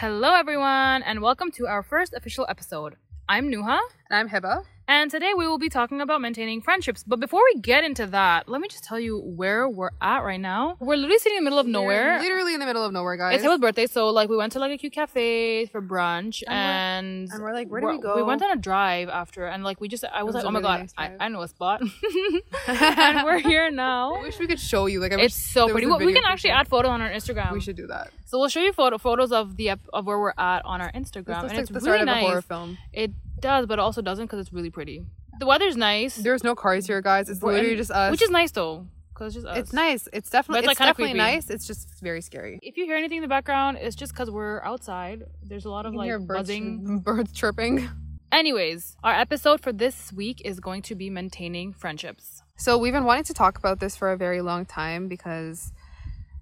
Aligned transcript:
Hello, 0.00 0.32
everyone, 0.34 1.02
and 1.02 1.20
welcome 1.20 1.50
to 1.50 1.66
our 1.66 1.82
first 1.82 2.14
official 2.14 2.46
episode. 2.48 2.96
I'm 3.28 3.50
Nuha, 3.52 3.78
And 4.08 4.16
I'm 4.18 4.30
Hibbah. 4.30 4.64
And 4.90 5.08
today 5.08 5.34
we 5.36 5.46
will 5.46 5.56
be 5.58 5.68
talking 5.68 6.00
about 6.00 6.20
maintaining 6.20 6.60
friendships. 6.60 7.04
But 7.06 7.20
before 7.20 7.40
we 7.54 7.60
get 7.60 7.84
into 7.84 8.06
that, 8.08 8.48
let 8.48 8.60
me 8.60 8.66
just 8.66 8.82
tell 8.82 8.98
you 8.98 9.20
where 9.20 9.68
we're 9.68 9.92
at 10.00 10.24
right 10.24 10.40
now. 10.40 10.76
We're 10.80 10.96
literally 10.96 11.18
sitting 11.18 11.38
in 11.38 11.44
the 11.44 11.48
middle 11.48 11.60
of 11.60 11.68
nowhere. 11.68 12.16
We're 12.16 12.22
literally 12.22 12.54
in 12.54 12.60
the 12.60 12.66
middle 12.66 12.84
of 12.84 12.92
nowhere, 12.92 13.16
guys. 13.16 13.36
It's 13.36 13.44
Hibbah's 13.44 13.60
birthday, 13.60 13.86
so 13.86 14.08
like 14.08 14.28
we 14.28 14.36
went 14.36 14.50
to 14.54 14.58
like 14.58 14.72
a 14.72 14.76
cute 14.78 14.92
cafe 14.92 15.66
for 15.66 15.80
brunch, 15.80 16.42
And 16.48 16.48
we're- 16.48 16.58
and 16.58 17.30
and 17.32 17.42
we're 17.44 17.52
like, 17.52 17.68
where 17.68 17.80
do 17.80 17.86
we're- 17.86 17.98
go? 18.00 18.16
We 18.16 18.24
went 18.24 18.42
on 18.42 18.50
a 18.50 18.56
drive 18.56 19.08
after, 19.08 19.46
and 19.46 19.62
like 19.62 19.80
we 19.80 19.86
just, 19.86 20.04
I 20.04 20.24
was, 20.24 20.34
was 20.34 20.42
like, 20.42 20.48
oh 20.48 20.50
my 20.50 20.58
really 20.58 20.68
god, 20.68 20.80
nice 20.80 20.94
I. 21.20 21.24
I 21.26 21.28
know 21.28 21.42
a 21.42 21.46
spot, 21.48 21.82
and 22.66 23.24
we're 23.24 23.38
here 23.38 23.70
now. 23.70 24.16
I 24.16 24.22
wish 24.22 24.40
we 24.40 24.48
could 24.48 24.58
show 24.58 24.86
you. 24.86 24.98
Like, 24.98 25.12
I 25.12 25.20
It's 25.20 25.36
so 25.36 25.68
pretty. 25.68 25.86
Well, 25.86 26.00
we 26.00 26.12
can 26.12 26.24
actually 26.24 26.50
add 26.50 26.66
photos 26.66 26.90
on 26.90 27.00
our 27.00 27.10
Instagram. 27.10 27.52
We 27.52 27.60
should 27.60 27.76
do 27.76 27.86
that. 27.86 28.10
So 28.26 28.40
we'll 28.40 28.48
show 28.48 28.60
you 28.60 28.72
photo 28.72 28.98
photos 28.98 29.30
of 29.30 29.56
the 29.56 29.68
ep- 29.70 29.88
of 29.92 30.06
where 30.06 30.18
we're 30.18 30.34
at 30.36 30.64
on 30.64 30.80
our 30.80 30.90
Instagram, 30.90 31.42
This 31.42 31.50
and 31.50 31.50
like 31.50 31.58
it's 31.60 31.68
the 31.68 31.74
really 31.74 31.82
start 31.84 32.00
of 32.00 32.06
nice. 32.06 32.24
a 32.24 32.26
horror 32.26 32.42
film. 32.42 32.78
It 32.92 33.12
does, 33.40 33.66
but 33.66 33.74
it 33.74 33.82
also 33.82 34.02
doesn't 34.02 34.26
because 34.26 34.38
it's 34.40 34.52
really 34.52 34.70
pretty. 34.70 35.04
The 35.38 35.46
weather's 35.46 35.76
nice, 35.76 36.16
There's 36.16 36.44
no 36.44 36.54
cars 36.54 36.86
here, 36.86 37.00
guys. 37.00 37.28
It's 37.30 37.40
We're- 37.40 37.54
literally 37.54 37.72
and- 37.74 37.78
just 37.78 37.90
us. 37.90 38.10
which 38.10 38.22
is 38.22 38.30
nice 38.30 38.50
though, 38.50 38.86
because 39.14 39.34
it's 39.34 39.44
just 39.44 39.46
us. 39.46 39.58
it's 39.58 39.72
nice. 39.72 40.08
It's 40.12 40.28
definitely 40.30 40.58
But 40.58 40.58
it's, 40.58 40.66
like, 40.66 40.72
it's, 40.74 40.78
kinda 40.78 40.90
definitely 40.92 41.12
creepy. 41.20 41.32
nice. 41.36 41.50
It's 41.50 41.66
just 41.66 42.00
very 42.02 42.20
scary. 42.20 42.58
If 42.62 42.76
you 42.76 42.84
hear 42.84 42.96
anything 42.96 43.18
in 43.18 43.22
the 43.22 43.28
background, 43.28 43.78
it's 43.80 43.96
just 43.96 44.12
because 44.12 44.30
we're 44.30 44.60
outside. 44.62 45.22
There's 45.42 45.64
a 45.64 45.70
lot 45.70 45.86
of 45.86 45.94
like 45.94 46.10
birds, 46.10 46.26
buzzing. 46.26 46.98
birds 47.04 47.32
chirping. 47.32 47.88
Anyways, 48.32 48.96
our 49.02 49.14
episode 49.14 49.60
for 49.60 49.72
this 49.72 50.12
week 50.12 50.40
is 50.44 50.60
going 50.60 50.82
to 50.82 50.94
be 50.94 51.10
maintaining 51.10 51.72
friendships. 51.72 52.42
So 52.56 52.78
we've 52.78 52.92
been 52.92 53.04
wanting 53.04 53.24
to 53.24 53.34
talk 53.34 53.58
about 53.58 53.80
this 53.80 53.96
for 53.96 54.12
a 54.12 54.16
very 54.16 54.40
long 54.42 54.66
time 54.66 55.08
because 55.08 55.72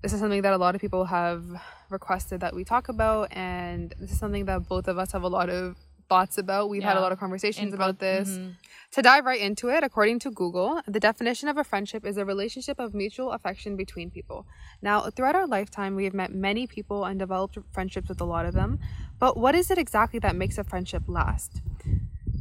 this 0.02 0.12
is 0.12 0.20
something 0.20 0.42
that 0.42 0.52
a 0.52 0.58
lot 0.58 0.74
of 0.74 0.80
people 0.80 1.06
have 1.06 1.44
requested 1.88 2.40
that 2.40 2.54
we 2.54 2.64
talk 2.64 2.88
about, 2.88 3.28
and 3.32 3.94
this 3.98 4.12
is 4.12 4.18
something 4.18 4.44
that 4.44 4.68
both 4.68 4.86
of 4.88 4.98
us 4.98 5.12
have 5.12 5.22
a 5.22 5.28
lot 5.28 5.48
of 5.48 5.76
thoughts 6.08 6.38
about. 6.38 6.68
We've 6.70 6.82
had 6.82 6.96
a 6.96 7.00
lot 7.00 7.12
of 7.12 7.18
conversations 7.18 7.72
Input. 7.72 7.74
about 7.74 7.98
this. 7.98 8.30
Mhm. 8.30 8.54
To 8.92 9.02
dive 9.02 9.26
right 9.26 9.40
into 9.40 9.68
it, 9.68 9.84
according 9.84 10.18
to 10.20 10.30
Google, 10.30 10.80
the 10.86 10.98
definition 10.98 11.48
of 11.48 11.58
a 11.58 11.64
friendship 11.64 12.06
is 12.06 12.16
a 12.16 12.24
relationship 12.24 12.78
of 12.78 12.94
mutual 12.94 13.32
affection 13.32 13.76
between 13.76 14.10
people. 14.10 14.46
Now, 14.80 15.02
throughout 15.10 15.34
our 15.34 15.46
lifetime, 15.46 15.94
we 15.94 16.04
have 16.04 16.14
met 16.14 16.32
many 16.34 16.66
people 16.66 17.04
and 17.04 17.18
developed 17.18 17.58
friendships 17.70 18.08
with 18.08 18.20
a 18.20 18.24
lot 18.24 18.46
of 18.46 18.54
them. 18.54 18.78
But 19.18 19.36
what 19.36 19.54
is 19.54 19.70
it 19.70 19.76
exactly 19.76 20.18
that 20.20 20.34
makes 20.36 20.56
a 20.56 20.64
friendship 20.64 21.02
last? 21.06 21.60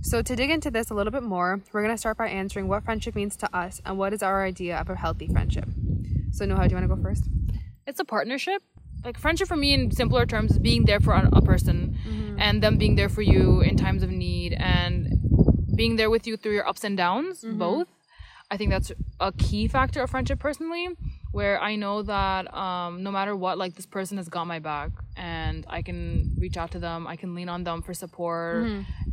So, 0.03 0.21
to 0.21 0.35
dig 0.37 0.49
into 0.49 0.71
this 0.71 0.89
a 0.89 0.93
little 0.93 1.11
bit 1.11 1.23
more, 1.23 1.61
we're 1.73 1.81
going 1.83 1.93
to 1.93 1.97
start 1.97 2.17
by 2.17 2.29
answering 2.29 2.69
what 2.69 2.85
friendship 2.85 3.13
means 3.15 3.35
to 3.37 3.53
us 3.55 3.81
and 3.85 3.97
what 3.97 4.13
is 4.13 4.23
our 4.23 4.45
idea 4.45 4.77
of 4.77 4.89
a 4.89 4.95
healthy 4.95 5.27
friendship. 5.27 5.67
So, 6.31 6.45
Nuha, 6.45 6.63
do 6.63 6.75
you 6.75 6.75
want 6.79 6.89
to 6.89 6.95
go 6.95 7.01
first? 7.01 7.25
It's 7.85 7.99
a 7.99 8.05
partnership. 8.05 8.61
Like 9.03 9.17
friendship 9.19 9.47
for 9.47 9.57
me, 9.57 9.73
in 9.73 9.91
simpler 9.91 10.25
terms, 10.25 10.51
is 10.51 10.59
being 10.59 10.85
there 10.85 10.99
for 10.99 11.13
a 11.13 11.29
a 11.33 11.41
person, 11.41 11.97
and 12.37 12.61
them 12.61 12.77
being 12.77 12.95
there 12.95 13.09
for 13.09 13.21
you 13.21 13.61
in 13.61 13.77
times 13.77 14.03
of 14.03 14.09
need, 14.11 14.53
and 14.53 15.13
being 15.75 15.95
there 15.95 16.09
with 16.09 16.25
you 16.27 16.37
through 16.37 16.53
your 16.53 16.67
ups 16.67 16.83
and 16.83 16.97
downs, 16.97 17.43
both. 17.43 17.87
I 18.49 18.55
think 18.55 18.71
that's 18.71 18.93
a 19.19 19.33
key 19.33 19.67
factor 19.67 20.01
of 20.01 20.09
friendship 20.09 20.39
personally, 20.39 20.87
where 21.33 21.61
I 21.61 21.75
know 21.75 22.01
that 22.03 22.53
um, 22.53 23.03
no 23.03 23.11
matter 23.11 23.35
what, 23.35 23.57
like 23.57 23.75
this 23.75 23.85
person 23.85 24.15
has 24.17 24.29
got 24.29 24.47
my 24.47 24.59
back, 24.59 24.91
and 25.17 25.65
I 25.67 25.81
can 25.81 26.33
reach 26.39 26.55
out 26.55 26.71
to 26.71 26.79
them, 26.79 27.07
I 27.07 27.17
can 27.17 27.35
lean 27.35 27.49
on 27.49 27.65
them 27.65 27.81
for 27.81 27.93
support, 27.93 28.65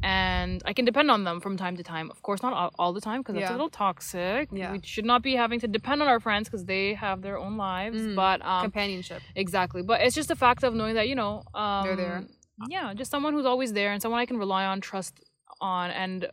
and 0.04 0.62
I 0.64 0.72
can 0.72 0.84
depend 0.84 1.10
on 1.10 1.24
them 1.24 1.40
from 1.40 1.56
time 1.56 1.76
to 1.78 1.82
time. 1.82 2.12
Of 2.12 2.22
course, 2.22 2.42
not 2.44 2.52
all, 2.52 2.70
all 2.78 2.92
the 2.92 3.00
time 3.00 3.22
because 3.22 3.34
that's 3.34 3.48
a 3.50 3.52
little 3.54 3.68
toxic. 3.70 4.50
Yeah. 4.52 4.70
We 4.70 4.80
should 4.84 5.04
not 5.04 5.22
be 5.22 5.34
having 5.34 5.58
to 5.60 5.66
depend 5.66 6.00
on 6.00 6.06
our 6.06 6.20
friends 6.20 6.48
because 6.48 6.64
they 6.66 6.94
have 6.94 7.20
their 7.22 7.36
own 7.36 7.56
lives. 7.56 8.00
But 8.14 8.40
um, 8.44 8.62
Companionship. 8.62 9.20
Exactly. 9.34 9.82
But 9.82 10.00
it's 10.02 10.14
just 10.14 10.30
a 10.30 10.36
fact 10.36 10.62
of 10.62 10.74
knowing 10.74 10.94
that, 10.94 11.08
you 11.08 11.16
know, 11.16 11.42
um, 11.54 11.86
They're 11.86 11.96
there. 11.96 12.24
Yeah, 12.68 12.94
just 12.94 13.10
someone 13.10 13.32
who's 13.32 13.46
always 13.46 13.72
there 13.72 13.92
and 13.92 14.00
someone 14.02 14.20
I 14.20 14.26
can 14.26 14.38
rely 14.38 14.64
on, 14.64 14.80
trust 14.80 15.20
on, 15.60 15.90
and 15.90 16.28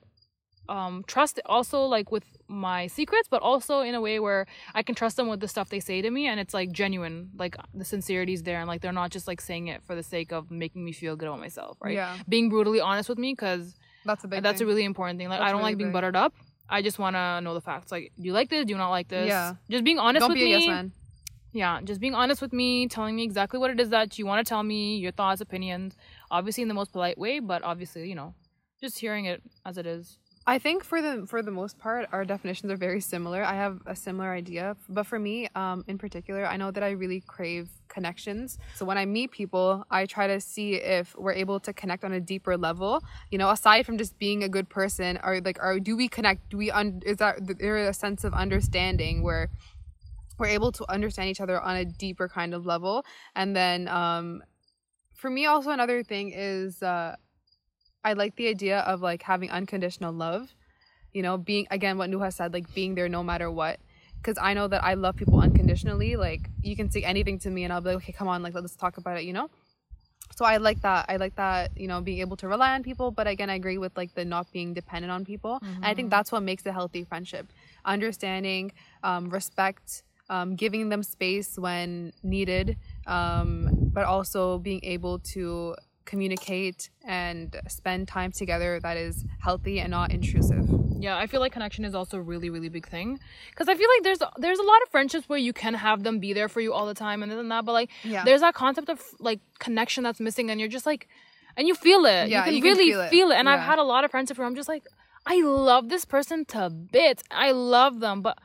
um, 0.70 1.04
trust 1.08 1.40
also 1.46 1.84
like 1.86 2.12
with 2.12 2.24
my 2.48 2.88
secrets, 2.88 3.28
but 3.30 3.42
also 3.42 3.82
in 3.82 3.96
a 3.96 4.02
way 4.02 4.20
where 4.20 4.46
I 4.74 4.84
can 4.84 4.96
trust 4.96 5.18
them 5.18 5.28
with 5.28 5.40
the 5.40 5.48
stuff 5.48 5.70
they 5.70 5.80
say 5.80 6.02
to 6.02 6.10
me 6.10 6.28
and 6.28 6.40
it's 6.40 6.54
like 6.54 6.72
genuine, 6.72 7.32
like 7.38 7.56
the 7.74 7.84
sincerity's 7.84 8.44
there 8.44 8.60
and 8.60 8.68
like 8.68 8.82
they're 8.82 8.94
not 8.94 9.10
just 9.12 9.28
like 9.28 9.42
saying 9.42 9.68
it 9.68 9.84
for 9.84 9.96
the 9.96 10.04
sake 10.04 10.32
of 10.32 10.50
making 10.52 10.86
me 10.86 10.92
feel 10.92 11.16
good 11.16 11.28
about 11.28 11.40
myself, 11.40 11.78
right? 11.82 11.96
Yeah. 11.96 12.16
Being 12.30 12.50
brutally 12.50 12.80
honest 12.80 13.10
with 13.10 13.18
me 13.18 13.34
because 13.34 13.76
That's 14.06 14.24
a 14.24 14.28
big 14.28 14.44
that's 14.44 14.60
thing. 14.60 14.66
a 14.68 14.70
really 14.70 14.86
important 14.86 15.20
thing. 15.20 15.28
Like 15.30 15.40
That's 15.40 15.50
I 15.50 15.52
don't 15.52 15.60
really 15.62 15.72
like 15.72 15.78
being 15.78 15.90
big. 15.90 15.94
buttered 15.94 16.16
up. 16.16 16.34
I 16.70 16.82
just 16.82 17.00
want 17.00 17.16
to 17.18 17.42
know 17.42 17.54
the 17.54 17.60
facts. 17.62 17.92
Like, 17.92 18.14
do 18.18 18.24
you 18.24 18.32
like 18.32 18.50
this? 18.50 18.64
Do 18.66 18.72
you 18.72 18.78
not 18.78 18.92
like 18.92 19.10
this? 19.10 19.28
Yeah. 19.28 19.56
Just 19.70 19.84
being 19.84 20.00
honest 20.00 20.22
Don't 20.22 20.30
with 20.30 20.36
be 20.36 20.54
a 20.54 20.58
me. 20.58 20.66
yes 20.66 20.68
man. 20.70 20.92
Yeah, 21.54 21.82
just 21.84 22.00
being 22.00 22.16
honest 22.16 22.42
with 22.42 22.54
me, 22.54 22.88
telling 22.88 23.16
me 23.16 23.24
exactly 23.24 23.60
what 23.60 23.72
it 23.72 23.80
is 23.80 23.90
that 23.90 24.18
you 24.18 24.26
want 24.26 24.46
to 24.46 24.50
tell 24.50 24.64
me, 24.64 24.98
your 24.98 25.12
thoughts, 25.12 25.42
opinions, 25.42 25.98
obviously 26.30 26.62
in 26.62 26.70
the 26.70 26.74
most 26.74 26.94
polite 26.94 27.18
way, 27.18 27.40
but 27.40 27.62
obviously, 27.64 28.08
you 28.08 28.16
know, 28.16 28.34
just 28.80 29.00
hearing 29.00 29.26
it 29.26 29.42
as 29.66 29.78
it 29.78 29.86
is. 29.86 30.18
I 30.48 30.58
think 30.58 30.84
for 30.84 31.04
the 31.04 31.28
for 31.28 31.44
the 31.44 31.52
most 31.52 31.78
part, 31.78 32.08
our 32.12 32.26
definitions 32.26 32.72
are 32.72 32.76
very 32.76 33.00
similar. 33.00 33.44
I 33.44 33.54
have 33.54 33.80
a 33.86 33.96
similar 33.96 34.32
idea, 34.32 34.76
but 34.90 35.06
for 35.06 35.20
me, 35.20 35.48
um, 35.54 35.84
in 35.88 36.00
particular, 36.00 36.48
I 36.48 36.58
know 36.58 36.72
that 36.72 36.82
I 36.82 36.92
really 36.92 37.22
crave 37.22 37.70
connections. 37.90 38.58
So 38.74 38.84
when 38.84 38.98
I 38.98 39.06
meet 39.06 39.30
people, 39.30 39.86
I 39.92 40.08
try 40.08 40.26
to 40.26 40.40
see 40.40 40.76
if 40.76 41.16
we're 41.16 41.34
able 41.34 41.60
to 41.60 41.74
connect 41.74 42.04
on 42.04 42.12
a 42.12 42.20
deeper 42.20 42.58
level. 42.58 43.04
You 43.30 43.38
know, 43.38 43.52
aside 43.52 43.86
from 43.86 44.00
just 44.00 44.18
being 44.18 44.44
a 44.44 44.50
good 44.50 44.68
person, 44.68 45.20
or 45.24 45.42
like, 45.42 45.60
or 45.62 45.80
do 45.80 45.96
we 45.96 46.08
connect? 46.08 46.50
Do 46.50 46.58
we 46.58 46.72
un- 46.72 47.04
is 47.06 47.18
that 47.18 47.60
there 47.60 47.78
a 47.78 47.94
sense 47.94 48.24
of 48.24 48.34
understanding 48.34 49.22
where 49.22 49.52
we're 50.42 50.48
able 50.48 50.74
to 50.74 50.84
understand 50.92 51.30
each 51.30 51.40
other 51.40 51.62
on 51.62 51.78
a 51.78 51.86
deeper 51.86 52.28
kind 52.28 52.54
of 52.54 52.66
level? 52.66 53.06
And 53.36 53.56
then, 53.56 53.88
um, 53.88 54.44
for 55.16 55.30
me, 55.30 55.46
also 55.46 55.70
another 55.70 56.04
thing 56.04 56.34
is. 56.36 56.84
Uh, 56.84 57.16
I 58.04 58.14
like 58.14 58.36
the 58.36 58.48
idea 58.48 58.80
of 58.80 59.02
like 59.02 59.22
having 59.22 59.52
unconditional 59.52 60.14
love. 60.14 60.54
You 61.14 61.22
know, 61.22 61.38
being 61.38 61.68
again 61.70 61.98
what 61.98 62.10
Nuha 62.10 62.34
said, 62.34 62.54
like 62.54 62.74
being 62.74 62.96
there 62.96 63.10
no 63.10 63.24
matter 63.24 63.52
what. 63.52 63.80
Because 64.18 64.38
I 64.42 64.54
know 64.54 64.68
that 64.68 64.84
I 64.84 64.94
love 64.94 65.16
people 65.16 65.40
unconditionally. 65.40 66.16
Like 66.16 66.50
you 66.62 66.76
can 66.76 66.90
say 66.90 67.04
anything 67.04 67.40
to 67.40 67.50
me, 67.50 67.64
and 67.64 67.74
I'll 67.74 67.82
be 67.82 67.90
like, 67.90 67.98
okay, 67.98 68.14
come 68.14 68.28
on, 68.28 68.42
like 68.44 68.54
let's 68.54 68.76
talk 68.76 68.98
about 68.98 69.18
it. 69.18 69.24
You 69.24 69.34
know. 69.34 69.50
So 70.36 70.46
I 70.46 70.58
like 70.58 70.82
that. 70.82 71.06
I 71.10 71.18
like 71.18 71.36
that. 71.36 71.78
You 71.78 71.88
know, 71.88 72.02
being 72.02 72.20
able 72.20 72.38
to 72.38 72.48
rely 72.48 72.74
on 72.74 72.84
people. 72.84 73.12
But 73.12 73.28
again, 73.28 73.50
I 73.50 73.56
agree 73.56 73.78
with 73.78 73.96
like 73.98 74.16
the 74.16 74.24
not 74.26 74.52
being 74.52 74.74
dependent 74.74 75.12
on 75.12 75.26
people. 75.26 75.60
And 75.62 75.86
I 75.86 75.94
think 75.94 76.10
that's 76.10 76.32
what 76.32 76.42
makes 76.42 76.66
a 76.66 76.72
healthy 76.72 77.04
friendship. 77.04 77.52
Understanding, 77.84 78.72
um, 79.04 79.30
respect, 79.30 80.04
um, 80.32 80.56
giving 80.56 80.90
them 80.90 81.04
space 81.04 81.50
when 81.60 82.14
needed, 82.24 82.78
um, 83.06 83.70
but 83.94 84.06
also 84.06 84.58
being 84.60 84.80
able 84.84 85.20
to 85.20 85.76
communicate 86.06 86.90
and 87.06 87.56
spend 87.68 88.08
time 88.08 88.32
together 88.32 88.80
that 88.80 88.98
is 88.98 89.24
healthy 89.40 89.80
and 89.80 89.92
not 89.92 90.12
intrusive. 90.12 90.66
Yeah, 91.00 91.18
I 91.18 91.28
feel 91.28 91.42
like 91.42 91.52
connection 91.52 91.84
is 91.84 91.94
also 91.94 92.18
a 92.18 92.22
really, 92.22 92.50
really 92.50 92.70
big 92.70 92.88
thing. 92.88 93.20
Because 93.52 93.68
I 93.68 93.76
feel 93.76 93.88
like 93.96 94.04
there's 94.04 94.20
there's 94.38 94.60
a 94.60 94.64
lot 94.64 94.82
of 94.84 94.90
friendships 94.90 95.28
where 95.28 95.40
you 95.40 95.54
can 95.54 95.74
have 95.74 96.04
them 96.04 96.20
be 96.20 96.32
there 96.34 96.50
for 96.50 96.62
you 96.62 96.74
all 96.74 96.86
the 96.86 96.94
time 96.94 97.24
and 97.24 97.32
this 97.32 97.40
and 97.40 97.52
that, 97.52 97.66
but 97.66 97.74
like 97.74 97.90
Yeah. 98.04 98.24
there's 98.26 98.42
that 98.42 98.54
concept 98.54 98.90
of 98.90 99.02
like 99.20 99.40
connection 99.60 100.04
that's 100.04 100.20
missing, 100.20 100.50
and 100.50 100.60
you're 100.60 100.70
just 100.70 100.86
like, 100.86 101.08
and 101.58 101.68
you 101.68 101.76
feel 101.76 102.06
it. 102.06 102.30
Yeah, 102.30 102.38
you 102.38 102.44
can 102.44 102.54
you 102.56 102.62
can 102.62 102.70
really 102.72 103.10
feel 103.10 103.32
it. 103.32 103.36
And 103.36 103.50
I've 103.50 103.60
had 103.72 103.80
a 103.80 103.84
lot 103.84 104.06
of 104.06 104.12
friendships 104.12 104.38
where 104.38 104.48
I'm 104.48 104.56
just 104.56 104.70
like, 104.70 104.84
I 105.26 105.42
love 105.42 105.90
this 105.90 106.06
person 106.06 106.46
to 106.46 106.70
bits. 106.70 107.24
I 107.30 107.52
love 107.52 108.00
them, 108.00 108.22
but 108.22 108.38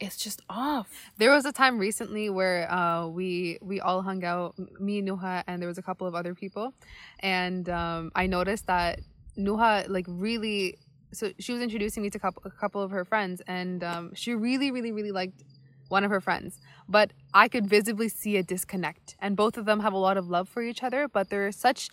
it's 0.00 0.16
just 0.16 0.40
off. 0.48 0.88
There 1.18 1.30
was 1.30 1.44
a 1.44 1.52
time 1.52 1.78
recently 1.78 2.30
where 2.30 2.70
uh, 2.72 3.06
we 3.06 3.58
we 3.60 3.80
all 3.80 4.02
hung 4.02 4.24
out, 4.24 4.54
me, 4.80 5.02
Nuha, 5.02 5.44
and 5.46 5.60
there 5.60 5.68
was 5.68 5.78
a 5.78 5.82
couple 5.82 6.06
of 6.06 6.14
other 6.14 6.34
people, 6.34 6.74
and 7.20 7.68
um, 7.68 8.10
I 8.14 8.26
noticed 8.26 8.66
that 8.66 9.00
Nuha 9.38 9.88
like 9.88 10.06
really. 10.08 10.78
So 11.12 11.32
she 11.40 11.52
was 11.52 11.60
introducing 11.60 12.04
me 12.04 12.10
to 12.10 12.20
couple, 12.20 12.42
a 12.44 12.50
couple 12.50 12.80
of 12.80 12.92
her 12.92 13.04
friends, 13.04 13.42
and 13.46 13.82
um, 13.82 14.14
she 14.14 14.32
really, 14.34 14.70
really, 14.70 14.92
really 14.92 15.10
liked 15.10 15.42
one 15.88 16.04
of 16.04 16.10
her 16.10 16.20
friends. 16.20 16.60
But 16.88 17.12
I 17.34 17.48
could 17.48 17.66
visibly 17.66 18.08
see 18.08 18.36
a 18.36 18.44
disconnect, 18.44 19.16
and 19.20 19.36
both 19.36 19.58
of 19.58 19.64
them 19.64 19.80
have 19.80 19.92
a 19.92 19.98
lot 19.98 20.16
of 20.16 20.28
love 20.28 20.48
for 20.48 20.62
each 20.62 20.82
other, 20.82 21.08
but 21.08 21.28
they're 21.28 21.52
such 21.52 21.90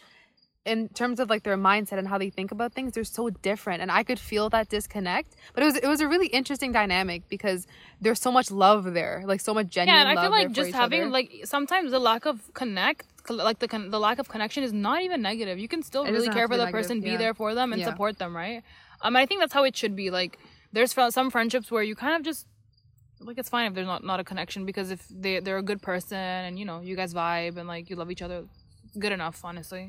in 0.73 0.89
terms 0.99 1.19
of 1.21 1.29
like 1.33 1.43
their 1.47 1.57
mindset 1.57 1.97
and 2.01 2.07
how 2.11 2.17
they 2.23 2.29
think 2.37 2.51
about 2.51 2.69
things 2.73 2.89
they're 2.93 3.03
so 3.19 3.29
different 3.49 3.81
and 3.83 3.89
i 3.99 4.01
could 4.07 4.19
feel 4.31 4.45
that 4.55 4.65
disconnect 4.75 5.29
but 5.53 5.63
it 5.63 5.65
was 5.69 5.75
it 5.85 5.87
was 5.93 6.01
a 6.05 6.07
really 6.13 6.27
interesting 6.39 6.71
dynamic 6.79 7.21
because 7.35 7.65
there's 8.01 8.21
so 8.27 8.31
much 8.37 8.47
love 8.65 8.81
there 8.99 9.15
like 9.31 9.41
so 9.49 9.53
much 9.59 9.67
genuine 9.75 9.95
Yeah, 9.95 10.09
and 10.09 10.19
I 10.19 10.21
feel 10.23 10.31
like 10.39 10.51
just 10.61 10.73
having 10.83 11.01
other. 11.03 11.09
like 11.19 11.29
sometimes 11.55 11.91
the 11.91 11.99
lack 12.09 12.25
of 12.31 12.35
connect, 12.61 13.05
like 13.29 13.59
the 13.63 13.67
con- 13.73 13.89
the 13.95 13.99
lack 14.07 14.17
of 14.23 14.27
connection 14.35 14.61
is 14.67 14.73
not 14.87 14.97
even 15.07 15.19
negative. 15.21 15.55
You 15.63 15.69
can 15.73 15.81
still 15.89 16.03
It 16.05 16.11
really 16.17 16.29
care 16.37 16.47
for 16.51 16.57
the 16.57 16.65
negative, 16.65 16.77
person, 16.79 17.01
be 17.01 17.11
yeah. 17.11 17.17
there 17.23 17.33
for 17.41 17.49
them, 17.59 17.67
and 17.73 17.79
Yeah. 17.81 17.89
support 17.89 18.13
them, 18.21 18.31
right? 18.43 18.59
Um, 19.03 19.15
I 19.21 19.25
think 19.27 19.37
that's 19.41 19.53
how 19.59 19.63
it 19.69 19.75
should 19.81 19.95
be. 20.03 20.07
Like, 20.19 20.33
there's 20.73 20.91
some 21.19 21.29
friendships 21.35 21.67
where 21.73 21.83
you 21.89 21.95
kind 22.05 22.15
of 22.17 22.21
just 22.29 22.41
like 23.27 23.37
it's 23.41 23.49
fine 23.55 23.65
if 23.69 23.73
there's 23.75 23.87
not 23.93 24.03
not 24.11 24.19
a 24.23 24.25
connection 24.31 24.61
because 24.71 24.87
if 24.95 25.01
they 25.23 25.33
they're 25.43 25.61
a 25.65 25.67
good 25.71 25.81
person 25.91 26.17
and 26.47 26.53
you 26.59 26.65
know 26.69 26.77
you 26.89 26.95
guys 27.01 27.11
vibe 27.21 27.55
and 27.59 27.67
like 27.73 27.83
you 27.89 27.95
love 28.01 28.11
each 28.15 28.21
other, 28.27 28.39
good 29.03 29.11
enough, 29.19 29.37
honestly. 29.49 29.85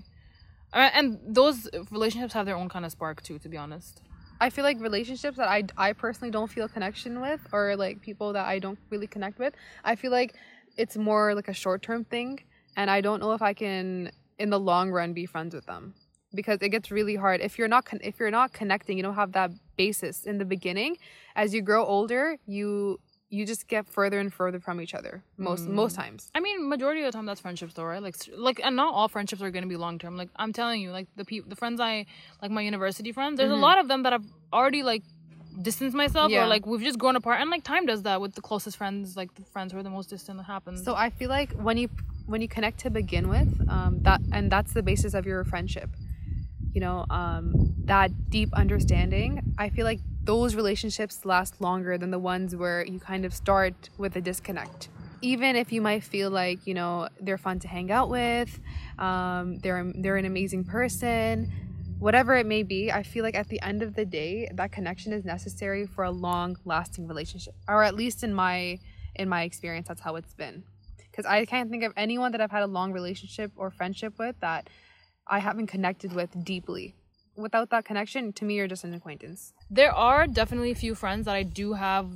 Uh, 0.72 0.90
and 0.94 1.18
those 1.26 1.68
relationships 1.90 2.34
have 2.34 2.46
their 2.46 2.56
own 2.56 2.68
kind 2.68 2.84
of 2.84 2.92
spark 2.92 3.22
too, 3.22 3.38
to 3.38 3.48
be 3.48 3.56
honest. 3.56 4.02
I 4.40 4.50
feel 4.50 4.64
like 4.64 4.80
relationships 4.80 5.36
that 5.38 5.48
I, 5.48 5.64
I 5.76 5.92
personally 5.92 6.30
don't 6.30 6.48
feel 6.48 6.68
connection 6.68 7.20
with, 7.20 7.40
or 7.52 7.74
like 7.76 8.00
people 8.00 8.32
that 8.34 8.46
I 8.46 8.58
don't 8.58 8.78
really 8.90 9.06
connect 9.06 9.38
with, 9.38 9.54
I 9.84 9.96
feel 9.96 10.12
like 10.12 10.34
it's 10.76 10.96
more 10.96 11.34
like 11.34 11.48
a 11.48 11.54
short 11.54 11.82
term 11.82 12.04
thing. 12.04 12.40
And 12.76 12.90
I 12.90 13.00
don't 13.00 13.20
know 13.20 13.32
if 13.32 13.42
I 13.42 13.54
can 13.54 14.12
in 14.38 14.50
the 14.50 14.60
long 14.60 14.90
run 14.90 15.12
be 15.12 15.26
friends 15.26 15.54
with 15.54 15.66
them 15.66 15.94
because 16.34 16.58
it 16.60 16.68
gets 16.68 16.90
really 16.90 17.16
hard 17.16 17.40
if 17.40 17.58
you're 17.58 17.68
not 17.68 17.84
con- 17.84 18.00
if 18.02 18.20
you're 18.20 18.30
not 18.30 18.52
connecting 18.52 18.96
you 18.96 19.02
don't 19.02 19.14
have 19.14 19.32
that 19.32 19.50
basis 19.76 20.24
in 20.24 20.38
the 20.38 20.44
beginning 20.44 20.96
as 21.34 21.54
you 21.54 21.62
grow 21.62 21.84
older 21.84 22.36
you 22.46 23.00
you 23.30 23.44
just 23.44 23.68
get 23.68 23.86
further 23.86 24.18
and 24.20 24.32
further 24.32 24.58
from 24.58 24.80
each 24.80 24.94
other 24.94 25.22
most 25.36 25.68
most 25.68 25.94
times 25.96 26.30
I 26.34 26.40
mean, 26.40 26.68
majority 26.68 27.00
of 27.02 27.06
the 27.06 27.12
time 27.16 27.26
that's 27.26 27.40
friendships, 27.40 27.74
though, 27.74 27.84
right? 27.84 28.02
Like, 28.02 28.16
like, 28.34 28.60
and 28.64 28.74
not 28.76 28.94
all 28.94 29.08
friendships 29.08 29.42
are 29.42 29.50
gonna 29.50 29.66
be 29.66 29.76
long 29.76 29.98
term. 29.98 30.16
Like, 30.16 30.30
I'm 30.36 30.52
telling 30.52 30.80
you, 30.80 30.90
like 30.92 31.08
the 31.16 31.24
people, 31.24 31.48
the 31.50 31.56
friends 31.56 31.78
I 31.80 32.06
like, 32.40 32.50
my 32.50 32.62
university 32.62 33.12
friends. 33.12 33.36
There's 33.38 33.50
a 33.50 33.56
lot 33.68 33.78
of 33.78 33.88
them 33.88 34.02
that 34.04 34.12
I've 34.12 34.24
already 34.52 34.82
like 34.82 35.02
distanced 35.60 35.96
myself, 35.96 36.30
Yeah. 36.30 36.44
or 36.44 36.46
like 36.46 36.64
we've 36.66 36.82
just 36.82 36.98
grown 36.98 37.16
apart. 37.16 37.40
And 37.40 37.50
like 37.50 37.64
time 37.64 37.84
does 37.86 38.02
that 38.04 38.20
with 38.20 38.34
the 38.34 38.40
closest 38.40 38.76
friends, 38.76 39.16
like 39.16 39.34
the 39.34 39.42
friends 39.42 39.72
who 39.72 39.78
are 39.78 39.82
the 39.82 39.90
most 39.90 40.08
distant. 40.08 40.38
That 40.38 40.44
happens. 40.44 40.84
So 40.84 40.94
I 40.94 41.10
feel 41.10 41.28
like 41.28 41.52
when 41.52 41.76
you 41.76 41.88
when 42.26 42.40
you 42.40 42.48
connect 42.48 42.80
to 42.80 42.90
begin 42.90 43.28
with, 43.28 43.50
um, 43.68 44.00
that 44.02 44.20
and 44.32 44.50
that's 44.50 44.72
the 44.72 44.82
basis 44.82 45.12
of 45.14 45.26
your 45.26 45.44
friendship. 45.44 45.90
You 46.74 46.80
know, 46.80 47.04
um, 47.10 47.74
that 47.84 48.30
deep 48.30 48.50
understanding. 48.52 49.54
I 49.58 49.68
feel 49.70 49.84
like 49.84 50.00
those 50.28 50.54
relationships 50.54 51.24
last 51.24 51.58
longer 51.58 51.96
than 51.96 52.10
the 52.10 52.18
ones 52.18 52.54
where 52.54 52.84
you 52.84 53.00
kind 53.00 53.24
of 53.24 53.32
start 53.32 53.88
with 53.96 54.14
a 54.14 54.20
disconnect. 54.20 54.90
Even 55.22 55.56
if 55.56 55.72
you 55.72 55.80
might 55.80 56.04
feel 56.04 56.30
like 56.30 56.66
you 56.66 56.74
know 56.74 57.08
they're 57.18 57.38
fun 57.38 57.58
to 57.60 57.66
hang 57.66 57.90
out 57.90 58.10
with, 58.10 58.60
um, 58.98 59.58
they're 59.60 59.90
they're 59.94 60.18
an 60.18 60.26
amazing 60.26 60.64
person, 60.64 61.50
whatever 61.98 62.36
it 62.36 62.44
may 62.44 62.62
be. 62.62 62.92
I 62.92 63.04
feel 63.04 63.24
like 63.24 63.34
at 63.34 63.48
the 63.48 63.58
end 63.62 63.82
of 63.82 63.94
the 63.94 64.04
day, 64.04 64.50
that 64.52 64.70
connection 64.70 65.14
is 65.14 65.24
necessary 65.24 65.86
for 65.86 66.04
a 66.04 66.10
long 66.10 66.56
lasting 66.66 67.08
relationship, 67.08 67.54
or 67.66 67.82
at 67.82 67.94
least 67.94 68.22
in 68.22 68.34
my 68.34 68.78
in 69.14 69.30
my 69.30 69.44
experience, 69.44 69.88
that's 69.88 70.02
how 70.02 70.16
it's 70.16 70.34
been 70.34 70.62
because 71.10 71.24
I 71.24 71.46
can't 71.46 71.70
think 71.70 71.84
of 71.84 71.94
anyone 71.96 72.32
that 72.32 72.42
I've 72.42 72.50
had 72.50 72.62
a 72.62 72.72
long 72.78 72.92
relationship 72.92 73.50
or 73.56 73.70
friendship 73.70 74.18
with 74.18 74.36
that 74.40 74.68
I 75.26 75.38
haven't 75.38 75.68
connected 75.68 76.12
with 76.12 76.44
deeply. 76.44 76.94
Without 77.46 77.70
that 77.70 77.84
connection, 77.84 78.32
to 78.38 78.44
me, 78.44 78.52
you're 78.58 78.66
just 78.74 78.84
an 78.84 78.92
acquaintance. 79.00 79.40
there 79.80 79.92
are 80.08 80.26
definitely 80.26 80.72
a 80.72 80.80
few 80.84 80.94
friends 81.02 81.22
that 81.26 81.36
I 81.42 81.44
do 81.44 81.66
have, 81.74 82.06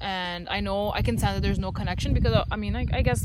and 0.00 0.48
I 0.56 0.58
know 0.66 0.78
I 0.98 1.02
can 1.02 1.16
sense 1.18 1.34
that 1.36 1.42
there's 1.46 1.58
no 1.68 1.72
connection 1.80 2.12
because 2.14 2.34
uh, 2.40 2.44
I 2.54 2.56
mean, 2.56 2.74
I, 2.80 2.84
I 2.92 3.02
guess 3.08 3.20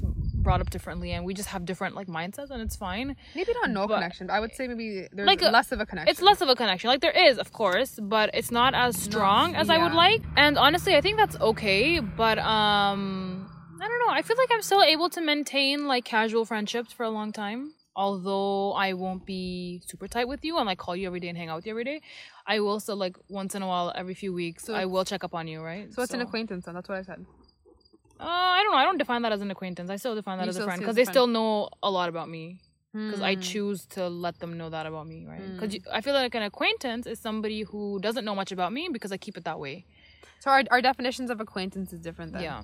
brought 0.48 0.62
up 0.62 0.69
differently, 0.69 1.09
and 1.15 1.25
we 1.25 1.33
just 1.33 1.50
have 1.54 1.65
different 1.65 1.94
like 2.00 2.07
mindsets, 2.07 2.51
and 2.51 2.62
it's 2.65 2.75
fine. 2.75 3.15
Maybe 3.36 3.51
not 3.59 3.69
no 3.71 3.83
But- 3.88 3.95
connection, 3.95 4.27
but 4.27 4.33
I 4.38 4.39
would 4.44 4.54
say 4.57 4.63
maybe 4.71 5.07
there's 5.12 5.27
Like 5.33 5.42
a- 5.42 5.50
less 5.57 5.71
of 5.71 5.80
a 5.81 5.86
connection. 5.86 6.12
It's 6.12 6.21
less 6.21 6.39
of 6.42 6.50
a 6.50 6.56
connection. 6.56 6.88
Like 6.94 7.01
there 7.01 7.18
is, 7.30 7.38
of 7.39 7.51
course, 7.51 7.92
but 8.01 8.30
it's 8.39 8.51
not 8.51 8.71
as 8.86 8.95
strong 9.07 9.56
as 9.56 9.69
I 9.69 9.77
would 9.83 9.94
like. 10.06 10.21
And 10.38 10.57
honestly, 10.57 10.95
I 10.95 11.01
think 11.01 11.18
that's 11.18 11.38
okay. 11.51 12.00
But 12.00 12.38
um, 12.38 13.50
I 13.81 13.88
don't 13.89 14.01
know. 14.06 14.13
I 14.19 14.21
feel 14.21 14.38
like 14.38 14.50
I'm 14.56 14.62
still 14.62 14.83
able 14.83 15.09
to 15.18 15.21
maintain 15.21 15.88
like 15.88 16.06
casual 16.06 16.45
friendships 16.45 16.94
for 16.94 17.04
a 17.04 17.09
long 17.09 17.31
time. 17.31 17.74
Although 17.98 18.74
I 18.74 18.94
won't 18.94 19.26
be 19.26 19.82
super 19.86 20.08
tight 20.08 20.28
with 20.28 20.46
you 20.46 20.58
and 20.60 20.68
like 20.68 20.78
call 20.78 20.96
you 20.96 21.08
every 21.08 21.20
day 21.20 21.30
and 21.30 21.38
hang 21.38 21.50
out 21.50 21.56
with 21.58 21.66
you 21.66 21.72
every 21.72 21.84
day, 21.84 22.00
I 22.46 22.60
will 22.60 22.80
still 22.80 22.96
like 22.96 23.18
once 23.28 23.56
in 23.56 23.64
a 23.64 23.68
while, 23.68 23.92
every 23.96 24.14
few 24.14 24.32
weeks, 24.34 24.66
So 24.66 24.76
I 24.76 24.86
will 24.86 25.04
check 25.04 25.24
up 25.24 25.34
on 25.34 25.48
you, 25.48 25.62
right? 25.62 25.92
So 25.94 26.04
it's 26.04 26.14
an 26.14 26.22
acquaintance, 26.22 26.68
and 26.68 26.78
that's 26.78 26.88
what 26.88 27.00
I 27.00 27.02
said. 27.02 27.26
Uh, 28.20 28.24
I 28.26 28.62
don't 28.64 28.72
know. 28.72 28.78
I 28.78 28.84
don't 28.84 28.98
define 28.98 29.24
that 29.24 29.32
as 29.32 29.42
an 29.42 29.52
acquaintance. 29.52 29.90
I 29.90 29.96
still 29.98 30.16
define 30.16 30.38
that 30.38 30.46
You 30.46 30.50
as 30.50 30.56
a 30.58 30.60
still 30.60 30.68
friend 30.68 30.80
see 30.80 30.84
it 30.84 30.86
because 30.86 30.92
as 30.92 30.96
they 30.96 31.06
friend. 31.06 31.14
still 31.14 31.28
know 31.28 31.70
a 31.84 31.90
lot 31.90 32.10
about 32.10 32.30
me. 32.30 32.62
Because 32.94 33.22
I 33.22 33.36
Hmm. 33.36 33.42
choose 33.42 33.86
to 33.98 34.10
let 34.10 34.40
them 34.40 34.58
know 34.58 34.70
that 34.70 34.86
about 34.86 35.08
me, 35.08 35.26
right? 35.28 35.50
Because 35.56 35.78
I 35.94 36.02
feel 36.02 36.14
like 36.14 36.36
an 36.36 36.44
acquaintance 36.44 37.06
is 37.08 37.20
somebody 37.20 37.62
who 37.62 38.00
doesn't 38.00 38.26
know 38.26 38.36
much 38.36 38.52
about 38.52 38.74
me 38.74 38.90
because 38.92 39.12
I 39.12 39.18
keep 39.18 39.38
it 39.38 39.44
that 39.46 39.60
way. 39.60 39.86
So 40.40 40.52
our, 40.52 40.64
our 40.72 40.82
definitions 40.82 41.30
of 41.30 41.40
acquaintance 41.40 41.94
is 41.94 42.02
different 42.02 42.34
then. 42.34 42.42
Yeah. 42.42 42.64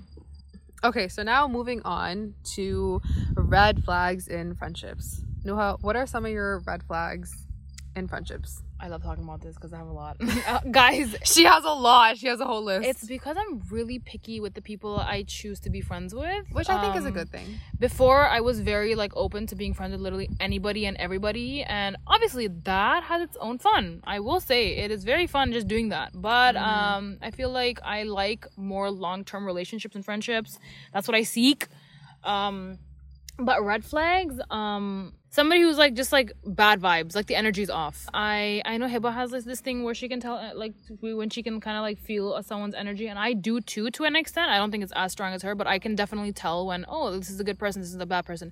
Okay, 0.84 1.08
so 1.08 1.24
now 1.24 1.48
moving 1.48 1.82
on 1.86 2.34
to 2.56 3.02
red 3.36 3.86
flags 3.86 4.28
in 4.28 4.54
friendships. 4.54 5.22
Nuha, 5.46 5.82
what 5.82 5.96
are 5.96 6.06
some 6.06 6.26
of 6.26 6.32
your 6.32 6.60
red 6.60 6.84
flags 6.84 7.48
in 7.96 8.06
friendships? 8.10 8.62
I 8.84 8.88
love 8.88 9.02
talking 9.02 9.24
about 9.24 9.40
this 9.42 9.56
because 9.56 9.72
I 9.74 9.78
have 9.78 9.88
a 9.88 9.98
lot. 10.04 10.18
Uh, 10.54 10.60
guys, 10.70 11.16
She 11.34 11.44
has 11.46 11.64
a 11.64 11.76
lot. 11.90 12.18
She 12.18 12.28
has 12.28 12.40
a 12.42 12.46
whole 12.52 12.64
list. 12.64 12.86
it's 12.90 13.06
because 13.08 13.36
I'm 13.42 13.62
really 13.78 13.98
picky 14.12 14.38
with 14.44 14.54
the 14.56 14.62
people 14.62 15.00
I 15.00 15.24
choose 15.38 15.60
to 15.62 15.70
be 15.70 15.80
friends 15.90 16.14
with. 16.14 16.44
which 16.52 16.70
I 16.70 16.82
think 16.82 16.96
is 16.98 17.06
a 17.06 17.08
Um, 17.08 17.14
good 17.20 17.30
thing. 17.36 17.48
before 17.80 18.22
I 18.38 18.40
was 18.50 18.60
very 18.74 18.94
like 19.04 19.14
open 19.16 19.48
to 19.52 19.56
being 19.56 19.74
friends 19.74 19.92
with 19.94 20.02
literally 20.02 20.30
anybody 20.48 20.86
and 20.86 20.96
everybody 20.98 21.64
and 21.64 21.96
obviously 22.06 22.48
that 22.74 23.00
has 23.04 23.22
its 23.28 23.38
own 23.46 23.58
fun. 23.68 23.86
I 24.16 24.20
will 24.20 24.42
say 24.42 24.60
it 24.84 24.92
is 24.92 25.02
very 25.14 25.28
fun 25.36 25.46
just 25.58 25.68
doing 25.76 25.88
that. 25.96 26.10
But 26.30 26.54
um 26.58 27.04
I 27.22 27.32
feel 27.32 27.52
like 27.62 27.78
I 27.96 28.04
like 28.24 28.42
more 28.58 28.88
long-term 29.06 29.44
relationships 29.52 29.96
and 29.96 30.04
friendships. 30.10 30.52
That's 30.94 31.08
what 31.08 31.16
I 31.16 31.24
seek. 31.38 31.60
Um 32.36 32.58
but 33.38 33.64
red 33.64 33.84
flags 33.84 34.40
um 34.52 35.14
somebody 35.34 35.62
who's 35.62 35.78
like 35.80 35.96
just 35.96 36.12
like 36.12 36.32
bad 36.46 36.80
vibes 36.80 37.16
like 37.16 37.26
the 37.26 37.36
energy's 37.36 37.70
off. 37.70 38.08
I 38.14 38.62
i 38.66 38.78
know 38.78 38.88
hibbah 38.88 39.14
has 39.14 39.32
this, 39.32 39.46
this 39.46 39.62
thing 39.62 39.84
where 39.84 39.96
she 39.96 40.08
can 40.08 40.20
tell 40.20 40.36
uh, 40.36 40.52
like 40.54 40.74
when 41.00 41.32
she 41.32 41.42
can 41.42 41.60
kind 41.60 41.76
of 41.76 41.82
like 41.82 41.98
feel 41.98 42.42
someone's 42.44 42.76
energy 42.76 43.08
and 43.08 43.18
i 43.18 43.34
do 43.34 43.60
too 43.60 43.90
to 43.92 44.04
an 44.04 44.16
extent. 44.16 44.52
I 44.52 44.58
don't 44.58 44.70
think 44.70 44.84
it's 44.84 44.94
as 44.96 45.12
strong 45.12 45.34
as 45.34 45.42
her 45.42 45.56
but 45.56 45.66
i 45.66 45.80
can 45.80 45.96
definitely 45.96 46.34
tell 46.34 46.68
when 46.68 46.86
oh 46.88 47.18
this 47.18 47.32
is 47.32 47.40
a 47.40 47.44
good 47.44 47.58
person 47.58 47.82
this 47.82 47.90
is 47.90 48.00
a 48.00 48.06
bad 48.06 48.26
person. 48.26 48.52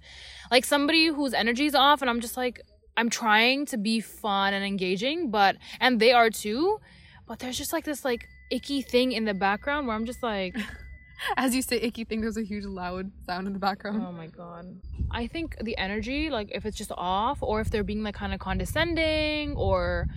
Like 0.50 0.66
somebody 0.66 1.08
whose 1.08 1.34
energy's 1.34 1.76
off 1.76 2.02
and 2.02 2.10
i'm 2.10 2.20
just 2.20 2.36
like 2.36 2.62
i'm 2.98 3.10
trying 3.10 3.66
to 3.68 3.78
be 3.78 4.00
fun 4.00 4.54
and 4.56 4.66
engaging 4.66 5.30
but 5.30 5.58
and 5.80 6.00
they 6.00 6.12
are 6.12 6.32
too 6.32 6.80
but 7.28 7.38
there's 7.40 7.58
just 7.58 7.74
like 7.74 7.86
this 7.86 8.04
like 8.04 8.28
icky 8.50 8.82
thing 8.82 9.12
in 9.12 9.26
the 9.26 9.34
background 9.34 9.86
where 9.86 9.96
i'm 9.96 10.06
just 10.06 10.24
like 10.24 10.56
As 11.38 11.56
you 11.56 11.62
say 11.62 11.78
icky 11.78 12.04
thing, 12.04 12.22
there's 12.22 12.38
a 12.38 12.44
huge 12.44 12.66
loud 12.66 13.12
sound 13.26 13.48
in 13.48 13.54
the 13.54 13.60
background. 13.60 14.04
Oh 14.08 14.12
my 14.12 14.28
god. 14.28 14.80
I 15.12 15.28
think 15.28 15.58
the 15.62 15.78
energy, 15.78 16.30
like 16.30 16.50
if 16.52 16.66
it's 16.66 16.78
just 16.78 16.92
off 16.98 17.40
or 17.42 17.62
if 17.62 17.70
they're 17.70 17.84
being 17.84 18.04
like 18.04 18.16
kind 18.16 18.34
of 18.34 18.40
condescending 18.40 19.56
or 19.56 20.08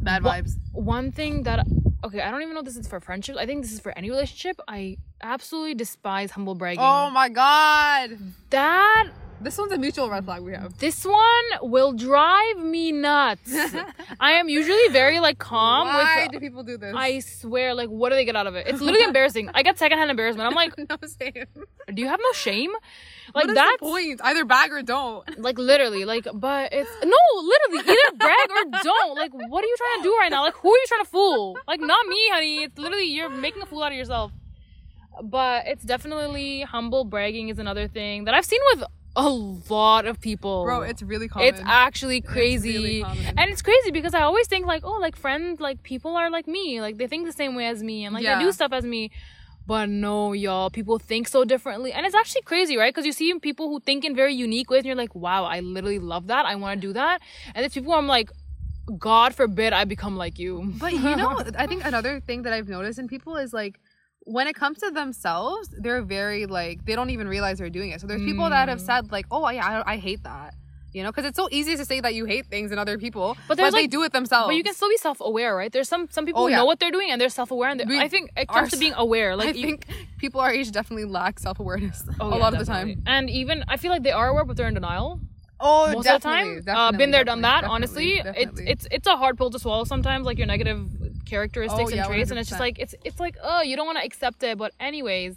Bad 0.00 0.22
vibes. 0.22 0.52
one 0.72 1.10
thing 1.12 1.42
that 1.42 1.66
okay, 2.04 2.20
I 2.20 2.30
don't 2.30 2.42
even 2.42 2.54
know 2.54 2.60
if 2.60 2.66
this 2.66 2.76
is 2.76 2.86
for 2.86 3.00
friendships. 3.00 3.38
I 3.38 3.46
think 3.46 3.62
this 3.62 3.72
is 3.72 3.80
for 3.80 3.96
any 3.98 4.10
relationship. 4.10 4.60
I 4.68 4.98
absolutely 5.22 5.74
despise 5.74 6.30
humble 6.30 6.54
bragging. 6.54 6.80
Oh 6.82 7.10
my 7.10 7.28
god. 7.28 8.16
that 8.50 9.08
This 9.40 9.56
one's 9.56 9.70
a 9.72 9.78
mutual 9.78 10.10
red 10.10 10.24
flag 10.24 10.42
we 10.42 10.52
have. 10.52 10.76
this 10.78 11.04
one 11.04 11.44
will 11.62 11.92
drive 11.92 12.58
me 12.58 12.90
nuts. 12.90 13.54
I 14.20 14.32
am 14.32 14.48
usually 14.48 14.88
very 14.90 15.20
like 15.20 15.38
calm 15.38 15.86
Why 15.86 16.24
with 16.24 16.32
do 16.32 16.40
people 16.40 16.64
do 16.64 16.76
this? 16.76 16.92
I 16.96 17.20
swear, 17.20 17.72
like, 17.74 17.88
what 17.88 18.08
do 18.10 18.16
they 18.16 18.24
get 18.24 18.34
out 18.34 18.48
of 18.48 18.56
it? 18.56 18.66
It's 18.66 18.80
literally 18.80 19.04
embarrassing. 19.12 19.48
I 19.54 19.62
get 19.62 19.78
secondhand 19.78 20.10
embarrassment. 20.10 20.48
I'm 20.48 20.54
like, 20.54 20.76
no 20.90 20.96
same. 21.06 21.44
do 21.94 22.02
you 22.02 22.08
have 22.08 22.18
no 22.20 22.32
shame? 22.32 22.72
Like 23.32 23.44
what 23.44 23.50
is 23.50 23.54
that's 23.54 23.72
the 23.80 23.86
point? 23.86 24.20
Either 24.24 24.44
bag 24.44 24.72
or 24.72 24.82
don't. 24.82 25.38
like 25.38 25.58
literally 25.58 26.04
like 26.04 26.26
but 26.34 26.72
it's 26.72 26.90
no 27.04 27.18
literally 27.42 27.80
either 27.92 28.16
brag 28.16 28.50
or 28.50 28.80
don't 28.82 29.14
like 29.16 29.32
what 29.34 29.62
are 29.62 29.66
you 29.66 29.76
trying 29.76 29.98
to 29.98 30.02
do 30.02 30.16
right 30.16 30.30
now 30.30 30.42
like 30.42 30.54
who 30.54 30.70
are 30.70 30.76
you 30.76 30.84
trying 30.88 31.04
to 31.04 31.10
fool 31.10 31.58
like 31.66 31.78
not 31.80 32.06
me 32.06 32.18
honey 32.32 32.62
it's 32.64 32.78
literally 32.78 33.04
you're 33.04 33.28
making 33.28 33.60
a 33.60 33.66
fool 33.66 33.82
out 33.82 33.92
of 33.92 33.98
yourself 33.98 34.32
but 35.22 35.66
it's 35.66 35.84
definitely 35.84 36.62
humble 36.62 37.04
bragging 37.04 37.50
is 37.50 37.58
another 37.58 37.86
thing 37.86 38.24
that 38.24 38.32
i've 38.34 38.46
seen 38.46 38.60
with 38.72 38.82
a 39.18 39.28
lot 39.28 40.06
of 40.06 40.20
people. 40.20 40.64
Bro, 40.64 40.82
it's 40.82 41.02
really 41.02 41.28
common. 41.28 41.48
it's 41.48 41.60
actually 41.64 42.20
crazy. 42.20 42.72
really 42.72 43.02
and 43.38 43.46
it's 43.52 43.62
crazy 43.68 43.90
because 43.90 44.14
i 44.14 44.22
always 44.22 44.46
think 44.52 44.64
like 44.74 44.82
oh 44.84 44.98
like 45.06 45.16
friends 45.16 45.58
like 45.60 45.82
people 45.82 46.12
are 46.16 46.30
like 46.30 46.46
me. 46.46 46.80
Like 46.80 46.98
they 46.98 47.08
think 47.12 47.26
the 47.26 47.32
same 47.42 47.52
way 47.58 47.66
as 47.66 47.82
me 47.82 48.04
and 48.04 48.14
like 48.14 48.22
Yeah. 48.24 48.38
they 48.38 48.44
do 48.44 48.52
stuff 48.52 48.72
as 48.72 48.84
me. 48.84 49.10
But 49.66 49.86
no 49.88 50.32
y'all 50.32 50.70
people 50.70 50.98
think 51.10 51.28
so 51.36 51.44
differently. 51.44 51.90
And 51.92 52.06
it's 52.06 52.14
actually 52.14 52.42
crazy 52.42 52.76
right? 52.78 52.92
Because 52.94 53.06
you 53.10 53.12
see 53.20 53.28
people 53.48 53.66
who 53.68 53.80
think 53.80 54.04
in 54.04 54.14
very 54.22 54.34
unique 54.34 54.70
ways 54.70 54.78
and 54.84 54.86
you're 54.86 55.02
like 55.04 55.14
wow 55.26 55.42
i 55.44 55.58
literally 55.60 55.98
love 55.98 56.28
that. 56.28 56.46
I 56.46 56.54
want 56.54 56.80
to 56.80 56.86
do 56.88 56.92
that. 56.94 57.16
And 57.54 57.58
there's 57.62 57.74
people 57.74 57.92
i'm 57.92 58.06
like 58.18 58.30
god 59.08 59.34
forbid 59.34 59.72
i 59.74 59.84
become 59.84 60.16
like 60.16 60.38
you. 60.38 60.52
But 60.84 60.92
you 60.92 61.16
know, 61.22 61.32
I 61.64 61.66
think 61.66 61.84
another 61.84 62.20
thing 62.20 62.42
that 62.44 62.52
I've 62.52 62.68
noticed 62.68 62.98
in 62.98 63.08
people 63.08 63.36
is 63.36 63.52
like 63.52 63.74
when 64.36 64.46
it 64.46 64.54
comes 64.62 64.78
to 64.84 64.90
themselves, 64.90 65.68
they're 65.84 66.02
very 66.02 66.46
like 66.46 66.84
they 66.86 66.94
don't 66.98 67.10
even 67.16 67.28
realize 67.28 67.58
they're 67.58 67.70
doing 67.80 67.90
it. 67.90 68.00
So 68.00 68.06
there's 68.06 68.22
people 68.30 68.48
that 68.50 68.68
have 68.68 68.80
said 68.80 69.10
like, 69.16 69.26
"Oh, 69.30 69.48
yeah, 69.50 69.82
I, 69.86 69.94
I 69.94 69.96
hate 69.96 70.22
that," 70.24 70.54
you 70.92 71.02
know, 71.02 71.10
because 71.10 71.24
it's 71.28 71.36
so 71.42 71.48
easy 71.50 71.74
to 71.76 71.84
say 71.90 71.98
that 72.00 72.14
you 72.18 72.24
hate 72.34 72.46
things 72.54 72.70
in 72.72 72.78
other 72.84 72.96
people, 72.98 73.28
But 73.34 73.40
but, 73.48 73.56
there's, 73.56 73.72
they 73.74 73.82
like- 73.82 73.90
do 73.90 74.02
it 74.06 74.12
themselves. 74.12 74.48
but 74.50 74.56
you 74.56 74.64
can 74.68 74.74
still 74.74 74.88
be 74.96 74.96
self-aware 75.08 75.52
right 75.60 75.72
there's 75.72 75.88
some 75.94 76.08
some 76.16 76.24
people 76.26 76.42
Oh, 76.42 76.46
who 76.46 76.50
yeah. 76.52 76.56
know 76.60 76.66
what 76.70 76.78
they're 76.80 76.90
doing 76.98 77.10
and 77.12 77.18
they're 77.20 77.36
self-aware 77.40 77.70
and 77.70 77.80
they're- 77.80 77.86
We 77.94 77.98
i 78.06 78.08
think 78.14 78.24
it 78.36 78.48
comes 78.48 78.70
to 78.74 78.78
being 78.84 78.94
aware 79.06 79.30
like 79.40 79.50
I 79.50 79.52
think 79.66 79.86
people 80.22 80.38
our 80.44 80.52
age 80.58 80.68
definitely 80.80 81.06
lack 81.20 81.34
self 81.46 81.58
awareness 81.64 81.98
Oh, 82.20 82.28
a 82.28 82.36
yeah, 82.36 82.42
lot 82.44 82.52
of 82.54 82.58
the 82.62 82.64
time. 82.74 83.02
and 83.14 83.24
even 83.40 83.56
i 83.68 83.76
feel 83.82 83.90
like 83.94 84.02
they 84.08 84.16
are 84.20 84.28
aware 84.32 84.44
but 84.48 84.56
they're 84.56 84.68
in 84.74 84.78
denial 84.82 85.20
Oh, 85.60 85.90
most 85.92 86.06
of 86.06 86.20
the 86.22 86.28
time 86.32 86.48
uh, 86.68 86.92
been 87.02 87.10
there 87.16 87.24
done 87.32 87.40
that 87.50 87.62
honestly 87.64 88.10
it's 88.42 88.60
it's 88.72 88.84
it's 88.96 89.06
a 89.14 89.16
hard 89.22 89.34
pill 89.38 89.50
to 89.56 89.58
swallow 89.64 89.84
sometimes 89.94 90.22
like 90.28 90.38
your 90.38 90.46
negative 90.54 90.80
characteristics 91.28 91.90
Oh, 91.92 91.94
yeah, 91.94 92.02
and 92.04 92.10
traits, 92.10 92.30
and 92.30 92.38
it's 92.40 92.48
just 92.48 92.60
like 92.60 92.78
it's 92.78 92.94
it's 93.04 93.20
like 93.20 93.36
oh 93.42 93.60
you 93.62 93.76
don't 93.76 93.86
want 93.86 93.98
to 93.98 94.04
accept 94.04 94.42
it, 94.42 94.56
but 94.58 94.72
anyways, 94.80 95.36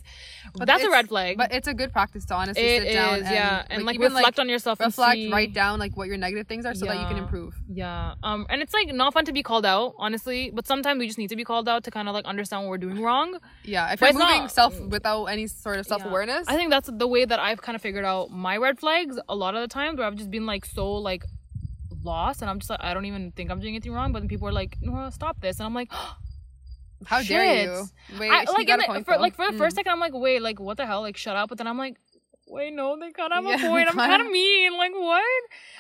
But 0.56 0.68
that's 0.68 0.84
a 0.84 0.90
red 0.90 1.08
flag. 1.10 1.38
But 1.38 1.54
it's 1.54 1.68
a 1.68 1.74
good 1.74 1.92
practice 1.92 2.26
to 2.26 2.36
honestly 2.36 2.64
It 2.64 2.84
sit 2.84 2.94
down 2.94 3.16
is, 3.20 3.22
and 3.26 3.36
yeah, 3.36 3.66
and 3.70 3.86
like, 3.86 3.96
even, 3.96 4.14
reflect 4.14 4.40
on 4.40 4.50
yourself. 4.50 4.80
and 4.80 4.88
reflect, 4.88 5.16
see- 5.16 5.32
write 5.32 5.54
down 5.54 5.80
like 5.80 5.96
what 5.98 6.08
your 6.08 6.18
negative 6.18 6.48
things 6.48 6.66
are 6.66 6.74
so 6.74 6.86
that 6.86 7.00
you 7.00 7.08
can 7.08 7.18
improve. 7.18 7.54
Yeah. 7.68 8.16
Um, 8.24 8.46
and 8.50 8.62
it's 8.62 8.74
like 8.74 8.94
not 8.94 9.14
fun 9.14 9.26
to 9.26 9.34
be 9.34 9.44
called 9.44 9.66
out, 9.66 9.94
honestly. 9.98 10.52
But 10.54 10.68
sometimes 10.68 11.00
we 11.00 11.08
just 11.08 11.18
need 11.20 11.30
to 11.30 11.36
be 11.36 11.44
called 11.44 11.68
out 11.70 11.84
to 11.86 11.92
kind 11.92 12.08
of 12.08 12.14
like 12.14 12.26
understand 12.26 12.64
what 12.64 12.70
we're 12.70 12.78
doing 12.78 13.02
wrong. 13.02 13.38
Yeah, 13.64 13.92
if 13.94 14.00
But 14.00 14.14
you're 14.14 14.22
moving 14.24 14.42
not- 14.44 14.52
self 14.52 14.80
without 14.80 15.26
any 15.26 15.48
sort 15.48 15.78
of 15.80 15.86
self 15.86 16.04
awareness, 16.06 16.48
I 16.48 16.56
think 16.56 16.70
that's 16.72 16.90
the 16.92 17.08
way 17.08 17.26
that 17.26 17.40
I've 17.40 17.62
kind 17.62 17.76
of 17.76 17.82
figured 17.82 18.06
out 18.06 18.32
my 18.32 18.58
red 18.58 18.80
flags 18.80 19.20
a 19.30 19.36
lot 19.36 19.56
of 19.56 19.62
the 19.62 19.68
times 19.68 19.98
where 19.98 20.08
I've 20.08 20.16
just 20.16 20.32
been 20.32 20.46
like 20.46 20.66
so 20.66 20.92
like 20.94 21.24
lost 22.04 22.42
and 22.42 22.50
I'm 22.50 22.60
just 22.60 22.70
like 22.70 22.80
I 22.82 22.94
don't 22.94 23.06
even 23.06 23.32
think 23.32 23.50
I'm 23.52 23.60
doing 23.60 23.74
anything 23.76 23.94
wrong, 23.94 24.12
but 24.12 24.20
then 24.20 24.30
people 24.30 24.48
are 24.48 24.52
like, 24.54 24.78
no, 24.82 25.10
stop 25.10 25.40
this, 25.42 25.60
and 25.60 25.66
I'm 25.66 25.74
like, 25.74 25.92
how 27.06 27.22
dare 27.24 27.44
you? 27.46 27.86
Wait, 28.20 28.32
I, 28.32 28.44
like 28.52 28.68
got 28.68 28.80
in 28.80 28.82
a 28.82 28.88
point 28.88 29.06
for, 29.06 29.16
though. 29.16 29.22
like 29.22 29.36
for 29.36 29.46
the 29.46 29.54
Mm. 29.54 29.58
first 29.58 29.76
second, 29.76 29.92
I'm 29.92 30.00
like, 30.00 30.14
wait, 30.14 30.42
like 30.42 30.60
what 30.60 30.78
the 30.78 30.86
hell, 30.86 31.02
like 31.02 31.18
shut 31.18 31.36
up, 31.36 31.50
but 31.50 31.58
then 31.58 31.68
I'm 31.68 31.78
like. 31.78 31.98
Wait, 32.48 32.74
no, 32.74 32.98
they 33.00 33.12
kind 33.12 33.32
of 33.32 33.46
have 33.46 33.62
Yeah, 33.62 33.66
a 33.68 33.70
point. 33.70 33.88
I'm 33.88 33.96
kind 33.96 34.22
of 34.22 34.30
mean. 34.30 34.76
Like 34.78 34.92
what? 34.94 35.24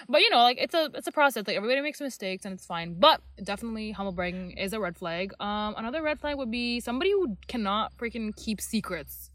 But 0.08 0.22
you 0.22 0.30
know, 0.30 0.38
like 0.38 0.58
it's 0.58 0.74
a 0.74 0.90
it's 0.94 1.06
a 1.06 1.12
process. 1.12 1.46
Like 1.46 1.58
everybody 1.58 1.82
makes 1.82 2.00
mistakes 2.00 2.46
and 2.46 2.54
it's 2.54 2.66
fine. 2.66 2.94
But 2.94 3.20
definitely 3.44 3.92
humble 3.92 4.14
bragging 4.14 4.52
is 4.52 4.72
a 4.72 4.80
red 4.80 4.96
flag. 4.96 5.34
Um, 5.42 5.76
another 5.78 6.02
red 6.02 6.22
flag 6.22 6.38
would 6.38 6.50
be 6.50 6.80
somebody 6.80 7.12
who 7.12 7.36
cannot 7.50 7.98
freaking 7.98 8.34
keep 8.38 8.62
secrets. 8.62 9.31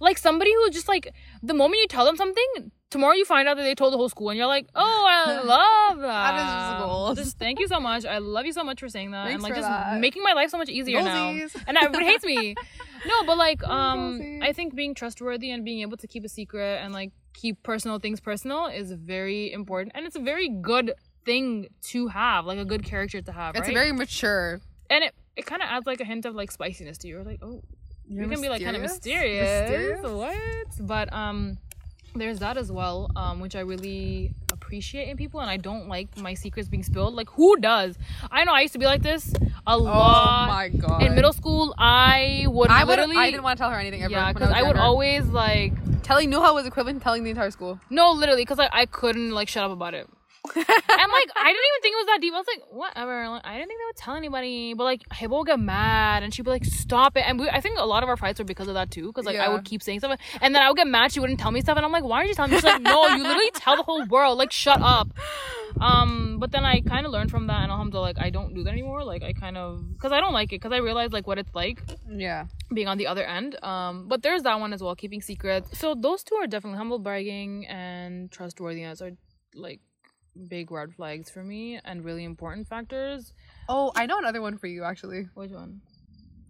Like 0.00 0.18
somebody 0.18 0.52
who 0.52 0.70
just 0.70 0.88
like 0.88 1.12
the 1.42 1.54
moment 1.54 1.80
you 1.80 1.88
tell 1.88 2.04
them 2.04 2.16
something, 2.16 2.70
tomorrow 2.90 3.14
you 3.14 3.24
find 3.24 3.48
out 3.48 3.56
that 3.56 3.62
they 3.62 3.74
told 3.74 3.92
the 3.92 3.96
whole 3.96 4.08
school, 4.08 4.30
and 4.30 4.38
you're 4.38 4.46
like, 4.46 4.66
oh, 4.74 5.04
I 5.08 5.40
love 5.42 5.98
that. 6.00 6.30
That 6.32 6.36
is 6.36 6.78
just 6.78 6.84
goals. 6.86 7.18
Just 7.18 7.38
thank 7.38 7.58
you 7.60 7.68
so 7.68 7.80
much. 7.80 8.04
I 8.04 8.18
love 8.18 8.46
you 8.46 8.52
so 8.52 8.64
much 8.64 8.80
for 8.80 8.88
saying 8.88 9.10
that, 9.12 9.24
Thanks 9.26 9.34
and 9.34 9.42
like 9.42 9.54
just 9.54 9.68
that. 9.68 10.00
making 10.00 10.22
my 10.22 10.32
life 10.32 10.50
so 10.50 10.58
much 10.58 10.68
easier 10.68 11.00
Goalsies. 11.00 11.54
now. 11.54 11.60
And 11.66 11.76
everybody 11.76 12.06
hates 12.06 12.24
me. 12.24 12.54
No, 13.04 13.24
but 13.24 13.36
like 13.36 13.64
um. 13.66 14.38
I 14.42 14.52
think 14.52 14.76
being 14.76 14.94
trustworthy 14.94 15.50
and 15.50 15.64
being 15.64 15.80
able 15.80 15.96
to 15.96 16.06
keep 16.06 16.24
a 16.24 16.28
secret 16.28 16.80
and 16.84 16.92
like 16.94 17.10
keep 17.34 17.60
personal 17.64 17.98
things 17.98 18.20
personal 18.20 18.66
is 18.66 18.92
very 18.92 19.52
important, 19.52 19.90
and 19.96 20.06
it's 20.06 20.14
a 20.14 20.20
very 20.20 20.48
good 20.48 20.92
thing 21.24 21.66
to 21.90 22.06
have, 22.08 22.46
like 22.46 22.58
a 22.58 22.64
good 22.64 22.84
character 22.84 23.20
to 23.20 23.32
have. 23.32 23.56
it's 23.56 23.66
right? 23.66 23.74
very 23.74 23.90
mature. 23.90 24.60
and 24.88 25.02
it 25.02 25.14
it 25.34 25.46
kind 25.46 25.62
of 25.62 25.68
adds 25.68 25.84
like 25.84 26.00
a 26.00 26.04
hint 26.04 26.26
of 26.26 26.36
like 26.36 26.52
spiciness 26.52 26.96
to 26.98 27.08
you. 27.08 27.14
You're 27.16 27.24
like, 27.24 27.40
oh, 27.42 27.62
You're 28.12 28.24
you 28.24 28.30
can 28.30 28.40
be 28.42 28.48
like 28.48 28.62
kind 28.62 28.76
of 28.76 28.82
mysterious? 28.82 29.60
mysterious. 29.60 30.02
Mysterious? 30.02 30.76
What? 30.78 30.86
But 30.86 31.12
um, 31.12 31.58
there's 32.14 32.38
that 32.40 32.56
as 32.58 32.70
well, 32.70 33.10
um, 33.16 33.40
which 33.40 33.56
I 33.56 33.60
really 33.60 34.34
appreciate 34.52 35.08
in 35.08 35.16
people, 35.16 35.40
and 35.40 35.48
I 35.50 35.56
don't 35.56 35.88
like 35.88 36.16
my 36.18 36.34
secrets 36.34 36.68
being 36.68 36.82
spilled. 36.82 37.14
Like, 37.14 37.30
who 37.30 37.56
does? 37.56 37.96
I 38.30 38.44
know 38.44 38.52
I 38.52 38.60
used 38.60 38.74
to 38.74 38.78
be 38.78 38.84
like 38.86 39.02
this 39.02 39.32
a 39.66 39.72
Oh 39.74 39.78
lot. 39.78 40.48
my 40.48 40.68
god! 40.68 41.02
In 41.02 41.14
middle 41.14 41.32
school, 41.32 41.74
I 41.78 42.44
would 42.48 42.70
I 42.70 42.84
literally. 42.84 43.16
I 43.16 43.30
didn't 43.30 43.44
want 43.44 43.56
to 43.58 43.62
tell 43.62 43.70
her 43.70 43.78
anything 43.78 44.02
ever. 44.02 44.12
yeah, 44.12 44.32
because 44.32 44.48
was 44.50 44.56
I, 44.58 44.62
would 44.62 44.76
always 44.76 45.24
like 45.26 45.72
telling 46.02 46.30
Nuha 46.30 46.52
was 46.52 46.66
equivalent 46.66 46.98
to 47.00 47.04
telling 47.04 47.24
the 47.24 47.30
entire 47.30 47.50
school. 47.50 47.80
no, 47.90 48.12
literally, 48.12 48.42
because 48.42 48.58
I, 48.58 48.68
I 48.72 48.86
couldn't 48.86 49.30
like 49.30 49.48
shut 49.48 49.64
up 49.64 49.70
about 49.70 49.94
it. 49.94 50.06
And 50.54 50.64
like 50.66 51.30
I 51.36 51.48
didn't 51.52 51.68
even 51.70 51.80
think 51.82 51.92
it 51.94 52.00
was 52.02 52.06
that 52.06 52.18
deep. 52.20 52.34
I 52.34 52.38
was 52.38 52.46
like, 52.46 52.62
whatever. 52.70 53.28
Like, 53.28 53.42
I 53.44 53.54
didn't 53.56 53.68
think 53.68 53.80
they 53.80 53.84
would 53.86 53.96
tell 53.96 54.14
anybody. 54.16 54.74
But 54.74 54.84
like 54.84 55.02
Hibbah 55.08 55.38
would 55.38 55.46
get 55.46 55.60
mad 55.60 56.22
and 56.22 56.32
she'd 56.34 56.42
be 56.44 56.50
like, 56.50 56.64
stop 56.64 57.16
it. 57.16 57.24
And 57.26 57.38
we, 57.40 57.48
I 57.48 57.60
think 57.60 57.78
a 57.78 57.84
lot 57.84 58.02
of 58.02 58.08
our 58.08 58.16
fights 58.16 58.38
were 58.38 58.44
because 58.44 58.68
of 58.68 58.74
that 58.74 58.90
too. 58.90 59.06
Because 59.06 59.24
like 59.26 59.36
I 59.38 59.48
would 59.48 59.64
keep 59.64 59.82
saying 59.82 60.00
stuff, 60.00 60.18
and 60.40 60.54
then 60.54 60.62
I 60.62 60.68
would 60.68 60.76
get 60.76 60.86
mad. 60.86 61.12
She 61.12 61.20
wouldn't 61.20 61.40
tell 61.40 61.50
me 61.50 61.60
stuff, 61.60 61.76
and 61.76 61.84
I'm 61.86 61.92
like, 61.92 62.04
why 62.04 62.18
aren't 62.18 62.28
you 62.28 62.34
telling 62.34 62.50
me? 62.50 62.56
She's 62.58 62.64
like, 62.64 62.82
no, 62.82 63.08
you 63.08 63.22
literally 63.22 63.50
tell 63.54 63.76
the 63.76 63.82
whole 63.82 64.04
world. 64.06 64.38
Like, 64.38 64.52
shut 64.52 64.80
up. 64.80 65.08
Um, 65.80 66.36
but 66.38 66.52
then 66.52 66.64
I 66.64 66.80
kind 66.80 67.06
of 67.06 67.12
learned 67.12 67.30
from 67.30 67.46
that, 67.46 67.62
and 67.62 67.72
alhamdulillah, 67.72 68.04
like 68.04 68.18
I 68.20 68.30
don't 68.30 68.54
do 68.54 68.62
that 68.64 68.70
anymore. 68.70 69.04
Like 69.04 69.22
I 69.22 69.32
kind 69.32 69.56
of 69.56 69.92
because 69.94 70.12
I 70.12 70.20
don't 70.20 70.32
like 70.34 70.52
it 70.52 70.56
because 70.60 70.72
I 70.72 70.78
realized 70.78 71.12
like 71.12 71.26
what 71.26 71.38
it's 71.38 71.54
like 71.54 71.82
Yeah. 72.08 72.46
being 72.72 72.88
on 72.88 72.98
the 72.98 73.06
other 73.06 73.24
end. 73.24 73.56
Um, 73.64 74.06
but 74.08 74.22
there's 74.22 74.42
that 74.42 74.60
one 74.60 74.72
as 74.72 74.82
well, 74.82 74.94
keeping 74.94 75.22
secrets. 75.22 75.78
So 75.78 75.94
those 75.94 76.22
two 76.22 76.34
are 76.36 76.46
definitely 76.46 76.76
humble 76.78 76.98
bragging 76.98 77.66
and 77.66 78.30
trustworthiness 78.30 79.00
are 79.00 79.12
like 79.54 79.80
big 80.48 80.70
red 80.70 80.94
flags 80.94 81.30
for 81.30 81.42
me 81.42 81.78
and 81.84 82.04
really 82.04 82.24
important 82.24 82.68
factors. 82.68 83.32
Oh, 83.68 83.92
I 83.94 84.06
know 84.06 84.18
another 84.18 84.40
one 84.40 84.58
for 84.58 84.66
you 84.66 84.84
actually. 84.84 85.28
Which 85.34 85.50
one? 85.50 85.80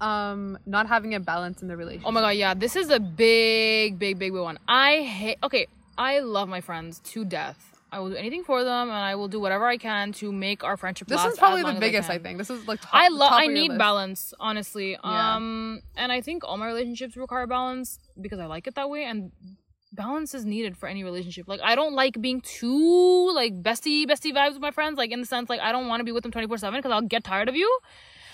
Um, 0.00 0.58
not 0.66 0.88
having 0.88 1.14
a 1.14 1.20
balance 1.20 1.62
in 1.62 1.68
the 1.68 1.76
relationship. 1.76 2.08
Oh 2.08 2.10
my 2.10 2.20
god, 2.20 2.30
yeah, 2.30 2.54
this 2.54 2.74
is 2.74 2.90
a 2.90 2.98
big, 2.98 3.98
big, 3.98 4.18
big, 4.18 4.32
big 4.32 4.40
one. 4.40 4.58
I 4.66 5.02
hate. 5.02 5.38
Okay, 5.44 5.66
I 5.96 6.18
love 6.20 6.48
my 6.48 6.60
friends 6.60 7.00
to 7.12 7.24
death. 7.24 7.68
I 7.92 7.98
will 8.00 8.08
do 8.08 8.16
anything 8.16 8.42
for 8.42 8.64
them, 8.64 8.88
and 8.88 8.96
I 8.96 9.14
will 9.16 9.28
do 9.28 9.38
whatever 9.38 9.66
I 9.66 9.76
can 9.76 10.12
to 10.14 10.32
make 10.32 10.64
our 10.64 10.78
friendship 10.78 11.08
This 11.08 11.18
last. 11.18 11.34
is 11.34 11.38
probably 11.38 11.62
the 11.62 11.78
biggest, 11.78 12.08
I, 12.08 12.14
can. 12.14 12.22
think. 12.22 12.38
This 12.38 12.48
is 12.48 12.66
like 12.66 12.80
top, 12.80 12.90
I 12.94 13.08
love. 13.08 13.32
I 13.34 13.48
need 13.48 13.68
list. 13.68 13.78
balance, 13.78 14.34
honestly. 14.40 14.92
Yeah. 14.92 15.34
Um, 15.36 15.82
and 15.94 16.10
I 16.10 16.22
think 16.22 16.42
all 16.42 16.56
my 16.56 16.66
relationships 16.66 17.16
require 17.18 17.46
balance 17.46 17.98
because 18.18 18.40
I 18.40 18.46
like 18.46 18.66
it 18.66 18.76
that 18.76 18.88
way, 18.88 19.04
and 19.04 19.30
balance 19.92 20.34
is 20.34 20.44
needed 20.44 20.76
for 20.76 20.88
any 20.88 21.04
relationship. 21.04 21.46
Like 21.48 21.60
I 21.62 21.74
don't 21.74 21.94
like 21.94 22.20
being 22.20 22.40
too 22.40 23.32
like 23.34 23.62
bestie 23.62 24.04
bestie 24.06 24.32
vibes 24.32 24.54
with 24.54 24.62
my 24.62 24.70
friends. 24.70 24.98
Like 24.98 25.10
in 25.10 25.20
the 25.20 25.26
sense, 25.26 25.48
like 25.48 25.60
I 25.60 25.72
don't 25.72 25.88
want 25.88 26.00
to 26.00 26.04
be 26.04 26.12
with 26.12 26.22
them 26.22 26.32
twenty 26.32 26.48
four 26.48 26.58
seven 26.58 26.78
because 26.78 26.92
I'll 26.92 27.02
get 27.02 27.24
tired 27.24 27.48
of 27.48 27.56
you. 27.56 27.78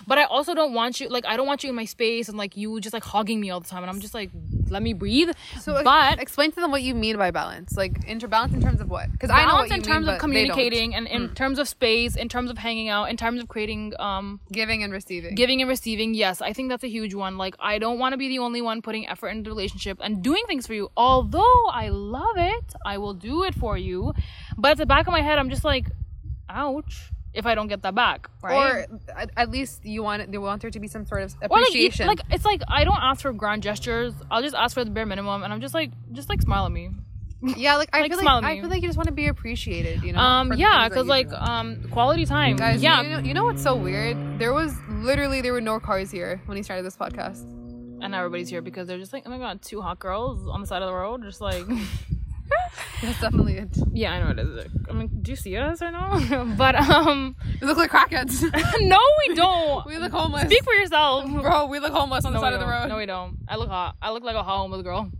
But 0.07 0.19
I 0.19 0.25
also 0.25 0.55
don't 0.55 0.73
want 0.75 1.01
you 1.01 1.09
like 1.09 1.27
I 1.27 1.37
don't 1.37 1.47
want 1.47 1.63
you 1.65 1.71
in 1.71 1.77
my 1.77 1.85
space 1.85 2.29
and 2.29 2.39
like 2.39 2.57
you 2.57 2.81
just 2.81 2.93
like 2.95 3.05
hogging 3.05 3.41
me 3.41 3.51
all 3.51 3.61
the 3.61 3.69
time, 3.69 3.83
and 3.83 3.91
I'm 3.91 4.01
just 4.01 4.15
like 4.15 4.31
let 4.71 4.83
me 4.83 4.93
breathe. 4.93 5.31
So, 5.61 5.83
but 5.83 6.19
explain 6.21 6.53
to 6.53 6.61
them 6.61 6.71
what 6.71 6.83
you 6.83 6.95
mean 6.95 7.17
by 7.17 7.31
balance. 7.31 7.77
Like 7.77 8.07
interbalance 8.07 8.53
in 8.53 8.61
terms 8.61 8.81
of 8.81 8.89
what? 8.91 9.11
Because 9.11 9.31
I 9.31 9.45
know 9.47 9.55
what 9.55 9.69
balance 9.69 9.71
you 9.71 9.75
in 9.77 9.81
mean, 9.81 9.91
terms 9.91 10.07
but 10.07 10.15
of 10.15 10.21
communicating 10.21 10.95
and 10.95 11.07
in 11.07 11.35
terms 11.35 11.59
of 11.59 11.69
space, 11.69 12.17
in 12.17 12.29
terms 12.29 12.51
of 12.51 12.59
hanging 12.59 12.89
out, 12.89 13.11
in 13.11 13.17
terms 13.17 13.41
of 13.41 13.49
creating 13.49 13.95
um 13.99 14.41
giving 14.53 14.83
and 14.83 14.93
receiving. 14.93 15.35
giving 15.35 15.61
and 15.63 15.69
receiving 15.69 16.15
yes 16.15 16.41
i 16.43 16.53
think 16.53 16.69
that's 16.69 16.85
a 16.85 16.89
huge 16.89 17.15
one 17.15 17.37
like 17.39 17.55
i 17.61 17.79
don't 17.79 17.99
want 17.99 18.13
to 18.13 18.17
be 18.17 18.29
the 18.29 18.39
only 18.39 18.61
one 18.61 18.83
putting 18.83 19.09
effort 19.09 19.29
into 19.29 19.45
the 19.49 19.55
relationship 19.55 19.99
and 20.01 20.23
doing 20.23 20.43
things 20.47 20.67
for 20.67 20.75
you 20.75 20.91
although 20.97 21.67
i 21.73 21.89
love 21.89 22.37
it 22.37 22.75
i 22.85 22.99
will 22.99 23.15
do 23.15 23.45
it 23.45 23.55
for 23.55 23.77
you 23.79 24.13
but 24.57 24.73
at 24.73 24.77
the 24.79 24.87
back 24.87 25.07
of 25.07 25.13
my 25.13 25.21
head 25.23 25.39
i'm 25.39 25.51
just 25.51 25.65
like 25.65 25.87
ouch 26.49 27.11
if 27.39 27.47
i 27.47 27.55
don't 27.55 27.69
get 27.69 27.81
that 27.83 27.95
back 27.95 28.29
right 28.43 28.57
Or 28.57 28.87
at, 29.37 29.51
least 29.51 29.85
you 29.85 30.03
want 30.03 30.23
it, 30.23 30.31
they 30.33 30.39
want 30.39 30.61
there 30.63 30.71
to 30.71 30.81
be 30.81 30.89
some 30.89 31.05
sort 31.07 31.23
of 31.23 31.35
Or, 31.37 31.49
like, 31.49 31.69
appreciation. 31.69 32.07
like 32.07 32.21
it's 32.31 32.45
like 32.45 32.63
i 32.69 32.85
don't 32.85 33.03
ask 33.11 33.19
for 33.23 33.33
grand 33.33 33.63
gestures 33.63 34.13
i'll 34.31 34.43
just 34.43 34.55
ask 34.55 34.75
for 34.75 34.85
the 34.85 34.91
bare 34.91 35.07
minimum 35.07 35.43
and 35.45 35.53
i'm 35.53 35.61
just 35.61 35.75
like 35.75 35.91
just 36.13 36.29
like 36.29 36.41
smile 36.43 36.67
at 36.67 36.73
me 36.73 36.91
yeah, 37.57 37.77
like 37.77 37.89
I 37.93 38.01
like, 38.01 38.11
feel 38.11 38.25
like 38.25 38.45
I 38.45 38.61
feel 38.61 38.69
like 38.69 38.83
you 38.83 38.89
just 38.89 38.99
want 38.99 39.07
to 39.07 39.15
be 39.15 39.29
appreciated. 39.29 40.03
You 40.03 40.13
know. 40.13 40.19
um 40.19 40.53
yeah 40.55 40.89
because 40.89 41.07
like 41.07 41.29
do. 41.31 41.37
um 41.37 41.89
quality 41.93 42.27
time 42.27 42.57
Guys, 42.57 42.83
yeah 42.83 43.01
you 43.01 43.11
know, 43.11 43.19
you 43.21 43.33
know 43.33 43.45
what's 43.45 43.63
so 43.63 43.77
weird? 43.77 44.17
There 44.41 44.53
was 44.53 44.75
literally 44.89 45.41
there 45.41 45.53
were 45.53 45.61
no 45.61 45.79
cars 45.79 46.11
here 46.11 46.43
when 46.47 46.57
he 46.57 46.65
started 46.65 46.83
this 46.85 46.97
podcast. 46.97 47.43
and 48.03 48.11
now 48.11 48.19
everybody's 48.19 48.49
here 48.49 48.61
because 48.61 48.89
they're 48.89 48.99
just 48.99 49.13
like 49.13 49.23
oh 49.25 49.31
my 49.31 49.39
god 49.39 49.63
two 49.63 49.81
hot 49.81 50.01
girls 50.01 50.49
on 50.49 50.61
the 50.61 50.67
side 50.67 50.83
of 50.83 50.89
the 50.89 50.95
road 51.03 51.23
just 51.23 51.41
like 51.41 51.65
That's 53.03 53.21
definitely 53.21 53.59
it. 53.59 53.77
Yeah, 53.93 54.13
I 54.13 54.23
know 54.23 54.31
it 54.31 54.39
is. 54.39 54.67
I 54.89 54.93
mean, 54.93 55.11
do 55.23 55.33
you 55.33 55.37
see 55.37 55.57
us 55.57 55.83
or 55.83 55.91
no? 55.91 56.55
but 56.59 56.75
um, 56.75 57.37
We 57.61 57.67
look 57.67 57.77
like 57.77 57.91
crackheads. 57.91 58.43
no, 58.81 58.99
we 59.27 59.35
don't. 59.35 59.87
we 59.87 59.99
look 59.99 60.13
homeless. 60.13 60.45
Speak 60.45 60.65
for 60.65 60.75
yourself. 60.75 61.31
Bro, 61.31 61.67
we 61.67 61.79
look 61.79 61.93
homeless 61.93 62.25
on 62.25 62.33
no, 62.33 62.41
the 62.41 62.45
side 62.45 62.55
of 62.55 62.61
the 62.61 62.67
road. 62.67 62.89
No, 62.89 62.97
we 62.97 63.07
don't. 63.07 63.39
I 63.49 63.57
look 63.57 63.69
hot. 63.69 63.97
I 64.03 64.11
look 64.11 64.25
like 64.25 64.37
a 64.37 64.43
hot 64.43 64.59
homeless 64.59 64.83
girl. 64.83 65.11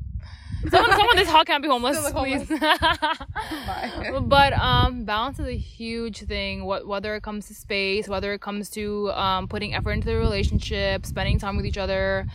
Someone, 0.71 0.91
someone 0.91 1.17
this 1.17 1.29
hot 1.29 1.47
can't 1.47 1.63
be 1.63 1.69
homeless, 1.69 2.03
look 2.03 2.15
please. 2.15 2.49
Bye. 2.49 4.21
but 4.23 4.53
um, 4.55 5.05
balance 5.05 5.39
is 5.39 5.47
a 5.47 5.57
huge 5.57 6.19
thing. 6.27 6.65
What 6.65 6.87
whether 6.87 7.15
it 7.15 7.23
comes 7.23 7.47
to 7.47 7.55
space, 7.55 8.09
whether 8.09 8.33
it 8.33 8.41
comes 8.41 8.69
to 8.71 9.13
um, 9.13 9.47
putting 9.47 9.75
effort 9.75 9.93
into 9.93 10.09
the 10.09 10.17
relationship, 10.17 11.07
spending 11.07 11.39
time 11.39 11.57
with 11.57 11.65
each 11.65 11.79
other, 11.79 12.27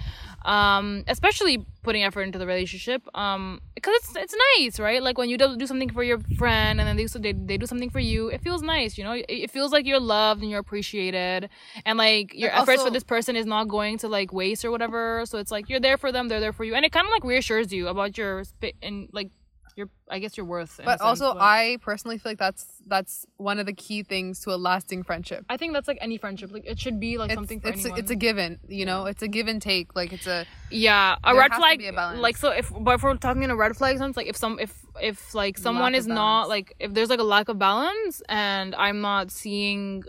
um, 0.46 1.04
especially 1.08 1.66
putting 1.84 2.04
effort 2.04 2.22
into 2.24 2.40
the 2.40 2.48
relationship. 2.48 3.02
Um, 3.16 3.62
because 3.76 3.96
it's 3.96 4.16
it's 4.16 4.36
nice, 4.58 4.80
right? 4.80 5.04
Like 5.04 5.18
when 5.18 5.30
you 5.30 5.38
do, 5.38 5.58
do 5.58 5.68
something 5.68 5.90
for 5.90 6.04
your 6.04 6.20
friend 6.38 6.80
and 6.80 6.88
then 6.88 6.96
they, 6.96 7.06
they 7.06 7.34
they 7.34 7.58
do 7.58 7.66
something 7.66 7.90
for 7.90 8.00
you, 8.00 8.30
it 8.30 8.42
feels 8.42 8.62
nice. 8.62 8.98
You 8.98 9.04
know, 9.04 9.12
it, 9.12 9.26
it 9.28 9.52
feels 9.52 9.72
like 9.72 9.86
you're 9.86 10.00
loved 10.00 10.42
and 10.42 10.50
you're 10.50 10.60
appreciated, 10.60 11.50
and 11.86 11.98
like 11.98 12.34
your 12.34 12.52
And 12.52 12.62
efforts 12.62 12.84
for 12.84 12.90
this 12.90 13.04
person 13.04 13.36
is 13.36 13.46
not 13.46 13.68
going 13.68 13.98
to 14.00 14.08
like 14.08 14.32
waste 14.32 14.64
or 14.64 14.72
whatever. 14.72 15.26
So 15.26 15.38
it's 15.38 15.52
like 15.52 15.70
you're 15.70 15.82
there 15.82 15.98
for 15.98 16.12
them, 16.12 16.28
they're 16.30 16.40
there 16.40 16.54
for 16.54 16.64
you, 16.64 16.76
and 16.76 16.86
it 16.86 16.92
kind 16.92 17.06
of 17.06 17.12
like 17.12 17.24
reassures 17.24 17.72
you 17.74 17.88
about 17.88 18.18
your 18.18 18.44
sp- 18.48 18.80
and 18.82 19.10
like 19.12 19.32
your 19.75 19.89
I 20.10 20.20
guess 20.20 20.38
your 20.38 20.46
worth. 20.46 20.80
in 20.80 20.84
a 20.84 20.86
But 20.86 21.00
sense, 21.00 21.22
also, 21.22 21.34
but- 21.34 21.42
I 21.42 21.77
personally 21.82 22.18
feel 22.18 22.32
like 22.32 22.39
that's 22.39 22.65
that's 22.86 23.25
one 23.38 23.60
of 23.60 23.65
the 23.65 23.74
key 23.74 24.03
things 24.03 24.42
to 24.42 24.51
a 24.51 24.58
lasting 24.58 25.03
friendship. 25.03 25.46
I 25.50 25.58
think 25.58 25.74
that's 25.74 25.88
like 25.88 25.98
any 26.01 26.18
friendship. 26.18 26.51
Like 26.51 26.65
it 26.65 26.80
should 26.80 27.00
be 27.00 27.18
like 27.18 27.32
It's 27.32 27.36
something 27.38 27.60
for 27.62 27.70
it's 27.70 27.77
a, 27.84 27.88
anyone. 27.88 28.00
it's 28.00 28.12
a 28.12 28.15
given, 28.15 28.60
you 28.68 28.86
know. 28.86 29.06
It's 29.06 29.22
a 29.22 29.27
give 29.27 29.48
and 29.48 29.62
take. 29.62 29.96
Like 29.96 30.13
it's 30.13 30.27
a 30.27 30.46
yeah, 30.70 31.15
a 31.24 31.36
red 31.36 31.53
flag. 31.53 31.82
a. 31.82 32.15
Like 32.20 32.38
so, 32.38 32.50
if 32.51 32.72
but 32.77 32.96
if 32.96 33.03
we're 33.03 33.15
talking 33.18 33.44
in 33.44 33.51
a 33.51 33.56
red 33.56 33.75
flag 33.75 33.98
sense, 33.98 34.15
like 34.18 34.27
if 34.27 34.36
some 34.38 34.60
if 34.60 34.86
if 35.01 35.34
like 35.34 35.58
someone 35.58 35.96
of 35.96 36.00
is 36.00 36.08
not 36.08 36.50
like 36.50 36.75
if 36.80 36.94
there's 36.94 37.10
like 37.10 37.20
a 37.20 37.24
lack 37.24 37.50
of 37.50 37.58
balance 37.58 38.22
and 38.30 38.75
I'm 38.75 39.01
not 39.01 39.32
seeing, 39.32 40.03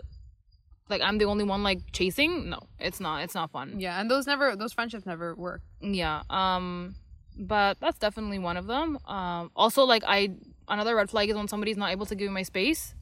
like 0.89 1.01
I'm 1.01 1.17
the 1.17 1.25
only 1.25 1.43
one 1.43 1.63
like 1.63 1.79
chasing. 1.91 2.49
No, 2.49 2.59
it's 2.79 2.99
not. 2.99 3.23
It's 3.23 3.33
not 3.35 3.51
fun. 3.51 3.79
yeah, 3.79 3.99
and 3.99 4.11
those 4.11 4.27
never 4.27 4.55
those 4.55 4.73
friendships 4.73 5.05
never 5.05 5.33
work. 5.35 5.61
Yeah. 5.81 6.21
Um, 6.29 6.95
but 7.37 7.79
that's 7.79 7.97
definitely 7.99 8.39
one 8.39 8.57
of 8.57 8.67
them. 8.67 8.97
Um, 9.05 9.51
also 9.55 9.83
like 9.83 10.03
I 10.05 10.31
another 10.67 10.95
red 10.95 11.09
flag 11.09 11.29
is 11.29 11.35
when 11.35 11.47
somebody's 11.47 11.77
not 11.77 11.91
able 11.91 12.05
to 12.07 12.15
give 12.15 12.27
me 12.27 12.33
my 12.33 12.43
space. 12.43 12.95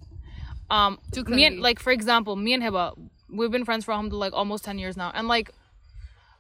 Um, 0.70 1.00
Too 1.12 1.24
me 1.26 1.46
and 1.46 1.62
like 1.62 1.80
for 1.80 1.92
example, 1.92 2.36
me 2.36 2.54
and 2.54 2.64
Hibbah, 2.64 2.98
we've 3.30 3.52
been 3.52 3.66
friends 3.66 3.86
for 3.86 3.92
alhamdulillah, 3.92 4.26
like 4.26 4.34
almost 4.34 4.64
ten 4.64 4.80
years 4.80 4.98
now, 4.98 5.12
and 5.14 5.28
like, 5.28 5.52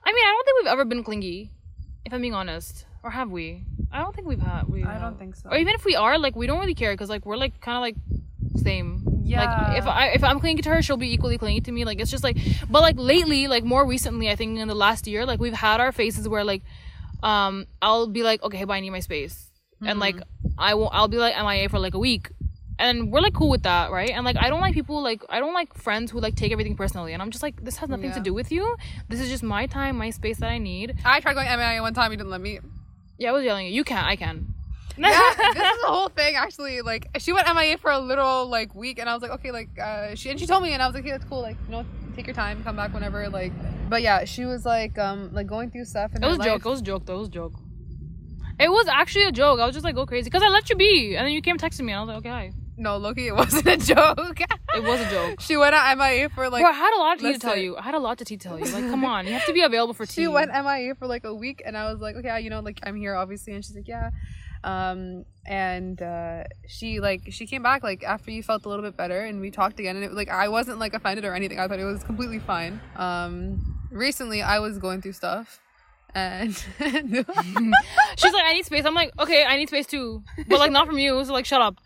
I 0.04 0.12
mean, 0.12 0.26
I 0.26 0.32
don't 0.32 0.46
think 0.46 0.64
we've 0.64 0.72
ever 0.72 0.86
been 0.86 1.04
clingy, 1.04 1.52
if 2.06 2.14
I'm 2.14 2.22
being 2.22 2.34
honest, 2.34 2.86
or 3.04 3.12
have 3.12 3.30
we? 3.30 3.64
I 3.92 4.00
don't 4.02 4.16
think 4.16 4.28
we've 4.28 4.42
had. 4.42 4.68
We 4.68 4.84
I 4.84 4.98
don't 4.98 5.20
think 5.20 5.36
so. 5.36 5.50
Or 5.50 5.58
even 5.58 5.76
if 5.76 5.86
we 5.86 5.96
are, 5.96 6.18
like, 6.18 6.36
we 6.36 6.48
don't 6.48 6.60
really 6.60 6.74
care 6.74 6.94
because 6.94 7.10
like 7.10 7.26
we're 7.26 7.38
like 7.38 7.60
kind 7.62 7.78
of 7.78 7.82
like 7.82 7.96
same. 8.64 9.04
Yeah. 9.24 9.46
Like 9.46 9.78
if 9.78 9.88
I 9.88 10.08
if 10.08 10.24
I'm 10.24 10.40
clingy 10.40 10.62
to 10.64 10.70
her, 10.70 10.82
she'll 10.82 10.98
be 10.98 11.14
equally 11.14 11.38
clingy 11.38 11.62
to 11.62 11.72
me. 11.72 11.86
Like 11.86 12.00
it's 12.00 12.12
just 12.12 12.24
like, 12.24 12.38
but 12.70 12.82
like 12.82 12.96
lately, 12.98 13.48
like 13.48 13.64
more 13.64 13.86
recently, 13.86 14.30
I 14.30 14.36
think 14.36 14.58
in 14.58 14.68
the 14.68 14.76
last 14.76 15.08
year, 15.08 15.26
like 15.26 15.40
we've 15.40 15.54
had 15.54 15.80
our 15.80 15.92
phases 15.92 16.28
where 16.28 16.44
like, 16.44 16.64
um, 17.24 17.65
I'll 17.82 18.08
be 18.08 18.22
like, 18.22 18.44
okay, 18.44 18.63
but 18.65 18.74
I 18.74 18.80
need 18.82 18.92
my 18.92 19.00
space, 19.00 19.50
and 19.84 20.00
like 20.00 20.18
I 20.58 20.75
won't. 20.75 20.94
I'll 20.94 21.08
be 21.08 21.18
like 21.18 21.36
MIA 21.36 21.70
for 21.70 21.80
like 21.80 21.94
a 21.94 22.00
week, 22.00 22.30
and 22.77 23.12
we're 23.12 23.22
like 23.22 23.34
cool 23.34 23.50
with 23.50 23.63
that, 23.63 23.92
right? 23.92 24.10
And 24.10 24.25
like 24.25 24.38
I 24.38 24.50
don't 24.50 24.62
like 24.62 24.74
people 24.74 25.01
like 25.01 25.24
I 25.30 25.39
don't 25.39 25.53
like 25.53 25.74
friends 25.74 26.12
who 26.12 26.20
like 26.20 26.36
take 26.36 26.51
everything 26.51 26.75
personally, 26.75 27.13
and 27.13 27.22
I'm 27.22 27.32
just 27.32 27.42
like 27.42 27.63
this 27.63 27.77
has 27.77 27.89
nothing 27.89 28.12
to 28.12 28.20
do 28.20 28.34
with 28.34 28.51
you. 28.51 28.75
This 29.10 29.20
is 29.20 29.30
just 29.30 29.44
my 29.44 29.65
time, 29.65 29.98
my 29.98 30.10
space 30.10 30.38
that 30.39 30.50
I 30.50 30.58
need. 30.58 30.96
I 31.06 31.20
tried 31.22 31.34
going 31.34 31.48
MIA 31.48 31.82
one 31.82 31.94
time. 31.94 32.12
You 32.12 32.18
didn't 32.18 32.32
let 32.32 32.42
me. 32.42 32.60
Yeah, 33.18 33.30
I 33.30 33.32
was 33.32 33.44
yelling 33.46 33.68
at 33.68 33.74
you. 33.74 33.84
Can't. 33.84 34.06
I 34.06 34.15
can. 34.15 34.53
Yeah, 34.98 35.10
this 35.38 35.63
is 35.75 35.82
the 35.82 35.88
whole 35.88 36.10
thing. 36.10 36.36
Actually, 36.36 36.82
like 36.82 37.08
she 37.20 37.32
went 37.34 37.48
MIA 37.48 37.77
for 37.77 37.92
a 37.92 38.00
little 38.00 38.48
like 38.48 38.75
week, 38.75 39.00
and 39.00 39.10
I 39.10 39.13
was 39.13 39.22
like, 39.22 39.32
okay, 39.32 39.51
like 39.51 39.80
uh, 39.80 40.15
she 40.15 40.30
and 40.30 40.39
she 40.39 40.46
told 40.46 40.63
me, 40.63 40.74
and 40.74 40.82
I 40.82 40.88
was 40.88 40.96
like, 40.96 41.06
yeah, 41.06 41.18
that's 41.18 41.30
cool. 41.30 41.42
Like 41.42 41.58
you 41.65 41.72
know, 41.72 41.86
take 42.15 42.27
your 42.27 42.36
time, 42.36 42.63
come 42.63 42.75
back 42.75 42.94
whenever. 42.94 43.30
Like, 43.30 43.53
but 43.94 44.02
yeah, 44.02 44.26
she 44.26 44.44
was 44.46 44.66
like 44.66 44.98
um 44.98 45.32
like 45.34 45.46
going 45.46 45.70
through 45.70 45.86
stuff. 45.86 46.10
And 46.16 46.24
It 46.24 46.28
was 46.28 46.40
a 46.40 46.44
joke. 46.44 46.66
It 46.66 46.70
was 46.70 46.80
a 46.80 46.84
joke. 46.84 47.06
Though. 47.06 47.14
It 47.14 47.20
was 47.20 47.28
a 47.28 47.32
joke. 47.32 47.54
It 48.60 48.70
was 48.70 48.88
actually 48.88 49.26
a 49.26 49.32
joke. 49.32 49.60
I 49.60 49.68
was 49.68 49.76
just 49.76 49.84
like, 49.84 49.94
go 49.94 50.08
crazy 50.08 50.32
because 50.32 50.42
I 50.42 50.50
let 50.50 50.68
you 50.72 50.76
be, 50.76 51.16
and 51.16 51.28
then 51.28 51.34
you 51.34 51.42
came 51.42 51.58
texting 51.60 51.82
me, 51.82 51.92
and 51.94 52.00
I 52.00 52.04
was 52.04 52.08
like, 52.08 52.18
okay, 52.18 52.30
hi. 52.30 52.52
No, 52.76 52.98
Loki, 52.98 53.28
it 53.28 53.36
wasn't 53.44 53.68
a 53.68 53.78
joke. 53.78 54.40
It 54.76 54.84
was 54.84 55.00
a 55.00 55.10
joke. 55.12 55.42
she 55.42 55.58
went 55.58 55.76
at 55.76 55.96
MIA 55.96 56.30
for 56.30 56.50
like. 56.50 56.62
Bro, 56.64 56.72
I 56.72 56.74
had 56.74 56.94
a 56.96 57.00
lot 57.00 57.20
to 57.20 57.34
to 57.34 57.40
tell 57.40 57.56
you. 57.56 57.78
I 57.78 57.84
had 57.84 57.94
a 57.94 58.00
lot 58.00 58.18
to 58.18 58.38
tell 58.38 58.58
you. 58.60 58.66
Like, 58.66 58.90
come 58.90 59.06
on, 59.06 59.28
you 59.28 59.34
have 59.34 59.46
to 59.46 59.54
be 59.54 59.62
available 59.62 59.94
for 59.94 60.08
tea. 60.08 60.24
she 60.24 60.28
went 60.28 60.50
MIA 60.52 60.96
for 60.96 61.06
like 61.06 61.24
a 61.24 61.36
week, 61.36 61.62
and 61.64 61.78
I 61.78 61.92
was 61.92 62.02
like, 62.02 62.16
okay, 62.16 62.42
you 62.42 62.50
know, 62.50 62.62
like 62.62 62.80
I'm 62.82 62.96
here 62.96 63.14
obviously, 63.14 63.54
and 63.54 63.64
she's 63.64 63.76
like, 63.76 63.88
yeah. 63.88 64.10
Um, 64.64 65.26
and 65.46 66.02
uh, 66.02 66.46
she 66.68 67.00
like 67.00 67.22
she 67.32 67.46
came 67.46 67.64
back 67.64 67.84
like 67.84 68.04
after 68.04 68.32
you 68.32 68.42
felt 68.42 68.66
a 68.66 68.70
little 68.70 68.84
bit 68.84 68.96
better, 68.96 69.20
and 69.22 69.42
we 69.42 69.52
talked 69.52 69.80
again, 69.80 69.96
and 69.96 70.06
it 70.06 70.14
like 70.14 70.30
I 70.30 70.48
wasn't 70.48 70.80
like 70.80 70.94
offended 70.94 71.26
or 71.26 71.36
anything. 71.36 71.60
I 71.60 71.68
thought 71.68 71.80
it 71.80 71.86
was 71.86 72.04
completely 72.04 72.40
fine. 72.40 72.80
Um, 72.96 73.83
recently 73.94 74.42
I 74.42 74.60
was 74.60 74.78
going 74.78 75.02
through 75.02 75.14
stuff, 75.14 75.60
and 76.16 76.56
She's 76.80 78.34
like, 78.34 78.46
I 78.46 78.54
need 78.54 78.66
space. 78.66 78.86
I'm 78.86 78.94
like, 78.94 79.12
okay, 79.20 79.46
I 79.46 79.58
need 79.58 79.70
space 79.70 79.88
too, 79.88 80.24
but 80.48 80.60
like 80.60 80.72
not 80.72 80.86
from 80.86 81.00
you. 81.00 81.24
So 81.26 81.34
like, 81.34 81.46
shut 81.46 81.62
up. 81.62 81.80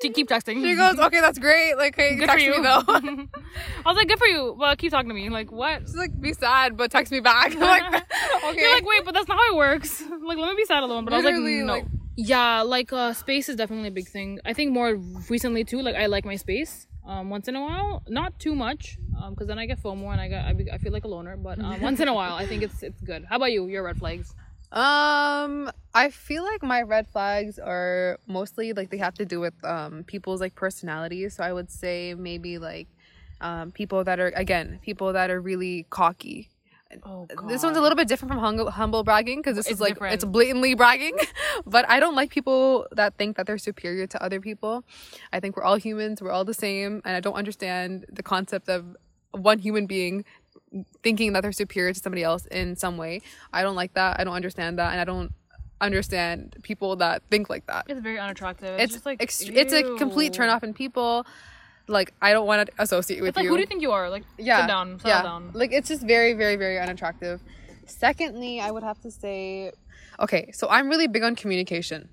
Keep 0.00 0.28
texting. 0.28 0.62
she 0.62 0.74
goes, 0.74 0.98
okay, 0.98 1.20
that's 1.20 1.38
great. 1.38 1.76
Like, 1.76 1.94
hey, 1.96 2.16
good 2.16 2.28
text 2.28 2.44
for 2.46 2.52
you. 2.52 2.56
me 2.56 2.62
though. 2.62 2.82
I 2.88 3.88
was 3.88 3.96
like, 3.96 4.08
good 4.08 4.18
for 4.18 4.26
you, 4.26 4.56
but 4.58 4.78
keep 4.78 4.90
talking 4.92 5.08
to 5.08 5.14
me. 5.14 5.28
Like, 5.28 5.52
what? 5.52 5.82
She's 5.82 5.94
like, 5.96 6.18
be 6.18 6.32
sad, 6.32 6.76
but 6.76 6.90
text 6.90 7.12
me 7.12 7.20
back. 7.20 7.52
I'm 7.54 7.60
like, 7.60 7.94
okay. 8.44 8.60
You're 8.60 8.74
like, 8.74 8.86
wait, 8.86 9.04
but 9.04 9.14
that's 9.14 9.28
not 9.28 9.36
how 9.38 9.52
it 9.52 9.56
works. 9.56 10.02
Like, 10.24 10.38
let 10.38 10.48
me 10.48 10.56
be 10.56 10.64
sad 10.64 10.82
alone. 10.82 11.04
But 11.04 11.14
I 11.14 11.16
was 11.18 11.24
like, 11.24 11.34
no. 11.36 11.64
like- 11.72 11.84
yeah, 12.18 12.62
like 12.62 12.92
uh, 12.94 13.12
space 13.12 13.50
is 13.50 13.56
definitely 13.56 13.88
a 13.88 13.92
big 13.92 14.08
thing. 14.08 14.40
I 14.44 14.54
think 14.54 14.72
more 14.72 14.96
recently 15.28 15.64
too. 15.64 15.82
Like, 15.82 15.96
I 15.96 16.06
like 16.06 16.24
my 16.24 16.36
space. 16.36 16.86
Um, 17.06 17.30
once 17.30 17.46
in 17.46 17.54
a 17.54 17.60
while, 17.60 18.02
not 18.08 18.36
too 18.40 18.54
much, 18.54 18.98
um, 19.26 19.34
because 19.34 19.46
then 19.48 19.58
I 19.58 19.66
get 19.66 19.82
FOMO 19.82 20.12
and 20.12 20.20
I 20.20 20.28
get 20.28 20.44
I, 20.44 20.52
be, 20.52 20.70
I 20.70 20.78
feel 20.78 20.92
like 20.92 21.04
a 21.04 21.08
loner. 21.08 21.36
But 21.36 21.58
um, 21.58 21.80
once 21.80 22.00
in 22.00 22.08
a 22.08 22.14
while, 22.14 22.34
I 22.34 22.46
think 22.46 22.62
it's 22.62 22.82
it's 22.82 23.00
good. 23.00 23.24
How 23.24 23.36
about 23.36 23.52
you? 23.52 23.66
Your 23.66 23.82
red 23.82 23.98
flags? 23.98 24.34
Um, 24.72 25.70
I 25.94 26.10
feel 26.10 26.42
like 26.42 26.62
my 26.62 26.82
red 26.82 27.06
flags 27.06 27.58
are 27.58 28.18
mostly 28.26 28.72
like 28.72 28.90
they 28.90 28.98
have 28.98 29.14
to 29.14 29.24
do 29.24 29.40
with 29.40 29.54
um 29.64 30.04
people's 30.04 30.40
like 30.40 30.54
personalities. 30.54 31.36
So 31.36 31.44
I 31.44 31.52
would 31.52 31.70
say 31.70 32.14
maybe 32.14 32.58
like 32.58 32.88
um 33.40 33.72
people 33.72 34.04
that 34.04 34.18
are 34.18 34.32
again 34.34 34.78
people 34.82 35.12
that 35.12 35.30
are 35.30 35.40
really 35.40 35.86
cocky. 35.90 36.50
Oh, 37.02 37.26
This 37.48 37.64
one's 37.64 37.76
a 37.76 37.80
little 37.80 37.96
bit 37.96 38.06
different 38.06 38.32
from 38.32 38.40
humble, 38.40 38.70
humble 38.70 39.02
bragging 39.02 39.40
because 39.40 39.56
this 39.56 39.66
It's 39.66 39.74
is 39.74 39.80
like 39.80 39.94
different. 39.94 40.14
it's 40.14 40.24
blatantly 40.24 40.74
bragging. 40.74 41.16
but 41.66 41.88
I 41.88 41.98
don't 41.98 42.14
like 42.14 42.30
people 42.30 42.86
that 42.92 43.16
think 43.18 43.36
that 43.36 43.46
they're 43.46 43.58
superior 43.58 44.06
to 44.06 44.22
other 44.22 44.40
people. 44.40 44.84
I 45.32 45.40
think 45.40 45.56
we're 45.56 45.64
all 45.64 45.76
humans, 45.76 46.22
we're 46.22 46.30
all 46.30 46.44
the 46.44 46.54
same, 46.54 47.02
and 47.04 47.16
I 47.16 47.20
don't 47.20 47.34
understand 47.34 48.06
the 48.10 48.22
concept 48.22 48.68
of 48.68 48.96
one 49.36 49.58
human 49.58 49.86
being 49.86 50.24
thinking 51.02 51.32
that 51.32 51.42
they're 51.42 51.52
superior 51.52 51.92
to 51.92 52.00
somebody 52.00 52.22
else 52.22 52.46
in 52.46 52.76
some 52.76 52.96
way. 52.96 53.22
I 53.52 53.62
don't 53.62 53.76
like 53.76 53.94
that. 53.94 54.20
I 54.20 54.24
don't 54.24 54.34
understand 54.34 54.78
that, 54.78 54.92
and 54.92 55.00
I 55.00 55.04
don't 55.04 55.32
understand 55.80 56.56
people 56.62 56.96
that 56.96 57.22
think 57.30 57.50
like 57.50 57.66
that. 57.66 57.86
It's 57.88 58.00
very 58.00 58.18
unattractive. 58.18 58.74
It's, 58.74 58.84
It's 58.84 58.92
just 58.94 59.06
like 59.06 59.22
ex- 59.22 59.42
it's 59.42 59.72
a 59.72 59.96
complete 59.96 60.32
turn 60.32 60.48
off 60.48 60.64
in 60.64 60.74
people. 60.74 61.26
Like 61.88 62.12
I 62.20 62.32
don't 62.32 62.46
want 62.46 62.68
to 62.68 62.82
associate 62.82 63.20
with 63.20 63.28
It's 63.28 63.36
like, 63.36 63.44
you 63.44 63.50
who 63.50 63.56
do 63.56 63.60
you 63.60 63.66
think 63.66 63.82
you 63.82 63.92
are? 63.92 64.10
Like, 64.10 64.24
yeah, 64.38 64.62
sit 64.62 64.68
down, 64.68 64.98
settle 64.98 65.10
yeah. 65.10 65.22
down. 65.22 65.50
Like 65.54 65.72
it's 65.72 65.88
just 65.88 66.02
very, 66.02 66.32
very, 66.32 66.56
very 66.56 66.78
unattractive. 66.78 67.40
Secondly, 67.86 68.60
I 68.60 68.70
would 68.72 68.82
have 68.82 69.00
to 69.02 69.10
say, 69.10 69.70
okay, 70.18 70.50
so 70.52 70.66
I'm 70.68 70.88
really 70.88 71.06
big 71.06 71.22
on 71.22 71.36
communication 71.36 72.08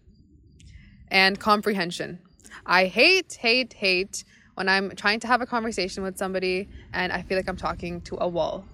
and 1.09 1.39
comprehension. 1.39 2.19
I 2.65 2.85
hate, 2.85 3.33
hate, 3.41 3.73
hate 3.73 4.23
when 4.55 4.69
I'm 4.69 4.95
trying 4.95 5.19
to 5.21 5.27
have 5.27 5.41
a 5.41 5.45
conversation 5.45 6.03
with 6.03 6.17
somebody 6.17 6.67
and 6.93 7.11
I 7.11 7.21
feel 7.21 7.37
like 7.37 7.49
I'm 7.49 7.57
talking 7.57 8.01
to 8.01 8.17
a 8.19 8.27
wall. 8.27 8.65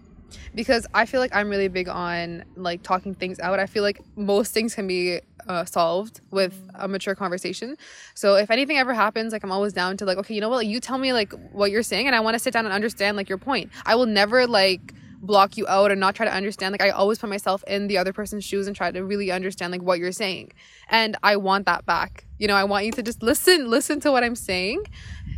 Because 0.53 0.85
I 0.93 1.05
feel 1.07 1.19
like 1.19 1.33
I'm 1.33 1.49
really 1.49 1.69
big 1.69 1.89
on 1.89 2.43
like 2.55 2.83
talking 2.83 3.15
things 3.15 3.39
out. 3.39 3.59
I 3.59 3.65
feel 3.65 3.81
like 3.81 3.99
most 4.15 4.53
things 4.53 4.75
can 4.75 4.85
be 4.85 5.21
uh, 5.47 5.65
solved 5.65 6.21
with 6.29 6.53
a 6.75 6.87
mature 6.87 7.15
conversation. 7.15 7.75
So 8.13 8.35
if 8.35 8.51
anything 8.51 8.77
ever 8.77 8.93
happens, 8.93 9.33
like 9.33 9.43
I'm 9.43 9.51
always 9.51 9.73
down 9.73 9.97
to 9.97 10.05
like, 10.05 10.19
okay, 10.19 10.35
you 10.35 10.41
know 10.41 10.49
what? 10.49 10.67
You 10.67 10.79
tell 10.79 10.99
me 10.99 11.13
like 11.13 11.33
what 11.51 11.71
you're 11.71 11.81
saying, 11.81 12.05
and 12.05 12.15
I 12.15 12.19
want 12.19 12.35
to 12.35 12.39
sit 12.39 12.53
down 12.53 12.65
and 12.65 12.73
understand 12.73 13.17
like 13.17 13.27
your 13.27 13.39
point. 13.39 13.71
I 13.87 13.95
will 13.95 14.05
never 14.05 14.45
like 14.45 14.93
block 15.21 15.57
you 15.57 15.67
out 15.67 15.91
and 15.91 15.99
not 15.99 16.15
try 16.15 16.25
to 16.25 16.33
understand. 16.33 16.71
Like 16.71 16.81
I 16.81 16.89
always 16.89 17.17
put 17.19 17.29
myself 17.29 17.63
in 17.67 17.87
the 17.87 17.97
other 17.97 18.13
person's 18.13 18.43
shoes 18.43 18.67
and 18.67 18.75
try 18.75 18.91
to 18.91 19.03
really 19.03 19.31
understand 19.31 19.71
like 19.71 19.81
what 19.81 19.99
you're 19.99 20.11
saying. 20.11 20.51
And 20.89 21.17
I 21.23 21.35
want 21.37 21.65
that 21.65 21.85
back. 21.85 22.25
You 22.37 22.47
know, 22.47 22.55
I 22.55 22.63
want 22.63 22.85
you 22.85 22.91
to 22.93 23.03
just 23.03 23.21
listen, 23.21 23.69
listen 23.69 23.99
to 24.01 24.11
what 24.11 24.23
I'm 24.23 24.35
saying. 24.35 24.83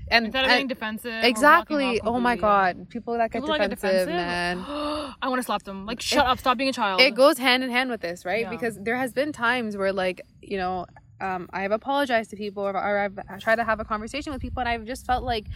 And, 0.10 0.26
Instead 0.26 0.46
of 0.46 0.52
and- 0.52 0.70
defensive. 0.70 1.24
exactly. 1.24 2.00
Oh 2.02 2.20
my 2.20 2.36
god, 2.36 2.90
people 2.90 3.14
that 3.18 3.32
get 3.32 3.42
People 3.42 3.58
that 3.58 3.70
defensive, 3.70 4.08
get 4.08 4.14
defensive, 4.14 4.58
man. 4.58 4.58
I 5.22 5.30
want 5.30 5.40
to 5.40 5.44
slap 5.44 5.64
them. 5.64 5.86
Like, 5.86 6.02
shut 6.02 6.26
up. 6.26 6.38
Stop 6.38 6.58
being 6.58 6.70
a 6.70 6.74
child. 6.74 7.00
It 7.02 7.16
goes 7.16 7.38
hand 7.38 7.64
in 7.64 7.70
hand 7.70 7.90
with 7.90 8.02
this, 8.02 8.26
right? 8.26 8.42
Yeah. 8.42 8.50
Because 8.50 8.78
there 8.82 8.98
has 8.98 9.14
been 9.14 9.32
times 9.32 9.78
where, 9.78 9.94
like, 9.94 10.22
you 10.42 10.58
know, 10.58 10.86
um, 11.22 11.50
I 11.54 11.62
have 11.62 11.72
apologized 11.72 12.30
to 12.32 12.36
people 12.36 12.64
or, 12.64 12.76
or 12.76 12.98
I've 13.30 13.40
tried 13.40 13.56
to 13.58 13.64
have 13.64 13.80
a 13.80 13.86
conversation 13.86 14.34
with 14.34 14.42
people, 14.42 14.60
and 14.60 14.68
I've 14.68 14.84
just 14.86 15.06
felt 15.06 15.24
like 15.24 15.48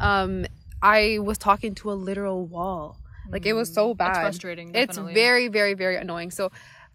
um, 0.00 0.46
I 0.80 1.18
was 1.20 1.36
talking 1.36 1.74
to 1.76 1.90
a 1.90 1.94
literal 1.94 2.46
wall. 2.46 2.98
Like 3.30 3.46
it 3.46 3.52
was 3.54 3.72
so 3.72 3.94
bad. 3.94 4.10
It's 4.10 4.18
frustrating. 4.18 4.74
It's 4.74 4.96
very, 4.96 5.48
very, 5.48 5.74
very 5.74 5.96
annoying. 5.96 6.30
So, 6.30 6.50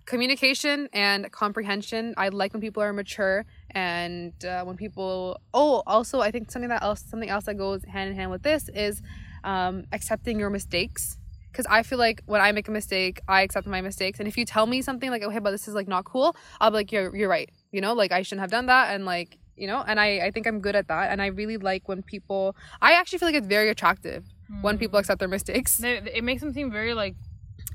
communication 0.06 0.90
and 0.92 1.32
comprehension. 1.32 2.14
I 2.18 2.30
like 2.30 2.54
when 2.54 2.62
people 2.62 2.82
are 2.82 2.92
mature 2.94 3.46
and 3.72 4.34
uh, 4.44 4.64
when 4.64 4.76
people. 4.76 5.40
Oh, 5.54 5.84
also, 5.86 6.22
I 6.22 6.32
think 6.32 6.52
something 6.52 6.70
that 6.70 6.82
else, 6.82 7.04
something 7.08 7.30
else 7.30 7.46
that 7.46 7.56
goes 7.56 7.84
hand 7.86 8.10
in 8.10 8.16
hand 8.16 8.32
with 8.32 8.44
this 8.44 8.70
is 8.70 9.02
um, 9.44 9.86
accepting 9.92 10.40
your 10.40 10.50
mistakes. 10.50 11.18
Because 11.52 11.66
I 11.70 11.82
feel 11.84 11.98
like 11.98 12.22
when 12.26 12.42
I 12.42 12.52
make 12.52 12.68
a 12.68 12.72
mistake, 12.72 13.22
I 13.28 13.42
accept 13.42 13.66
my 13.66 13.82
mistakes. 13.82 14.20
And 14.20 14.28
if 14.28 14.38
you 14.38 14.46
tell 14.46 14.68
me 14.68 14.82
something 14.82 15.10
like, 15.10 15.24
"Okay, 15.24 15.40
but 15.40 15.52
this 15.52 15.68
is 15.68 15.74
like 15.74 15.88
not 15.88 16.06
cool," 16.06 16.36
I'll 16.60 16.72
be 16.72 16.76
like, 16.76 16.92
"You're 16.92 17.16
you're 17.16 17.30
right." 17.30 17.50
You 17.72 17.82
know, 17.82 17.94
like 17.94 18.12
I 18.12 18.22
shouldn't 18.22 18.42
have 18.42 18.52
done 18.52 18.68
that, 18.68 18.94
and 18.94 19.06
like 19.06 19.38
you 19.56 19.68
know, 19.68 19.84
and 19.86 20.00
I 20.00 20.28
I 20.28 20.32
think 20.32 20.48
I'm 20.48 20.60
good 20.60 20.76
at 20.76 20.88
that. 20.88 21.12
And 21.12 21.22
I 21.22 21.28
really 21.28 21.58
like 21.58 21.88
when 21.88 22.04
people. 22.04 22.56
I 22.82 22.94
actually 22.94 23.20
feel 23.20 23.28
like 23.28 23.36
it's 23.36 23.48
very 23.48 23.70
attractive 23.70 24.26
when 24.62 24.76
Mm. 24.76 24.80
people 24.80 25.00
accept 25.00 25.20
their 25.20 25.28
mistakes. 25.28 25.80
It 25.84 26.24
makes 26.24 26.42
them 26.42 26.54
seem 26.54 26.72
very 26.72 26.94
like 26.94 27.16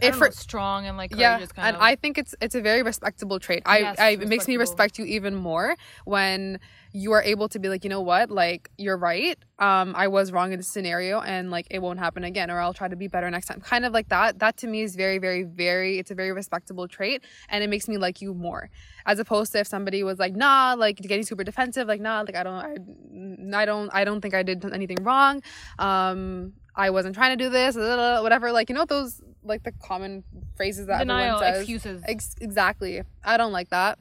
If 0.00 0.20
know, 0.20 0.30
strong 0.30 0.86
and 0.86 0.96
like 0.96 1.14
yeah 1.14 1.38
and 1.56 1.76
of. 1.76 1.82
i 1.90 1.94
think 1.94 2.18
it's 2.18 2.34
it's 2.44 2.56
a 2.56 2.60
very 2.60 2.82
respectable 2.82 3.38
trait. 3.38 3.62
I, 3.64 3.78
Yes, 3.78 3.98
I 4.00 4.08
it 4.24 4.28
makes 4.28 4.48
me 4.48 4.56
respect 4.56 4.98
you 4.98 5.04
even 5.16 5.34
more 5.36 5.76
when 6.04 6.58
you 6.92 7.12
are 7.12 7.22
able 7.22 7.48
to 7.54 7.58
be 7.62 7.68
like 7.68 7.82
you 7.84 7.90
know 7.90 8.00
what? 8.12 8.26
Like 8.42 8.62
you're 8.76 8.96
right. 9.12 9.38
Um 9.66 9.88
i 10.04 10.06
was 10.08 10.26
wrong 10.34 10.48
in 10.52 10.58
this 10.62 10.68
scenario 10.76 11.20
and 11.20 11.50
like 11.56 11.66
it 11.70 11.80
won't 11.84 12.00
happen 12.06 12.22
again 12.24 12.48
or 12.52 12.58
i'll 12.62 12.74
try 12.80 12.88
to 12.94 12.96
be 13.04 13.08
better 13.14 13.30
next 13.30 13.46
time. 13.50 13.60
Kind 13.60 13.84
of 13.86 13.92
like 13.98 14.08
that. 14.16 14.28
That 14.42 14.54
to 14.62 14.66
me 14.66 14.80
is 14.88 14.92
very 15.04 15.18
very 15.26 15.42
very 15.64 15.92
it's 16.00 16.10
a 16.16 16.18
very 16.22 16.32
respectable 16.42 16.86
trait 16.96 17.18
and 17.50 17.58
it 17.64 17.68
makes 17.74 17.86
me 17.92 17.96
like 18.06 18.16
you 18.24 18.30
more. 18.48 18.62
As 19.06 19.16
opposed 19.24 19.52
to 19.52 19.58
if 19.60 19.68
somebody 19.76 20.00
was 20.10 20.18
like 20.24 20.34
nah 20.34 20.74
like 20.84 20.96
getting 21.10 21.24
super 21.30 21.44
defensive 21.44 21.86
like 21.92 22.00
nah 22.08 22.18
like 22.26 22.36
i 22.40 22.42
don't 22.46 22.62
i, 22.70 23.62
I 23.62 23.64
don't 23.70 23.88
i 24.00 24.02
don't 24.04 24.20
think 24.22 24.34
i 24.34 24.42
did 24.42 24.58
anything 24.80 25.00
wrong. 25.08 25.34
Um 25.78 26.54
i 26.76 26.90
wasn't 26.90 27.14
trying 27.14 27.36
to 27.36 27.44
do 27.44 27.50
this 27.50 27.76
whatever 27.76 28.52
like 28.52 28.68
you 28.68 28.74
know 28.74 28.84
those 28.84 29.20
like 29.44 29.62
the 29.62 29.72
common 29.72 30.24
phrases 30.56 30.86
that 30.86 30.98
denial, 31.00 31.36
everyone 31.36 31.52
says 31.52 31.60
excuses. 31.60 32.02
Ex- 32.06 32.36
exactly. 32.40 33.02
I 33.24 33.36
don't 33.36 33.52
like 33.52 33.70
that. 33.70 33.98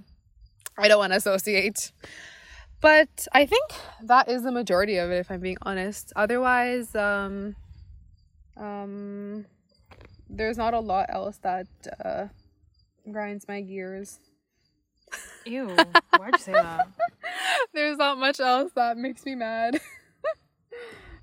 I 0.78 0.88
don't 0.88 1.00
want 1.00 1.12
to 1.12 1.18
associate. 1.18 1.92
But 2.82 3.28
I 3.32 3.46
think 3.46 3.72
that 4.04 4.30
is 4.30 4.44
the 4.44 4.52
majority 4.52 4.98
of 4.98 5.12
it 5.12 5.18
if 5.18 5.32
I'm 5.32 5.40
being 5.40 5.58
honest. 5.62 6.12
Otherwise, 6.16 6.96
um 6.96 7.56
um 8.58 9.46
there's 10.30 10.58
not 10.58 10.74
a 10.74 10.80
lot 10.80 11.08
else 11.10 11.38
that 11.44 11.68
uh 12.04 12.28
grinds 13.12 13.48
my 13.48 13.62
gears. 13.62 14.20
Ew. 15.46 15.68
Why'd 16.18 16.34
you 16.34 16.40
say 16.40 16.54
that? 16.54 16.88
There's 17.74 17.98
not 17.98 18.18
much 18.18 18.40
else 18.40 18.72
that 18.76 18.98
makes 18.98 19.26
me 19.26 19.36
mad. 19.36 19.80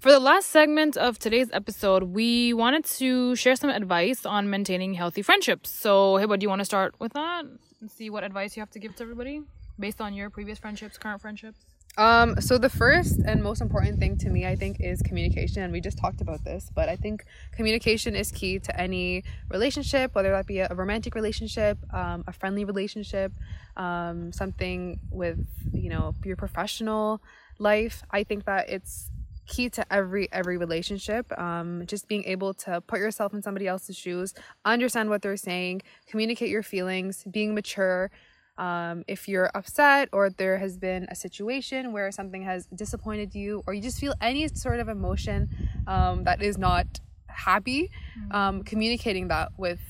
For 0.00 0.10
the 0.10 0.18
last 0.18 0.48
segment 0.48 0.96
of 0.96 1.18
today's 1.18 1.50
episode, 1.52 2.04
we 2.04 2.54
wanted 2.54 2.86
to 2.86 3.36
share 3.36 3.54
some 3.54 3.68
advice 3.68 4.24
on 4.24 4.48
maintaining 4.48 4.94
healthy 4.94 5.20
friendships. 5.20 5.68
So, 5.68 6.14
Hibbah, 6.14 6.38
do 6.38 6.44
you 6.44 6.48
want 6.48 6.60
to 6.60 6.64
start 6.64 6.94
with 6.98 7.12
that 7.12 7.44
and 7.82 7.90
see 7.90 8.08
what 8.08 8.24
advice 8.24 8.56
you 8.56 8.62
have 8.62 8.70
to 8.70 8.78
give 8.78 8.96
to 8.96 9.02
everybody 9.02 9.42
based 9.78 10.00
on 10.00 10.14
your 10.14 10.30
previous 10.30 10.58
friendships, 10.58 10.96
current 10.96 11.20
friendships? 11.20 11.66
Um, 11.98 12.40
so 12.40 12.56
the 12.56 12.70
first 12.70 13.20
and 13.26 13.42
most 13.42 13.60
important 13.60 13.98
thing 13.98 14.16
to 14.18 14.30
me, 14.30 14.46
I 14.46 14.56
think, 14.56 14.80
is 14.80 15.02
communication. 15.02 15.64
And 15.64 15.70
we 15.70 15.82
just 15.82 15.98
talked 15.98 16.22
about 16.22 16.44
this, 16.44 16.70
but 16.74 16.88
I 16.88 16.96
think 16.96 17.26
communication 17.52 18.16
is 18.16 18.30
key 18.30 18.58
to 18.58 18.80
any 18.80 19.22
relationship, 19.50 20.14
whether 20.14 20.30
that 20.30 20.46
be 20.46 20.60
a, 20.60 20.68
romantic 20.74 21.14
relationship, 21.14 21.76
um, 21.92 22.24
a 22.26 22.32
friendly 22.32 22.64
relationship, 22.64 23.32
um, 23.76 24.32
something 24.32 24.98
with 25.10 25.44
you 25.74 25.90
know 25.90 26.14
your 26.24 26.36
professional 26.36 27.20
life. 27.58 28.02
I 28.10 28.24
think 28.24 28.46
that 28.46 28.70
it's 28.70 29.10
key 29.50 29.68
to 29.68 29.84
every 29.92 30.28
every 30.32 30.56
relationship 30.56 31.26
um, 31.38 31.82
just 31.86 32.06
being 32.08 32.24
able 32.24 32.54
to 32.54 32.80
put 32.82 33.00
yourself 33.00 33.34
in 33.34 33.42
somebody 33.42 33.66
else's 33.66 33.96
shoes 33.96 34.32
understand 34.64 35.10
what 35.10 35.20
they're 35.22 35.36
saying 35.36 35.82
communicate 36.06 36.48
your 36.48 36.62
feelings 36.62 37.24
being 37.30 37.54
mature 37.54 38.10
um, 38.58 39.04
if 39.08 39.26
you're 39.26 39.50
upset 39.54 40.08
or 40.12 40.30
there 40.30 40.58
has 40.58 40.76
been 40.76 41.06
a 41.10 41.14
situation 41.14 41.92
where 41.92 42.12
something 42.12 42.42
has 42.42 42.66
disappointed 42.66 43.34
you 43.34 43.62
or 43.66 43.74
you 43.74 43.82
just 43.82 43.98
feel 43.98 44.14
any 44.20 44.46
sort 44.48 44.78
of 44.80 44.88
emotion 44.88 45.48
um, 45.86 46.24
that 46.24 46.40
is 46.40 46.56
not 46.56 46.86
happy 47.26 47.90
mm-hmm. 48.18 48.32
um, 48.32 48.62
communicating 48.62 49.28
that 49.28 49.50
with 49.56 49.80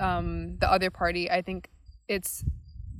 um, 0.00 0.56
the 0.58 0.70
other 0.70 0.90
party 0.90 1.30
i 1.30 1.40
think 1.40 1.68
it's 2.08 2.44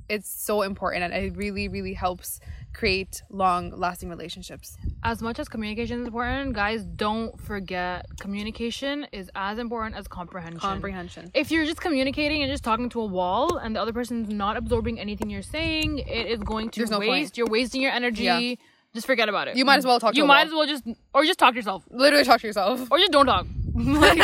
it's 0.07 0.29
so 0.29 0.61
important 0.61 1.03
and 1.03 1.13
it 1.13 1.35
really 1.35 1.67
really 1.67 1.93
helps 1.93 2.39
create 2.75 3.23
long 3.29 3.71
lasting 3.71 4.09
relationships. 4.09 4.77
As 5.03 5.21
much 5.21 5.39
as 5.39 5.47
communication 5.47 6.01
is 6.01 6.07
important 6.07 6.53
guys 6.53 6.83
don't 6.85 7.39
forget 7.39 8.05
communication 8.19 9.07
is 9.11 9.31
as 9.35 9.57
important 9.57 9.95
as 9.95 10.07
comprehension. 10.07 10.59
Comprehension. 10.59 11.31
If 11.33 11.51
you're 11.51 11.65
just 11.65 11.81
communicating 11.81 12.41
and 12.43 12.51
just 12.51 12.63
talking 12.63 12.89
to 12.89 13.01
a 13.01 13.05
wall 13.05 13.57
and 13.57 13.75
the 13.75 13.81
other 13.81 13.93
person's 13.93 14.29
not 14.29 14.57
absorbing 14.57 14.99
anything 14.99 15.29
you're 15.29 15.41
saying 15.41 15.99
it 15.99 16.27
is 16.27 16.39
going 16.41 16.69
to 16.71 16.85
no 16.85 16.99
waste 16.99 17.09
point. 17.09 17.37
you're 17.37 17.47
wasting 17.47 17.81
your 17.81 17.91
energy. 17.91 18.23
Yeah. 18.23 18.55
just 18.93 19.07
forget 19.07 19.29
about 19.29 19.47
it. 19.47 19.55
You 19.55 19.65
might 19.65 19.77
as 19.77 19.85
well 19.85 19.99
talk 19.99 20.15
you 20.15 20.25
might 20.25 20.47
as 20.47 20.53
well 20.53 20.67
just 20.67 20.83
or 21.13 21.23
just 21.23 21.39
talk 21.39 21.53
to 21.53 21.55
yourself. 21.55 21.83
Literally 21.89 22.25
talk 22.25 22.41
to 22.41 22.47
yourself. 22.47 22.87
Or 22.91 22.97
just 22.97 23.11
don't 23.11 23.25
talk 23.25 23.47
like, 23.77 24.17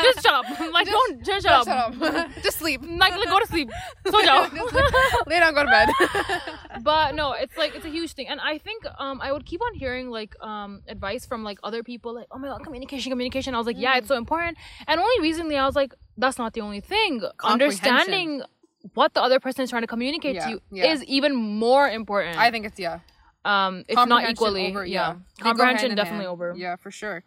just 0.00 0.22
shut 0.22 0.34
up. 0.34 0.46
Like, 0.72 0.86
just, 0.86 1.08
don't 1.08 1.24
just 1.24 1.46
shut 1.46 1.66
just 1.66 1.68
up. 1.68 1.94
Shut 1.94 2.14
up. 2.16 2.30
just 2.42 2.58
sleep. 2.58 2.80
Like, 2.82 3.16
like, 3.16 3.28
go 3.28 3.38
to 3.38 3.46
sleep. 3.46 3.70
So 4.04 4.18
Lay 4.18 4.24
down, 4.24 5.54
go 5.54 5.64
to 5.64 5.70
bed. 5.70 5.88
but 6.82 7.14
no, 7.14 7.32
it's 7.32 7.56
like 7.56 7.74
it's 7.74 7.84
a 7.84 7.88
huge 7.88 8.12
thing, 8.12 8.26
and 8.28 8.40
I 8.40 8.58
think 8.58 8.84
um 8.98 9.20
I 9.22 9.32
would 9.32 9.46
keep 9.46 9.62
on 9.62 9.74
hearing 9.74 10.10
like 10.10 10.34
um 10.42 10.82
advice 10.88 11.24
from 11.24 11.44
like 11.44 11.58
other 11.62 11.82
people, 11.82 12.14
like 12.14 12.26
oh 12.30 12.38
my 12.38 12.48
god, 12.48 12.64
communication, 12.64 13.10
communication. 13.10 13.54
I 13.54 13.58
was 13.58 13.66
like, 13.66 13.76
mm. 13.76 13.82
yeah, 13.82 13.96
it's 13.96 14.08
so 14.08 14.16
important. 14.16 14.58
And 14.86 15.00
only 15.00 15.20
recently, 15.20 15.56
I 15.56 15.66
was 15.66 15.76
like, 15.76 15.94
that's 16.18 16.38
not 16.38 16.52
the 16.54 16.60
only 16.60 16.80
thing. 16.80 17.22
Understanding 17.44 18.42
what 18.94 19.14
the 19.14 19.22
other 19.22 19.40
person 19.40 19.62
is 19.62 19.70
trying 19.70 19.82
to 19.82 19.88
communicate 19.88 20.36
yeah, 20.36 20.44
to 20.44 20.50
you 20.50 20.60
yeah. 20.70 20.92
is 20.92 21.04
even 21.04 21.34
more 21.34 21.88
important. 21.88 22.38
I 22.38 22.50
think 22.50 22.66
it's 22.66 22.78
yeah. 22.78 23.00
Um, 23.44 23.84
if 23.88 24.08
not 24.08 24.28
equally, 24.28 24.66
over, 24.66 24.84
yeah. 24.84 25.14
yeah. 25.14 25.42
Comprehension 25.44 25.94
definitely 25.94 26.26
over. 26.26 26.54
Yeah, 26.56 26.74
for 26.76 26.90
sure. 26.90 27.22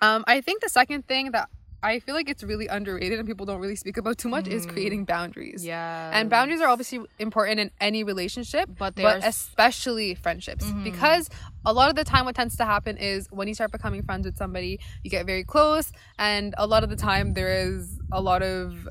Um, 0.00 0.24
I 0.26 0.40
think 0.40 0.62
the 0.62 0.68
second 0.68 1.06
thing 1.06 1.32
that 1.32 1.48
I 1.84 1.98
feel 1.98 2.14
like 2.14 2.28
it's 2.28 2.44
really 2.44 2.68
underrated 2.68 3.18
and 3.18 3.26
people 3.26 3.44
don't 3.44 3.60
really 3.60 3.74
speak 3.74 3.96
about 3.96 4.16
too 4.16 4.28
much 4.28 4.44
mm. 4.44 4.52
is 4.52 4.66
creating 4.66 5.04
boundaries. 5.04 5.64
Yeah. 5.64 6.10
And 6.12 6.30
boundaries 6.30 6.60
are 6.60 6.68
obviously 6.68 7.00
important 7.18 7.58
in 7.58 7.70
any 7.80 8.04
relationship, 8.04 8.70
but, 8.78 8.94
they 8.94 9.04
are. 9.04 9.18
but 9.18 9.26
especially 9.26 10.14
friendships. 10.14 10.64
Mm-hmm. 10.64 10.84
Because 10.84 11.28
a 11.66 11.72
lot 11.72 11.90
of 11.90 11.96
the 11.96 12.04
time 12.04 12.24
what 12.24 12.36
tends 12.36 12.56
to 12.58 12.64
happen 12.64 12.96
is 12.96 13.26
when 13.32 13.48
you 13.48 13.54
start 13.54 13.72
becoming 13.72 14.02
friends 14.04 14.26
with 14.26 14.36
somebody, 14.36 14.78
you 15.02 15.10
get 15.10 15.26
very 15.26 15.42
close 15.42 15.90
and 16.18 16.54
a 16.56 16.66
lot 16.66 16.84
of 16.84 16.90
the 16.90 16.96
time 16.96 17.34
there 17.34 17.52
is 17.52 17.98
a 18.12 18.20
lot 18.20 18.42
of 18.42 18.86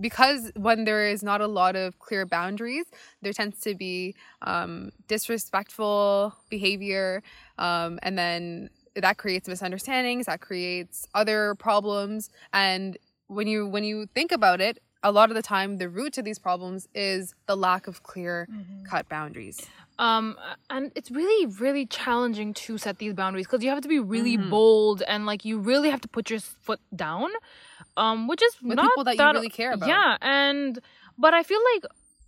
because 0.00 0.50
when 0.56 0.84
there 0.84 1.06
is 1.06 1.22
not 1.22 1.40
a 1.40 1.46
lot 1.46 1.76
of 1.76 2.00
clear 2.00 2.26
boundaries, 2.26 2.84
there 3.22 3.32
tends 3.32 3.60
to 3.60 3.76
be 3.76 4.16
um, 4.42 4.90
disrespectful 5.06 6.34
behavior, 6.50 7.22
um, 7.58 8.00
and 8.02 8.18
then 8.18 8.70
that 8.94 9.18
creates 9.18 9.48
misunderstandings 9.48 10.26
that 10.26 10.40
creates 10.40 11.06
other 11.14 11.54
problems 11.56 12.30
and 12.52 12.96
when 13.26 13.46
you 13.46 13.66
when 13.66 13.84
you 13.84 14.06
think 14.14 14.32
about 14.32 14.60
it 14.60 14.78
a 15.02 15.12
lot 15.12 15.30
of 15.30 15.36
the 15.36 15.42
time 15.42 15.78
the 15.78 15.88
root 15.88 16.12
to 16.14 16.22
these 16.22 16.38
problems 16.38 16.88
is 16.94 17.34
the 17.46 17.56
lack 17.56 17.86
of 17.86 18.02
clear 18.02 18.48
mm-hmm. 18.50 18.84
cut 18.84 19.08
boundaries 19.08 19.60
um 19.98 20.36
and 20.70 20.90
it's 20.94 21.10
really 21.10 21.46
really 21.46 21.86
challenging 21.86 22.54
to 22.54 22.78
set 22.78 22.98
these 22.98 23.14
boundaries 23.14 23.46
because 23.46 23.62
you 23.62 23.70
have 23.70 23.80
to 23.80 23.88
be 23.88 23.98
really 23.98 24.36
mm-hmm. 24.36 24.50
bold 24.50 25.02
and 25.02 25.26
like 25.26 25.44
you 25.44 25.58
really 25.58 25.90
have 25.90 26.00
to 26.00 26.08
put 26.08 26.30
your 26.30 26.40
foot 26.40 26.80
down 26.94 27.30
um 27.96 28.26
which 28.26 28.42
is 28.42 28.56
With 28.62 28.76
not 28.76 28.90
people 28.90 29.04
that, 29.04 29.16
that 29.16 29.34
you 29.34 29.34
really 29.34 29.50
care 29.50 29.72
about 29.72 29.88
yeah 29.88 30.16
and 30.20 30.78
but 31.18 31.34
i 31.34 31.42
feel 31.42 31.60
like 31.74 31.84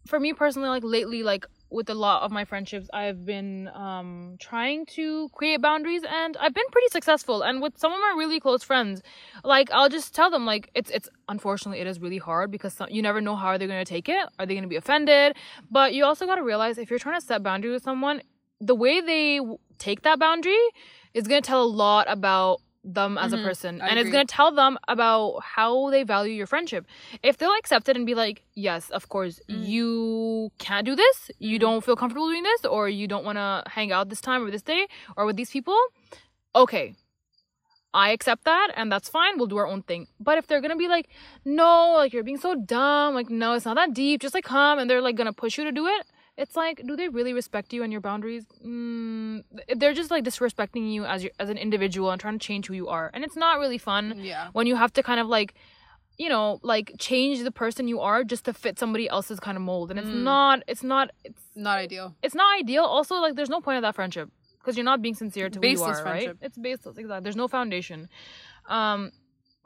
for 0.07 0.21
me 0.21 0.33
personally 0.33 0.69
like 0.69 0.85
lately 0.85 1.23
like 1.23 1.47
with 1.71 1.91
a 1.91 1.95
lot 1.95 2.23
of 2.23 2.31
my 2.31 2.45
friendships 2.45 2.89
i've 2.93 3.25
been 3.25 3.69
um 3.75 4.37
trying 4.39 4.87
to 4.87 5.29
create 5.31 5.61
boundaries 5.61 6.03
and 6.09 6.37
i've 6.39 6.55
been 6.55 6.69
pretty 6.71 6.89
successful 6.89 7.43
and 7.43 7.61
with 7.61 7.77
some 7.79 7.93
of 7.93 7.99
my 7.99 8.15
really 8.17 8.39
close 8.39 8.63
friends 8.63 9.03
like 9.45 9.71
i'll 9.73 9.89
just 9.89 10.15
tell 10.15 10.31
them 10.31 10.47
like 10.47 10.71
it's 10.75 10.91
it's 10.91 11.09
unfortunately 11.29 11.81
it 11.81 11.87
is 11.87 12.01
really 12.01 12.19
hard 12.19 12.51
because 12.51 12.75
some, 12.75 12.89
you 12.91 13.03
never 13.03 13.21
know 13.21 13.37
how 13.37 13.57
they're 13.57 13.69
going 13.69 13.85
to 13.85 13.89
take 13.89 14.09
it. 14.09 14.27
Are 14.39 14.47
they 14.47 14.55
going 14.55 14.63
to 14.63 14.69
be 14.69 14.77
offended? 14.77 15.37
But 15.71 15.95
you 15.95 16.05
also 16.05 16.27
got 16.27 16.37
to 16.37 16.43
realize 16.43 16.79
if 16.79 16.91
you're 16.91 16.99
trying 16.99 17.21
to 17.21 17.27
set 17.27 17.43
boundaries 17.43 17.75
with 17.75 17.83
someone 17.83 18.23
the 18.61 18.75
way 18.75 19.01
they 19.01 19.41
take 19.79 20.03
that 20.03 20.19
boundary 20.19 20.59
is 21.13 21.27
going 21.27 21.43
to 21.43 21.47
tell 21.47 21.63
a 21.63 21.65
lot 21.65 22.07
about 22.09 22.61
them 22.87 23.19
as 23.19 23.33
mm-hmm. 23.33 23.45
a 23.45 23.49
person 23.49 23.81
I 23.81 23.89
and 23.89 23.99
agree. 23.99 24.03
it's 24.03 24.13
going 24.13 24.27
to 24.27 24.33
tell 24.33 24.53
them 24.53 24.79
about 24.87 25.41
how 25.43 25.91
they 25.91 26.05
value 26.05 26.33
your 26.33 26.47
friendship 26.47 26.87
if 27.23 27.37
they'll 27.37 27.57
accept 27.59 27.89
it 27.89 27.97
and 27.97 28.07
be 28.07 28.15
like 28.15 28.45
yes 28.55 28.91
of 28.91 29.09
course 29.09 29.41
mm. 29.49 29.67
you 29.67 30.53
can't 30.59 30.87
do 30.87 30.95
this 30.95 31.31
you 31.39 31.59
mm. 31.59 31.61
don't 31.61 31.85
feel 31.85 31.97
comfortable 31.97 32.29
doing 32.29 32.45
this 32.45 32.65
or 32.65 32.89
you 32.89 33.09
don't 33.09 33.25
want 33.25 33.37
to 33.37 33.63
hang 33.67 33.91
out 33.91 34.09
this 34.09 34.21
time 34.21 34.45
or 34.45 34.51
this 34.51 34.63
day 34.63 34.87
or 35.17 35.27
with 35.27 35.37
these 35.37 35.51
people 35.51 35.79
okay 36.55 36.95
I 37.95 38.11
accept 38.11 38.45
that 38.45 38.73
and 38.77 38.93
that's 38.93 39.09
fine. 39.09 39.39
We'll 39.39 39.47
do 39.47 39.57
our 39.57 39.67
own 39.67 39.81
thing. 39.81 40.07
But 40.21 40.37
if 40.37 40.47
they're 40.47 40.61
gonna 40.61 40.77
be 40.77 40.87
like, 40.87 41.09
no, 41.47 41.95
like 41.97 42.13
you're 42.13 42.23
being 42.23 42.37
so 42.37 42.55
dumb, 42.55 43.15
like 43.15 43.31
no, 43.31 43.55
it's 43.55 43.65
not 43.65 43.77
that 43.77 43.95
deep, 43.95 44.21
just 44.21 44.35
like 44.35 44.45
come 44.45 44.79
and 44.79 44.91
they're 44.91 45.01
like 45.01 45.17
gonna 45.17 45.33
push 45.33 45.57
you 45.57 45.65
to 45.65 45.73
do 45.73 45.87
it, 45.87 46.07
it's 46.37 46.57
like 46.57 46.83
do 46.87 46.97
they 46.97 47.09
really 47.09 47.33
respect 47.33 47.73
you 47.73 47.83
and 47.83 47.93
your 47.93 48.01
boundaries? 48.01 48.45
Mm, 48.65 49.45
they're 49.77 49.95
just 49.95 50.11
like 50.11 50.25
disrespecting 50.25 50.93
you 50.93 51.05
as 51.05 51.23
your 51.23 51.33
as 51.39 51.49
an 51.49 51.59
individual 51.59 52.11
and 52.11 52.21
trying 52.21 52.39
to 52.39 52.47
change 52.47 52.67
who 52.67 52.75
you 52.75 52.89
are. 52.89 53.11
And 53.15 53.25
it's 53.25 53.37
not 53.37 53.59
really 53.59 53.79
fun 53.79 54.21
yeah. 54.21 54.49
when 54.53 54.67
you 54.67 54.77
have 54.77 54.93
to 54.95 55.03
kind 55.03 55.21
of 55.21 55.29
like 55.29 55.55
you 56.19 56.29
know 56.29 56.61
like 56.63 56.93
change 56.99 57.43
the 57.43 57.51
person 57.51 57.89
you 57.89 58.01
are 58.01 58.25
just 58.25 58.45
to 58.47 58.53
fit 58.53 58.79
somebody 58.79 59.09
else's 59.09 59.41
kind 59.41 59.57
of 59.57 59.63
mold. 59.63 59.91
And 59.91 59.99
it's 59.99 60.09
mm. 60.09 60.23
not 60.23 60.63
it's 60.67 60.83
not 60.83 61.11
it's 61.25 61.43
not 61.55 61.79
ideal. 61.79 62.15
it's 62.23 62.35
not 62.35 62.59
ideal. 62.59 62.85
Also 62.85 63.17
like 63.17 63.35
there's 63.35 63.51
no 63.51 63.61
point 63.61 63.79
of 63.79 63.83
that 63.83 63.95
friendship 63.95 64.31
because 64.59 64.77
you're 64.77 64.85
not 64.85 65.01
being 65.01 65.15
sincere 65.15 65.49
to 65.49 65.61
baseless 65.61 65.81
who 65.81 65.93
you 65.93 65.99
are 65.99 66.03
friendship. 66.03 66.37
right 66.41 66.47
it's 66.47 66.59
baseless 66.59 66.99
exactly. 66.99 67.23
There's 67.23 67.37
no 67.37 67.49
foundation. 67.49 68.09
Um 68.69 69.13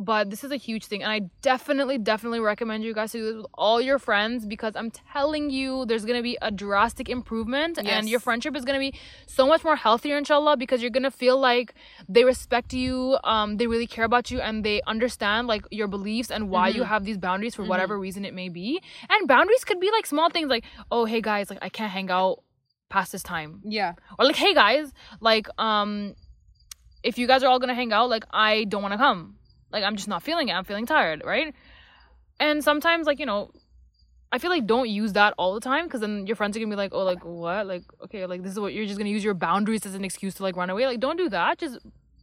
but 0.01 0.31
this 0.31 0.43
is 0.43 0.51
a 0.51 0.57
huge 0.57 0.87
thing 0.87 1.03
and 1.03 1.13
i 1.13 1.21
definitely 1.43 1.99
definitely 1.99 2.41
recommend 2.41 2.83
you 2.83 2.95
guys 2.95 3.13
to 3.13 3.19
do 3.19 3.25
this 3.25 3.37
with 3.37 3.47
all 3.55 3.81
your 3.81 3.99
friends 3.99 4.47
because 4.47 4.75
i'm 4.75 4.91
telling 4.91 5.51
you 5.51 5.85
there's 5.85 6.07
gonna 6.07 6.23
be 6.23 6.39
a 6.41 6.51
drastic 6.51 7.09
improvement 7.09 7.79
yes. 7.83 7.87
and 7.93 8.09
your 8.09 8.19
friendship 8.19 8.57
is 8.57 8.65
gonna 8.65 8.79
be 8.79 8.95
so 9.27 9.47
much 9.47 9.63
more 9.63 9.77
healthier 9.77 10.17
inshallah 10.17 10.57
because 10.57 10.81
you're 10.81 10.91
gonna 10.91 11.11
feel 11.11 11.39
like 11.39 11.75
they 12.09 12.25
respect 12.25 12.73
you 12.73 13.19
um 13.25 13.59
they 13.59 13.67
really 13.67 13.87
care 13.87 14.05
about 14.05 14.31
you 14.31 14.41
and 14.41 14.65
they 14.65 14.81
understand 14.87 15.47
like 15.47 15.65
your 15.71 15.87
beliefs 15.87 16.31
and 16.31 16.49
why 16.49 16.71
mm-hmm. 16.71 16.79
you 16.79 16.85
have 16.85 17.05
these 17.05 17.19
boundaries 17.19 17.55
for 17.55 17.63
mm-hmm. 17.63 17.71
whatever 17.71 17.99
reason 17.99 18.25
it 18.25 18.33
may 18.33 18.49
be 18.49 18.81
and 19.11 19.29
boundaries 19.29 19.65
could 19.65 19.81
be 19.81 19.91
like 19.91 20.07
small 20.07 20.31
things 20.31 20.49
like 20.49 20.65
oh 20.91 21.05
hey 21.05 21.21
guys 21.21 21.51
like 21.51 21.59
i 21.61 21.69
can't 21.69 21.93
hang 21.93 22.11
out 22.11 22.43
past 22.89 23.13
this 23.13 23.23
time 23.23 23.61
yeah 23.65 23.93
or 24.19 24.25
like 24.25 24.37
hey 24.37 24.55
guys 24.55 24.93
like 25.21 25.47
um 25.59 26.15
if 27.03 27.19
you 27.19 27.27
guys 27.27 27.43
are 27.43 27.49
all 27.49 27.59
gonna 27.59 27.75
hang 27.75 27.93
out 27.93 28.09
like 28.09 28.25
i 28.31 28.65
don't 28.65 28.83
want 28.83 28.93
to 28.93 28.99
come 28.99 29.37
like 29.73 29.85
I'm 29.85 29.97
just 29.97 30.09
not 30.09 30.23
feeling 30.23 30.49
it. 30.49 30.53
I'm 30.53 30.65
feeling 30.65 30.87
tired, 30.87 31.23
right? 31.25 31.55
And 32.39 32.65
sometimes 32.65 33.07
like, 33.07 33.19
you 33.19 33.27
know, 33.27 33.51
I 34.33 34.39
feel 34.39 34.51
like 34.51 34.67
don't 34.67 34.89
use 34.89 35.13
that 35.15 35.35
all 35.39 35.55
the 35.55 35.61
time 35.61 35.87
because 35.87 36.01
then 36.01 36.27
your 36.27 36.37
friends 36.37 36.57
are 36.57 36.61
gonna 36.61 36.71
be 36.71 36.77
like, 36.77 36.95
oh, 36.95 37.05
like 37.05 37.25
what? 37.25 37.67
Like, 37.67 37.83
okay, 38.05 38.27
like 38.27 38.43
this 38.43 38.53
is 38.53 38.61
what 38.61 38.73
you're 38.73 38.87
just 38.87 38.99
gonna 38.99 39.11
use 39.11 39.25
your 39.25 39.35
boundaries 39.35 39.85
as 39.85 39.95
an 39.95 40.05
excuse 40.05 40.35
to 40.35 40.43
like 40.43 40.57
run 40.57 40.71
away. 40.71 40.87
Like, 40.87 41.01
don't 41.01 41.17
do 41.17 41.29
that. 41.29 41.59
Just 41.59 41.79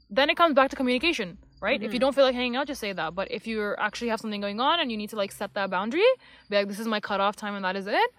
then 0.10 0.30
it 0.30 0.38
comes 0.38 0.56
back 0.56 0.70
to 0.70 0.76
communication, 0.76 1.38
right? 1.62 1.78
Mm-hmm. 1.78 1.86
If 1.86 1.94
you 1.94 1.98
mm-hmm. 1.98 2.06
don't 2.06 2.16
feel 2.16 2.24
like 2.24 2.36
hanging 2.36 2.56
out, 2.56 2.68
just 2.68 2.80
say 2.80 2.94
that. 2.94 3.14
But 3.14 3.30
if 3.30 3.46
you 3.46 3.76
actually 3.78 4.08
have 4.10 4.22
something 4.22 4.40
going 4.40 4.60
on 4.62 4.80
and 4.80 4.90
you 4.90 4.98
need 4.98 5.10
to 5.10 5.18
like 5.18 5.34
set 5.34 5.54
that 5.56 5.70
boundary, 5.70 6.06
be 6.50 6.56
like, 6.56 6.68
this 6.70 6.80
is 6.80 6.88
my 6.88 7.02
cutoff 7.02 7.36
time 7.36 7.56
and 7.56 7.66
that 7.66 7.76
is 7.76 7.88
it. 7.88 8.10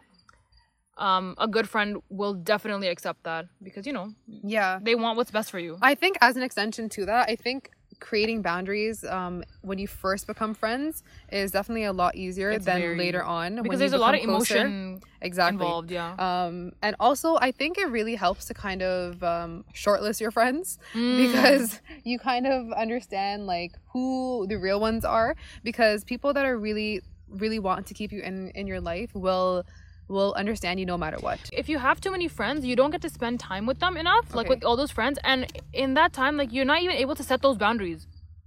Um, 0.98 1.36
a 1.38 1.46
good 1.46 1.68
friend 1.68 1.98
will 2.08 2.34
definitely 2.34 2.88
accept 2.88 3.22
that 3.22 3.46
because 3.62 3.86
you 3.86 3.92
know, 3.92 4.10
yeah, 4.26 4.80
they 4.82 4.96
want 4.96 5.16
what's 5.16 5.30
best 5.30 5.50
for 5.50 5.58
you. 5.58 5.78
I 5.80 5.94
think 5.94 6.18
as 6.20 6.36
an 6.36 6.42
extension 6.42 6.88
to 6.90 7.06
that, 7.06 7.28
I 7.28 7.36
think 7.36 7.70
creating 8.00 8.42
boundaries 8.42 9.04
um, 9.04 9.42
when 9.62 9.78
you 9.78 9.86
first 9.86 10.26
become 10.26 10.54
friends 10.54 11.02
is 11.32 11.50
definitely 11.50 11.84
a 11.84 11.92
lot 11.92 12.14
easier 12.14 12.50
It's 12.50 12.64
than 12.64 12.80
very- 12.80 12.96
later 12.98 13.22
on 13.22 13.54
when 13.56 13.62
because 13.64 13.74
you 13.80 13.88
there's 13.88 13.92
a 13.92 13.98
lot 13.98 14.14
of 14.14 14.20
closer. 14.22 14.56
emotion 14.56 15.00
exactly 15.20 15.54
involved. 15.66 15.90
Yeah. 15.90 16.14
um, 16.18 16.72
and 16.82 16.94
also 17.00 17.36
i 17.40 17.50
think 17.50 17.76
it 17.78 17.88
really 17.90 18.14
helps 18.14 18.44
to 18.46 18.54
kind 18.54 18.82
of 18.82 19.22
um, 19.24 19.64
shortlist 19.74 20.20
your 20.20 20.30
friends 20.30 20.78
Mm. 20.94 21.16
because 21.32 21.80
you 22.04 22.18
kind 22.18 22.46
of 22.46 22.70
understand 22.72 23.46
like 23.46 23.72
who 23.92 24.46
the 24.48 24.56
real 24.56 24.80
ones 24.80 25.04
are 25.04 25.34
because 25.64 26.04
people 26.04 26.32
that 26.34 26.44
are 26.44 26.56
really 26.56 27.02
really 27.28 27.58
want 27.58 27.86
to 27.88 27.94
keep 27.94 28.10
you 28.12 28.20
in 28.22 28.50
in 28.50 28.66
your 28.66 28.80
life 28.80 29.10
will 29.14 29.64
will 30.08 30.34
understand 30.34 30.80
you 30.80 30.86
no 30.86 30.98
matter 30.98 31.18
what. 31.20 31.38
If 31.52 31.68
you 31.68 31.78
have 31.78 32.00
too 32.00 32.10
many 32.10 32.28
friends, 32.28 32.64
you 32.64 32.74
don't 32.76 32.90
get 32.90 33.02
to 33.02 33.10
spend 33.10 33.40
time 33.40 33.66
with 33.66 33.78
them 33.78 33.96
enough, 33.96 34.34
like 34.34 34.48
with 34.48 34.64
all 34.64 34.76
those 34.76 34.90
friends, 34.90 35.18
and 35.22 35.46
in 35.72 35.94
that 35.94 36.12
time, 36.12 36.36
like 36.36 36.52
you're 36.52 36.64
not 36.64 36.82
even 36.82 36.96
able 36.96 37.14
to 37.14 37.22
set 37.22 37.42
those 37.42 37.56
boundaries, 37.56 38.06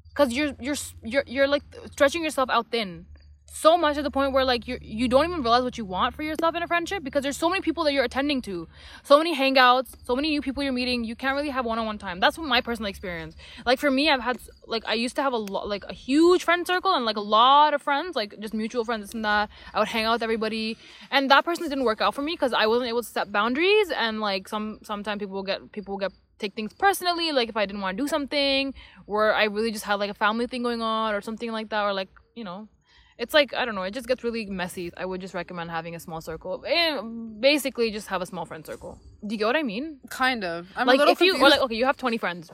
because 0.10 0.34
you're 0.34 0.54
you're 0.60 0.76
you're 1.04 1.24
you're 1.28 1.48
like 1.48 1.64
stretching 1.92 2.24
yourself 2.24 2.50
out 2.50 2.68
thin, 2.72 3.06
so 3.54 3.78
much 3.78 3.96
to 3.96 4.02
the 4.02 4.10
point 4.10 4.32
where 4.32 4.46
like 4.46 4.68
you 4.68 4.78
you 4.82 5.08
don't 5.08 5.26
even 5.26 5.42
realize 5.44 5.64
what 5.64 5.78
you 5.78 5.84
want 5.84 6.16
for 6.16 6.24
yourself 6.24 6.56
in 6.56 6.64
a 6.64 6.68
friendship 6.68 7.04
because 7.04 7.22
there's 7.22 7.38
so 7.38 7.50
many 7.50 7.62
people 7.62 7.84
that 7.84 7.94
you're 7.94 8.06
attending 8.06 8.42
to, 8.42 8.68
so 9.04 9.18
many 9.18 9.36
hangouts, 9.36 9.90
so 10.04 10.16
many 10.16 10.30
new 10.30 10.42
people 10.42 10.64
you're 10.64 10.72
meeting. 10.72 11.04
You 11.04 11.16
can't 11.16 11.36
really 11.36 11.50
have 11.50 11.66
one-on-one 11.66 11.98
time. 11.98 12.20
That's 12.22 12.38
what 12.38 12.48
my 12.48 12.62
personal 12.62 12.90
experience. 12.90 13.36
Like 13.66 13.78
for 13.80 13.92
me, 13.92 14.10
I've 14.10 14.22
had 14.22 14.38
like 14.66 14.84
I 14.88 14.94
used 14.94 15.16
to 15.18 15.22
have 15.22 15.34
a 15.34 15.38
lot 15.38 15.68
like 15.68 15.84
a 15.90 15.94
huge 15.94 16.44
friend 16.46 16.66
circle 16.66 16.96
and 16.96 17.04
like 17.06 17.18
a 17.18 17.28
lot 17.40 17.74
of 17.74 17.82
friends, 17.82 18.16
like 18.16 18.40
just 18.40 18.54
mutual 18.54 18.86
friends, 18.86 19.08
this 19.08 19.14
and 19.14 19.26
that. 19.26 19.50
I 19.74 19.80
would 19.80 19.90
hang 19.90 20.06
out 20.06 20.14
with 20.14 20.24
everybody, 20.24 20.78
and 21.12 21.30
that 21.30 21.44
person 21.44 21.68
didn't 21.68 21.84
work 21.84 22.00
out 22.00 22.16
for 22.16 22.22
me 22.22 22.34
because 22.34 22.54
I 22.54 22.68
wasn't 22.68 22.88
able 22.90 23.04
to 23.04 23.10
set 23.10 23.32
boundaries, 23.32 23.92
and 23.92 24.22
like 24.22 24.48
some 24.48 24.80
sometimes 24.84 25.20
people 25.20 25.36
will 25.36 25.44
get 25.44 25.72
people 25.72 25.94
will 25.94 26.00
get 26.00 26.14
take 26.40 26.54
things 26.56 26.74
personally, 26.74 27.32
like 27.34 27.50
if 27.50 27.58
I 27.58 27.66
didn't 27.66 27.82
want 27.82 27.98
to 27.98 28.04
do 28.04 28.08
something, 28.08 28.74
where 29.06 29.36
I 29.36 29.44
really 29.44 29.72
just 29.72 29.84
had 29.84 29.96
like 29.96 30.10
a 30.10 30.20
family 30.26 30.48
thing 30.48 30.64
going 30.64 30.82
on 30.82 31.14
or 31.14 31.22
something 31.22 31.52
like 31.52 31.70
that, 31.70 31.84
or 31.84 31.94
like 31.94 32.10
you 32.34 32.46
know. 32.46 32.70
It's 33.18 33.34
like 33.34 33.54
I 33.54 33.66
don't 33.66 33.76
know. 33.76 33.84
It 33.84 33.94
just 33.94 34.08
gets 34.08 34.24
really 34.24 34.46
messy. 34.46 34.92
I 34.98 35.06
would 35.06 35.22
just 35.22 35.34
recommend 35.34 35.70
having 35.72 35.96
a 35.96 36.00
small 36.00 36.22
circle. 36.22 36.64
And 36.66 37.40
basically, 37.40 37.92
just 37.92 38.08
have 38.08 38.22
a 38.22 38.26
small 38.26 38.46
friend 38.46 38.66
circle. 38.66 39.00
Do 39.26 39.36
you 39.36 39.40
get 39.40 39.46
what 39.46 39.56
I 39.56 39.64
mean? 39.64 40.00
kind 40.10 40.44
of 40.44 40.68
i'm 40.76 40.88
like 40.88 40.96
a 40.96 41.00
little 41.00 41.14
if 41.14 41.22
you 41.22 41.36
or 41.36 41.50
like 41.50 41.62
okay, 41.62 41.76
you 41.76 41.86
have 41.86 41.98
twenty 41.98 42.18
friends, 42.18 42.52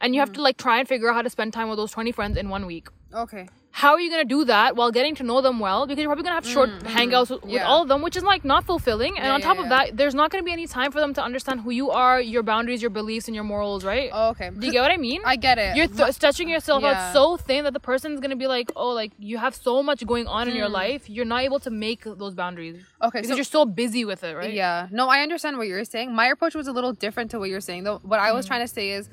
and 0.00 0.14
you 0.14 0.20
have 0.20 0.30
mm-hmm. 0.30 0.36
to 0.36 0.42
like 0.42 0.56
try 0.56 0.78
and 0.78 0.88
figure 0.88 1.08
out 1.10 1.14
how 1.14 1.22
to 1.22 1.30
spend 1.30 1.52
time 1.52 1.68
with 1.68 1.78
those 1.78 1.92
twenty 1.92 2.12
friends 2.12 2.36
in 2.36 2.48
one 2.48 2.66
week. 2.66 2.88
Okay 3.14 3.48
How 3.74 3.92
are 3.94 4.00
you 4.04 4.10
gonna 4.10 4.26
do 4.26 4.44
that 4.44 4.76
while 4.76 4.90
getting 4.92 5.14
to 5.16 5.22
know 5.28 5.40
them 5.40 5.58
well? 5.58 5.86
Because 5.86 5.98
you're 6.00 6.10
probably 6.10 6.24
gonna 6.24 6.34
have 6.40 6.46
short 6.46 6.68
mm-hmm. 6.70 6.88
hangouts 6.96 7.30
with, 7.30 7.42
with 7.42 7.52
Yeah. 7.52 7.70
all 7.70 7.80
of 7.84 7.88
them, 7.88 8.02
which 8.06 8.16
is 8.20 8.22
like 8.22 8.44
not 8.44 8.64
fulfilling. 8.70 9.12
And 9.16 9.24
Yeah, 9.26 9.32
on 9.36 9.40
top 9.40 9.56
yeah. 9.56 9.62
of 9.64 9.68
that, 9.74 9.96
there's 10.00 10.14
not 10.14 10.30
gonna 10.30 10.42
be 10.48 10.52
any 10.52 10.66
time 10.66 10.90
for 10.92 11.00
them 11.04 11.14
to 11.18 11.22
understand 11.28 11.62
who 11.62 11.70
you 11.70 11.86
are, 11.90 12.20
your 12.20 12.42
boundaries, 12.50 12.82
your 12.82 12.90
beliefs, 12.90 13.28
and 13.28 13.34
your 13.34 13.44
morals, 13.52 13.82
right? 13.92 14.10
oh, 14.12 14.28
okay 14.32 14.48
Do 14.50 14.66
you 14.66 14.72
get 14.76 14.82
what 14.86 14.90
I 14.98 15.00
mean? 15.08 15.20
i 15.24 15.36
get 15.48 15.56
it 15.64 15.70
you're 15.78 15.88
th- 16.00 16.12
stretching 16.20 16.48
yourself 16.54 16.84
out 16.90 16.98
so 17.16 17.24
thin 17.46 17.64
that 17.64 17.72
the 17.78 17.84
person's 17.90 18.20
gonna 18.20 18.36
be 18.44 18.50
like, 18.56 18.68
oh, 18.76 18.90
like 19.00 19.12
you 19.30 19.38
have 19.44 19.54
so 19.68 19.74
much 19.88 20.00
going 20.12 20.26
on 20.36 20.44
in 20.50 20.54
your 20.62 20.68
mm. 20.72 20.82
life, 20.82 21.02
you're 21.14 21.30
not 21.34 21.42
able 21.48 21.60
to 21.66 21.70
make 21.86 22.00
those 22.22 22.34
boundaries 22.42 22.76
okay 23.06 23.20
because 23.20 23.30
so 23.30 23.36
you're 23.40 23.52
so 23.58 23.64
busy 23.82 24.04
with 24.04 24.22
it, 24.28 24.34
right? 24.42 24.52
Yeah. 24.62 24.88
No, 25.00 25.08
I 25.08 25.18
understand 25.26 25.56
what 25.58 25.66
you're 25.66 25.88
saying. 25.96 26.08
My 26.22 26.26
approach 26.34 26.54
was 26.62 26.68
a 26.72 26.74
little 26.78 26.92
different 27.04 27.28
to 27.32 27.36
what 27.40 27.48
you're 27.52 27.66
saying. 27.70 27.82
Though 27.86 27.98
what 28.10 28.20
Mm. 28.20 28.28
I 28.28 28.32
was 28.36 28.44
mm. 28.44 28.50
trying 28.50 28.64
to 28.68 28.72
say 28.78 28.86
is 28.98 29.04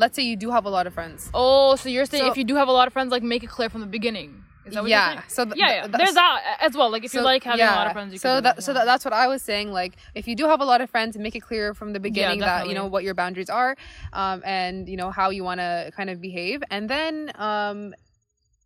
let's 0.00 0.16
say 0.16 0.22
you 0.22 0.36
do 0.44 0.50
have 0.56 0.64
a 0.64 0.70
lot 0.76 0.86
of 0.88 0.92
friends. 0.98 1.30
Oh, 1.32 1.76
so 1.76 1.88
you're 1.88 2.06
saying 2.12 2.24
So- 2.24 2.30
if 2.32 2.36
you 2.40 2.44
do 2.44 2.56
have 2.56 2.68
a 2.68 2.72
lot 2.78 2.86
of 2.88 2.92
friends, 2.92 3.10
like 3.16 3.22
make 3.22 3.42
it 3.44 3.50
clear 3.56 3.68
from 3.74 3.82
the 3.82 3.86
beginning. 3.98 4.30
Is 4.66 4.74
that 4.74 4.82
what 4.82 4.90
Yeah, 4.90 4.98
you're 5.12 5.20
saying? 5.22 5.30
so 5.38 5.44
th- 5.46 5.56
yeah, 5.56 5.68
yeah. 5.70 5.86
that's- 5.86 5.98
There's 6.00 6.14
that 6.14 6.58
as 6.60 6.76
well. 6.78 6.90
Like 6.94 7.04
if 7.08 7.12
you 7.14 7.22
like 7.22 7.42
having 7.44 7.64
a 7.64 7.70
lot 7.80 7.86
of 7.88 7.92
friends, 7.98 8.12
you 8.12 8.18
so 8.18 8.28
can 8.36 8.42
that, 8.44 8.56
that, 8.56 8.62
so 8.62 8.72
that, 8.76 8.84
that's 8.84 9.04
what 9.06 9.14
I 9.14 9.26
was 9.26 9.40
saying. 9.42 9.72
Like, 9.72 9.92
if 10.14 10.24
you 10.28 10.34
do 10.36 10.44
have 10.52 10.60
a 10.60 10.64
lot 10.72 10.80
of 10.84 10.88
friends, 10.90 11.16
make 11.16 11.34
it 11.34 11.40
clear 11.50 11.72
from 11.74 11.92
the 11.96 12.00
beginning 12.08 12.40
that 12.40 12.68
you 12.68 12.74
know 12.78 12.86
what 12.94 13.02
your 13.06 13.14
boundaries 13.14 13.50
are, 13.50 13.72
um, 14.12 14.42
and 14.44 14.88
you 14.88 14.96
know 15.00 15.10
how 15.10 15.30
you 15.30 15.42
want 15.44 15.60
to 15.60 15.90
kind 15.96 16.08
of 16.12 16.20
behave. 16.20 16.62
And 16.70 16.88
then, 16.94 17.32
um, 17.36 17.94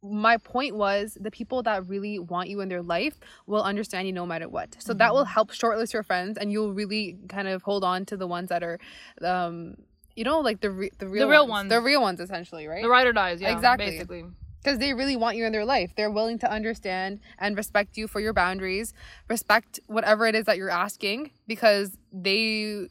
my 0.03 0.37
point 0.37 0.75
was 0.77 1.17
the 1.19 1.31
people 1.31 1.63
that 1.63 1.79
really 1.89 2.19
want 2.19 2.47
you 2.51 2.61
in 2.61 2.69
their 2.69 2.83
life 2.83 3.17
will 3.47 3.63
understand 3.63 4.07
you 4.09 4.13
no 4.13 4.27
matter 4.27 4.49
what. 4.57 4.77
So 4.79 4.93
that 4.93 4.99
Mm-hmm. 5.07 5.15
will 5.15 5.25
help 5.25 5.49
shortlist 5.53 5.93
your 5.95 6.03
friends, 6.03 6.37
and 6.37 6.53
you'll 6.53 6.75
really 6.75 7.17
kind 7.29 7.49
of 7.49 7.63
hold 7.63 7.83
on 7.85 8.05
to 8.07 8.17
the 8.17 8.27
ones 8.27 8.49
that 8.51 8.63
are, 8.63 8.79
um, 9.23 9.77
you 10.17 10.25
know, 10.25 10.41
like 10.41 10.61
the 10.61 10.71
re- 10.71 10.91
the 10.99 11.09
real 11.09 11.27
the 11.27 11.31
real 11.31 11.43
ones, 11.47 11.51
ones. 11.51 11.69
the 11.71 11.81
real 11.81 12.01
ones, 12.03 12.21
essentially, 12.21 12.67
right? 12.67 12.83
the 12.83 12.89
ride 12.89 13.07
or 13.07 13.13
dies. 13.13 13.41
Yeah, 13.41 13.53
Exactly. 13.53 13.87
Basically. 13.91 14.25
because 14.63 14.79
they 14.79 14.95
really 14.95 15.17
want 15.17 15.37
you 15.37 15.45
in 15.45 15.53
their 15.53 15.65
life. 15.65 15.93
They're 15.97 16.11
willing 16.11 16.39
to 16.41 16.51
understand 16.51 17.21
and 17.39 17.57
respect 17.57 17.97
you 17.97 18.09
for 18.09 18.21
your 18.21 18.33
boundaries, 18.33 18.93
respect 19.29 19.81
whatever 19.87 20.27
it 20.27 20.35
is 20.35 20.45
that 20.47 20.57
you're 20.57 20.71
asking 20.71 21.31
because 21.47 21.99
they 22.13 22.89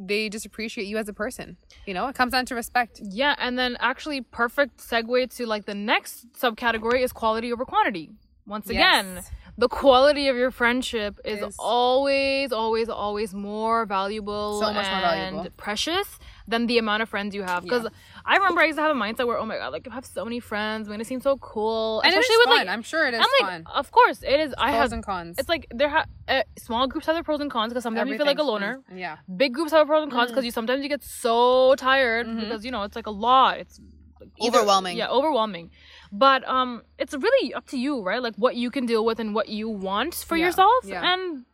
they 0.00 0.28
just 0.28 0.46
appreciate 0.46 0.86
you 0.86 0.96
as 0.96 1.08
a 1.08 1.12
person. 1.12 1.56
You 1.84 1.92
know, 1.94 2.06
it 2.06 2.14
comes 2.14 2.30
down 2.32 2.46
to 2.46 2.54
respect. 2.54 3.00
Yeah, 3.02 3.34
and 3.38 3.58
then 3.58 3.76
actually, 3.80 4.20
perfect 4.20 4.78
segue 4.78 5.34
to 5.36 5.46
like 5.46 5.64
the 5.66 5.74
next 5.74 6.32
subcategory 6.34 7.02
is 7.02 7.12
quality 7.12 7.52
over 7.52 7.64
quantity. 7.64 8.10
Once 8.46 8.70
again, 8.70 9.16
Yes. 9.16 9.30
the 9.58 9.68
quality 9.68 10.28
of 10.28 10.36
your 10.36 10.50
friendship 10.52 11.18
is, 11.24 11.42
Is- 11.42 11.56
always, 11.58 12.52
always, 12.52 12.88
always 12.88 13.34
more 13.34 13.84
valuable, 13.86 14.60
So 14.60 14.72
much 14.72 14.86
more 14.86 14.94
and 14.94 15.34
valuable. 15.36 15.50
precious 15.56 16.18
than 16.48 16.66
the 16.66 16.78
amount 16.78 17.02
of 17.02 17.08
friends 17.08 17.34
you 17.34 17.42
have. 17.42 17.62
Because 17.62 17.86
I 18.24 18.36
remember 18.38 18.60
I 18.62 18.64
used 18.64 18.78
to 18.78 18.82
have 18.82 18.96
a 18.96 18.98
mindset 18.98 19.26
where, 19.28 19.38
oh 19.38 19.44
my 19.44 19.58
god, 19.58 19.70
like 19.72 19.86
I 19.90 19.94
have 19.94 20.06
so 20.06 20.24
many 20.24 20.40
friends, 20.40 20.88
I'm 20.88 20.92
gonna 20.94 21.04
seem 21.04 21.20
so 21.20 21.36
cool, 21.36 22.00
And 22.00 22.12
it 22.14 22.18
is 22.18 22.26
with 22.28 22.46
fun. 22.46 22.56
like. 22.56 22.68
I'm 22.68 22.82
sure 22.82 23.06
it 23.06 23.14
is 23.14 23.20
I'm 23.20 23.26
like, 23.46 23.64
fun. 23.64 23.72
of 23.80 23.90
course, 23.92 24.22
it 24.22 24.40
is. 24.40 24.54
I 24.56 24.70
Pros 24.70 24.80
have. 24.82 24.92
and 24.94 25.04
cons. 25.04 25.36
It's 25.38 25.48
like 25.48 25.66
there 25.70 25.90
have 25.90 26.06
uh, 26.26 26.42
small 26.58 26.86
groups 26.88 27.06
have 27.06 27.14
their 27.16 27.22
pros 27.22 27.40
and 27.40 27.50
cons 27.50 27.70
because 27.72 27.82
sometimes 27.84 28.10
you 28.10 28.16
feel 28.16 28.26
like 28.26 28.38
a 28.38 28.40
Everything's- 28.42 28.82
loner. 28.88 28.98
Yeah. 29.04 29.16
Big 29.36 29.52
groups 29.54 29.72
have 29.72 29.86
pros 29.86 30.02
and 30.02 30.10
cons 30.12 30.30
because 30.30 30.44
you 30.44 30.50
sometimes 30.50 30.82
you 30.82 30.88
get 30.88 31.02
so 31.04 31.74
tired 31.76 32.26
because 32.40 32.64
you 32.64 32.70
know 32.70 32.82
it's 32.84 32.96
like 32.96 33.06
a 33.06 33.10
lot. 33.28 33.58
It's 33.58 33.78
like, 34.20 34.30
either- 34.40 34.58
Overwhelming. 34.58 34.96
Yeah, 34.96 35.08
overwhelming. 35.10 35.70
But 36.10 36.48
um, 36.48 36.82
it's 36.98 37.14
really 37.14 37.52
up 37.54 37.66
to 37.68 37.78
you, 37.78 38.02
right? 38.02 38.22
Like 38.22 38.34
what 38.36 38.56
you 38.56 38.70
can 38.70 38.86
deal 38.86 39.04
with 39.04 39.18
and 39.20 39.34
what 39.34 39.48
you 39.48 39.68
want 39.68 40.14
for 40.14 40.36
Yeah, 40.36 40.46
yourself, 40.46 40.84
yeah. 40.84 41.12
and 41.12 41.44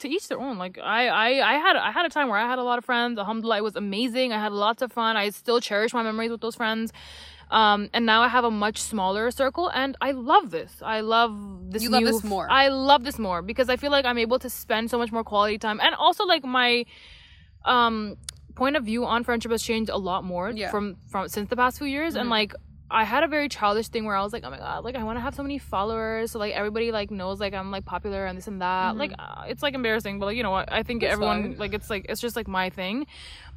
to 0.00 0.08
each 0.08 0.28
their 0.28 0.40
own. 0.40 0.58
Like 0.58 0.78
I, 0.78 1.08
I, 1.08 1.28
I 1.54 1.58
had 1.58 1.76
I 1.76 1.90
had 1.90 2.06
a 2.06 2.08
time 2.08 2.28
where 2.28 2.38
I 2.38 2.48
had 2.48 2.58
a 2.58 2.62
lot 2.62 2.78
of 2.78 2.84
friends. 2.84 3.18
Alhamdulillah, 3.18 3.58
it 3.58 3.64
was 3.64 3.76
amazing. 3.76 4.32
I 4.32 4.38
had 4.40 4.52
lots 4.52 4.82
of 4.82 4.92
fun. 4.92 5.16
I 5.16 5.30
still 5.30 5.60
cherish 5.60 5.92
my 5.92 6.02
memories 6.02 6.30
with 6.30 6.40
those 6.40 6.54
friends. 6.56 6.92
Um, 7.50 7.88
and 7.94 8.04
now 8.04 8.20
I 8.20 8.28
have 8.28 8.44
a 8.44 8.50
much 8.50 8.76
smaller 8.82 9.30
circle, 9.30 9.70
and 9.70 9.96
I 10.02 10.10
love 10.12 10.50
this. 10.50 10.82
I 10.84 11.00
love 11.00 11.32
this. 11.70 11.82
You 11.82 11.88
love 11.88 12.04
this 12.04 12.22
more. 12.22 12.46
I 12.50 12.68
love 12.68 13.04
this 13.04 13.18
more 13.18 13.40
because 13.40 13.70
I 13.70 13.76
feel 13.76 13.90
like 13.90 14.04
I'm 14.04 14.18
able 14.18 14.38
to 14.40 14.50
spend 14.50 14.90
so 14.90 14.98
much 14.98 15.10
more 15.10 15.24
quality 15.24 15.56
time, 15.56 15.80
and 15.80 15.94
also 15.94 16.24
like 16.24 16.44
my 16.44 16.84
um 17.64 18.16
point 18.54 18.76
of 18.76 18.84
view 18.84 19.04
on 19.04 19.22
friendship 19.24 19.50
has 19.52 19.62
changed 19.62 19.88
a 19.90 19.96
lot 19.96 20.24
more 20.24 20.50
Yeah. 20.50 20.70
from 20.70 20.96
from 21.10 21.28
since 21.28 21.48
the 21.48 21.56
past 21.56 21.78
few 21.78 21.86
years 21.86 22.16
and 22.16 22.28
like 22.28 22.54
I 22.90 23.04
had 23.04 23.22
a 23.22 23.28
very 23.28 23.48
childish 23.50 23.88
thing 23.88 24.04
where 24.06 24.16
I 24.16 24.22
was 24.22 24.32
like, 24.32 24.44
oh 24.46 24.50
my 24.50 24.58
god, 24.58 24.82
like 24.82 24.96
I 24.96 25.04
want 25.04 25.16
to 25.18 25.20
have 25.20 25.34
so 25.34 25.42
many 25.42 25.58
followers, 25.58 26.30
so 26.32 26.38
like 26.38 26.54
everybody 26.54 26.90
like 26.90 27.10
knows 27.10 27.38
like 27.38 27.52
I'm 27.52 27.70
like 27.70 27.84
popular 27.84 28.24
and 28.24 28.36
this 28.38 28.48
and 28.48 28.62
that. 28.62 28.96
Like 28.96 29.12
uh, 29.18 29.44
it's 29.46 29.62
like 29.62 29.74
embarrassing, 29.74 30.18
but 30.18 30.26
like 30.26 30.36
you 30.36 30.42
know 30.42 30.50
what? 30.50 30.72
I 30.72 30.82
think 30.82 31.02
It's 31.02 31.12
everyone 31.12 31.42
fine. 31.42 31.56
like 31.58 31.74
it's 31.74 31.90
like 31.90 32.06
it's 32.08 32.20
just 32.20 32.34
like 32.34 32.48
my 32.48 32.70
thing. 32.70 33.06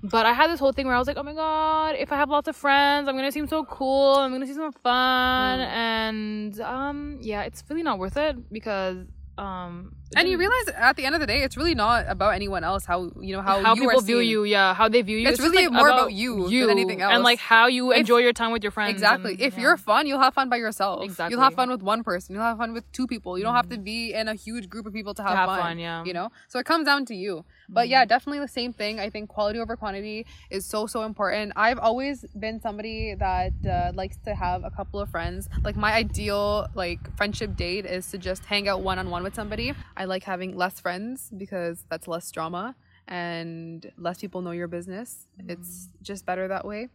But 0.03 0.25
I 0.25 0.33
had 0.33 0.49
this 0.49 0.59
whole 0.59 0.73
thing 0.73 0.85
where 0.87 0.95
I 0.95 0.99
was 0.99 1.07
like, 1.07 1.17
oh 1.17 1.23
my 1.23 1.33
god, 1.33 1.95
if 1.97 2.11
I 2.11 2.17
have 2.17 2.29
lots 2.29 2.47
of 2.49 2.55
friends, 2.55 3.07
I'm 3.07 3.15
gonna 3.15 3.31
seem 3.31 3.47
so 3.47 3.63
cool. 3.65 4.15
I'm 4.15 4.31
gonna 4.33 4.45
seem 4.47 4.55
so 4.55 4.71
fun, 4.71 5.59
Mm. 5.59 5.65
and 5.65 6.61
um 6.61 7.17
yeah, 7.21 7.43
it's 7.43 7.63
really 7.69 7.83
not 7.83 7.99
worth 7.99 8.17
it 8.17 8.51
because 8.51 8.97
um 9.37 9.95
And 10.15 10.27
you 10.27 10.37
mm. 10.37 10.41
realize 10.41 10.67
at 10.75 10.95
the 10.97 11.05
end 11.05 11.15
of 11.15 11.21
the 11.21 11.27
day, 11.27 11.41
it's 11.43 11.55
really 11.55 11.75
not 11.75 12.05
about 12.07 12.35
anyone 12.35 12.63
else. 12.63 12.85
How 12.85 13.11
you 13.19 13.33
know 13.35 13.41
how, 13.41 13.61
how 13.61 13.75
you 13.75 13.83
are 13.83 13.91
people 13.91 14.01
view 14.01 14.19
you, 14.19 14.43
yeah, 14.43 14.73
how 14.73 14.89
they 14.89 15.01
view 15.01 15.17
you. 15.17 15.27
It's 15.27 15.37
just, 15.37 15.49
really 15.49 15.65
like, 15.65 15.73
more 15.73 15.87
about 15.87 16.13
you 16.13 16.49
than 16.49 16.69
anything 16.69 17.01
else, 17.01 17.13
and 17.13 17.23
like 17.23 17.39
how 17.39 17.67
you 17.67 17.91
If- 17.91 17.99
enjoy 17.99 18.17
your 18.17 18.33
time 18.33 18.51
with 18.51 18.63
your 18.63 18.71
friends. 18.71 18.91
Exactly. 18.91 19.31
and- 19.33 19.41
if 19.41 19.55
yeah. 19.55 19.61
you're 19.61 19.77
fun, 19.77 20.07
you'll 20.07 20.19
have 20.19 20.33
fun 20.33 20.49
by 20.49 20.57
yourself. 20.57 21.03
Exactly. 21.03 21.33
You'll 21.33 21.43
have 21.43 21.53
fun 21.53 21.69
with 21.69 21.81
one 21.81 22.03
person. 22.03 22.35
You'll 22.35 22.43
have 22.43 22.57
fun 22.57 22.73
with 22.73 22.89
two 22.91 23.07
people. 23.07 23.37
You 23.37 23.43
don't 23.43 23.55
have 23.55 23.69
to 23.69 23.77
mm. 23.77 23.83
be 23.83 24.13
in 24.13 24.27
a 24.27 24.35
huge 24.35 24.69
group 24.69 24.85
of 24.85 24.93
people 24.93 25.13
to 25.13 25.23
have, 25.23 25.35
have 25.35 25.47
fun. 25.47 25.59
fun, 25.59 25.79
yeah. 25.79 26.03
You 26.03 26.13
know? 26.13 26.29
So 26.47 26.59
it 26.59 26.65
comes 26.65 26.85
down 26.85 27.05
to 27.05 27.15
you. 27.15 27.45
But 27.73 27.87
yeah, 27.87 28.03
definitely 28.05 28.39
the 28.39 28.47
same 28.49 28.73
thing. 28.73 28.99
I 28.99 29.09
think 29.09 29.29
quality 29.29 29.59
over 29.59 29.75
quantity 29.77 30.25
is 30.49 30.65
so, 30.65 30.87
so 30.87 31.03
important. 31.03 31.53
I've 31.55 31.79
always 31.79 32.25
been 32.37 32.59
somebody 32.59 33.15
that 33.15 33.53
uh, 33.65 33.91
likes 33.95 34.17
to 34.25 34.35
have 34.35 34.63
a 34.65 34.69
couple 34.69 34.99
of 34.99 35.09
friends. 35.09 35.47
Like 35.63 35.77
my 35.77 35.93
ideal 35.93 36.67
like 36.75 36.99
friendship 37.15 37.55
date 37.55 37.85
is 37.85 38.11
to 38.11 38.17
just 38.17 38.43
hang 38.45 38.67
out 38.67 38.81
one 38.81 38.99
on 38.99 39.09
one 39.09 39.23
with 39.23 39.35
somebody. 39.35 39.73
I 39.95 40.05
like 40.05 40.23
having 40.23 40.55
less 40.57 40.79
friends 40.81 41.31
because 41.35 41.85
that's 41.89 42.07
less 42.07 42.29
drama 42.31 42.75
and 43.07 43.89
less 43.97 44.19
people 44.19 44.41
know 44.41 44.51
your 44.51 44.67
business. 44.67 45.27
It's 45.47 45.87
just 46.01 46.25
better 46.25 46.47
that 46.49 46.65
way. 46.65 46.89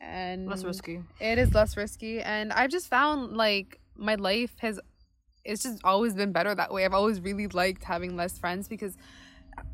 And 0.00 0.48
less 0.48 0.64
risky. 0.64 1.00
it 1.20 1.38
is 1.38 1.54
less 1.54 1.76
risky 1.76 2.20
and 2.20 2.52
i've 2.52 2.70
just 2.70 2.88
found 2.88 3.36
like 3.36 3.78
my 3.96 4.16
life 4.16 4.50
has 4.58 4.80
it's 5.44 5.62
just 5.62 5.80
always 5.84 6.12
been 6.14 6.32
better 6.32 6.52
that 6.52 6.72
way 6.72 6.84
i've 6.84 6.92
always 6.92 7.20
really 7.20 7.46
liked 7.46 7.84
having 7.84 8.16
less 8.16 8.36
friends 8.36 8.66
because 8.66 8.96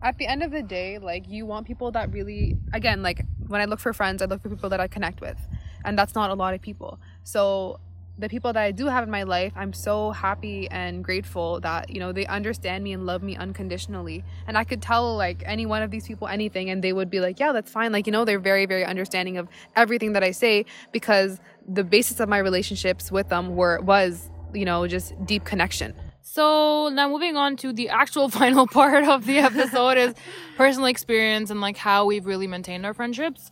at 0.02 0.16
the 0.18 0.26
end 0.26 0.42
of 0.42 0.50
the 0.50 0.62
day 0.62 0.98
like 0.98 1.28
you 1.28 1.46
want 1.46 1.66
people 1.66 1.90
that 1.90 2.12
really 2.12 2.56
again 2.72 3.02
like 3.02 3.24
when 3.46 3.60
i 3.60 3.64
look 3.64 3.80
for 3.80 3.92
friends 3.92 4.22
i 4.22 4.26
look 4.26 4.42
for 4.42 4.48
people 4.48 4.68
that 4.68 4.80
i 4.80 4.86
connect 4.86 5.20
with 5.20 5.38
and 5.84 5.98
that's 5.98 6.14
not 6.14 6.30
a 6.30 6.34
lot 6.34 6.54
of 6.54 6.60
people 6.60 6.98
so 7.24 7.80
the 8.18 8.28
people 8.28 8.52
that 8.52 8.62
I 8.62 8.72
do 8.72 8.86
have 8.86 9.04
in 9.04 9.10
my 9.10 9.22
life, 9.22 9.52
I'm 9.54 9.72
so 9.72 10.10
happy 10.10 10.68
and 10.70 11.04
grateful 11.04 11.60
that, 11.60 11.88
you 11.90 12.00
know, 12.00 12.10
they 12.10 12.26
understand 12.26 12.82
me 12.82 12.92
and 12.92 13.06
love 13.06 13.22
me 13.22 13.36
unconditionally. 13.36 14.24
And 14.48 14.58
I 14.58 14.64
could 14.64 14.82
tell 14.82 15.16
like 15.16 15.42
any 15.46 15.66
one 15.66 15.82
of 15.82 15.92
these 15.92 16.06
people 16.06 16.26
anything 16.26 16.68
and 16.68 16.82
they 16.82 16.92
would 16.92 17.10
be 17.10 17.20
like, 17.20 17.38
yeah, 17.38 17.52
that's 17.52 17.70
fine. 17.70 17.92
Like, 17.92 18.06
you 18.06 18.12
know, 18.12 18.24
they're 18.24 18.40
very, 18.40 18.66
very 18.66 18.84
understanding 18.84 19.36
of 19.36 19.48
everything 19.76 20.14
that 20.14 20.24
I 20.24 20.32
say 20.32 20.66
because 20.90 21.38
the 21.68 21.84
basis 21.84 22.18
of 22.18 22.28
my 22.28 22.38
relationships 22.38 23.12
with 23.12 23.28
them 23.28 23.54
were, 23.54 23.80
was, 23.80 24.30
you 24.52 24.64
know, 24.64 24.86
just 24.88 25.14
deep 25.24 25.44
connection. 25.44 25.94
So 26.30 26.90
now 26.92 27.08
moving 27.08 27.36
on 27.36 27.56
to 27.62 27.72
the 27.72 27.88
actual 27.88 28.28
final 28.40 28.66
part 28.66 29.04
of 29.04 29.24
the 29.24 29.38
episode 29.38 29.96
is 29.96 30.14
personal 30.56 30.86
experience 30.86 31.50
and 31.50 31.60
like 31.60 31.76
how 31.78 32.04
we've 32.04 32.26
really 32.26 32.46
maintained 32.46 32.84
our 32.84 32.92
friendships. 32.94 33.50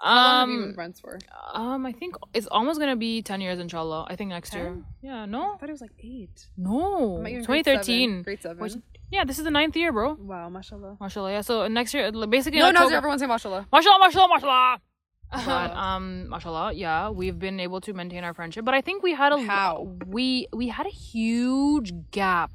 How 0.00 0.14
long 0.14 0.40
have 0.40 0.48
you 0.48 0.54
Um, 0.56 0.64
been 0.68 0.74
friends 0.74 1.00
for? 1.00 1.18
um, 1.52 1.86
I 1.86 1.92
think 1.92 2.16
it's 2.32 2.46
almost 2.48 2.80
gonna 2.80 2.96
be 2.96 3.22
ten 3.22 3.40
years, 3.40 3.58
inshallah. 3.58 4.06
I 4.08 4.16
think 4.16 4.30
next 4.30 4.54
year. 4.54 4.64
Ten? 4.64 4.84
Yeah, 5.02 5.22
I 5.22 5.26
no, 5.26 5.56
thought 5.58 5.68
it 5.68 5.72
was 5.72 5.80
like 5.80 5.92
eight. 6.02 6.46
no, 6.56 7.22
at 7.24 7.30
your 7.30 7.42
grade 7.42 7.64
seven. 7.64 7.82
2013. 7.82 8.22
Grade 8.22 8.42
seven. 8.42 8.58
Which- 8.58 8.74
Yeah, 9.12 9.24
this 9.24 9.38
is 9.38 9.44
the 9.44 9.50
ninth 9.50 9.76
year, 9.76 9.92
bro. 9.92 10.14
wow, 10.14 10.48
mashallah. 10.48 10.96
Mashallah. 11.00 11.30
Yeah. 11.32 11.42
So 11.42 11.68
next 11.68 11.94
year, 11.94 12.10
basically, 12.36 12.58
No, 12.60 12.70
no, 12.72 12.88
everyone 12.88 13.18
say 13.18 13.26
mashallah. 13.26 13.66
Mashallah, 13.72 13.98
mashallah, 14.00 14.28
mashallah. 14.34 14.80
But 15.44 15.70
um, 15.72 16.28
mashallah, 16.28 16.72
yeah, 16.72 17.10
we've 17.10 17.38
been 17.38 17.58
able 17.60 17.80
to 17.82 17.92
maintain 17.92 18.24
our 18.24 18.34
friendship. 18.34 18.64
But 18.64 18.74
I 18.74 18.80
think 18.80 19.02
we 19.02 19.12
had 19.14 19.32
a 19.32 19.40
How? 19.42 19.88
we 20.06 20.46
we 20.52 20.68
had 20.68 20.86
a 20.86 20.90
huge 20.90 21.92
gap, 22.10 22.50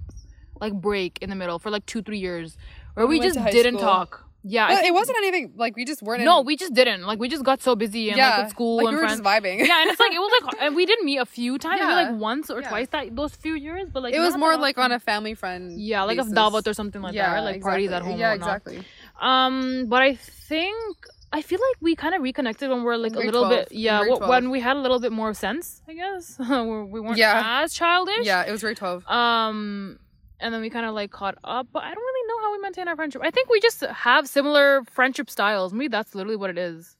like 0.59 0.73
break 0.73 1.19
in 1.21 1.29
the 1.29 1.35
middle 1.35 1.59
for 1.59 1.69
like 1.69 1.85
two 1.85 2.01
three 2.01 2.19
years, 2.19 2.57
where 2.93 3.05
we 3.07 3.19
we 3.19 3.25
just 3.25 3.37
didn't 3.51 3.75
school. 3.77 3.87
talk. 3.89 4.25
Yeah, 4.41 4.85
it 4.85 4.93
wasn't 4.93 5.17
anything 5.17 5.51
like 5.57 5.75
we 5.75 5.83
just 5.83 6.01
weren't. 6.01 6.23
no, 6.23 6.39
in, 6.39 6.45
we 6.45 6.55
just 6.55 6.73
didn't. 6.73 7.01
Like 7.03 7.19
we 7.19 7.27
just 7.27 7.43
got 7.43 7.61
so 7.61 7.75
busy 7.75 8.07
and 8.09 8.17
yeah, 8.17 8.29
like 8.29 8.43
with 8.43 8.51
school 8.51 8.77
like, 8.77 8.85
and 8.87 8.95
we 8.95 9.01
were 9.01 9.07
friends. 9.07 9.19
just 9.19 9.29
vibing. 9.29 9.67
yeah, 9.67 9.81
and 9.81 9.91
it's 9.91 9.99
like 9.99 10.13
it 10.13 10.17
was 10.19 10.31
like 10.41 10.55
and 10.61 10.75
we 10.77 10.85
didn't 10.85 11.03
meet 11.05 11.17
a 11.17 11.25
few 11.25 11.57
times, 11.57 11.81
maybe, 11.81 11.91
like 11.91 12.15
once 12.15 12.49
or 12.49 12.61
Yeah. 12.61 12.69
twice 12.69 12.87
that 12.93 13.13
those 13.17 13.35
few 13.35 13.55
years. 13.55 13.89
But 13.91 14.03
like 14.03 14.13
it 14.13 14.19
was 14.21 14.37
more 14.37 14.55
like 14.55 14.77
on 14.77 14.93
a 14.93 14.99
family 14.99 15.33
friend. 15.33 15.77
yeah, 15.77 16.03
like 16.03 16.17
basis. 16.17 16.31
a 16.31 16.35
davat 16.35 16.65
or 16.67 16.73
something 16.73 17.01
like 17.01 17.15
that, 17.15 17.33
right? 17.33 17.41
Like 17.41 17.61
parties 17.61 17.91
at 17.91 17.97
exactly. 17.97 18.11
home. 18.11 18.19
Yeah, 18.21 18.33
exactly. 18.33 18.83
Um, 19.19 19.87
but 19.89 20.01
I 20.01 20.15
think 20.15 21.05
I 21.31 21.41
feel 21.43 21.59
like 21.59 21.77
we 21.81 21.95
kind 21.95 22.15
of 22.15 22.21
reconnected 22.23 22.69
when 22.69 22.83
we 22.83 22.89
are 22.91 22.97
like 22.97 23.13
a 23.15 23.19
little 23.19 23.45
12. 23.45 23.49
bit, 23.69 23.71
yeah, 23.71 24.03
12. 24.03 24.27
when 24.27 24.49
we 24.49 24.59
had 24.59 24.75
a 24.77 24.79
little 24.79 24.99
bit 24.99 25.11
more 25.11 25.33
sense, 25.33 25.81
I 25.87 25.93
guess. 25.93 26.37
We 26.39 26.99
weren't 27.01 27.17
Yeah. 27.17 27.61
as 27.63 27.73
childish. 27.73 28.25
Yeah, 28.25 28.43
it 28.47 28.51
was 28.51 28.61
grade 28.61 28.77
twelve. 28.77 29.05
Um, 29.07 29.99
and 30.39 30.53
then 30.53 30.61
we 30.61 30.69
kind 30.69 30.85
of 30.87 30.95
like 30.95 31.11
caught 31.11 31.37
up, 31.43 31.67
but 31.71 31.83
I 31.83 31.93
don't 31.93 32.03
really 32.03 32.27
know 32.29 32.39
how 32.43 32.51
we 32.53 32.59
maintain 32.59 32.87
our 32.87 32.95
friendship. 32.95 33.21
I 33.23 33.29
think 33.31 33.49
we 33.49 33.59
just 33.59 33.81
have 33.81 34.27
similar 34.27 34.81
friendship 34.89 35.29
styles. 35.29 35.71
Maybe 35.73 35.89
that's 35.89 36.15
literally 36.15 36.37
what 36.37 36.49
it 36.49 36.57
is. 36.57 36.95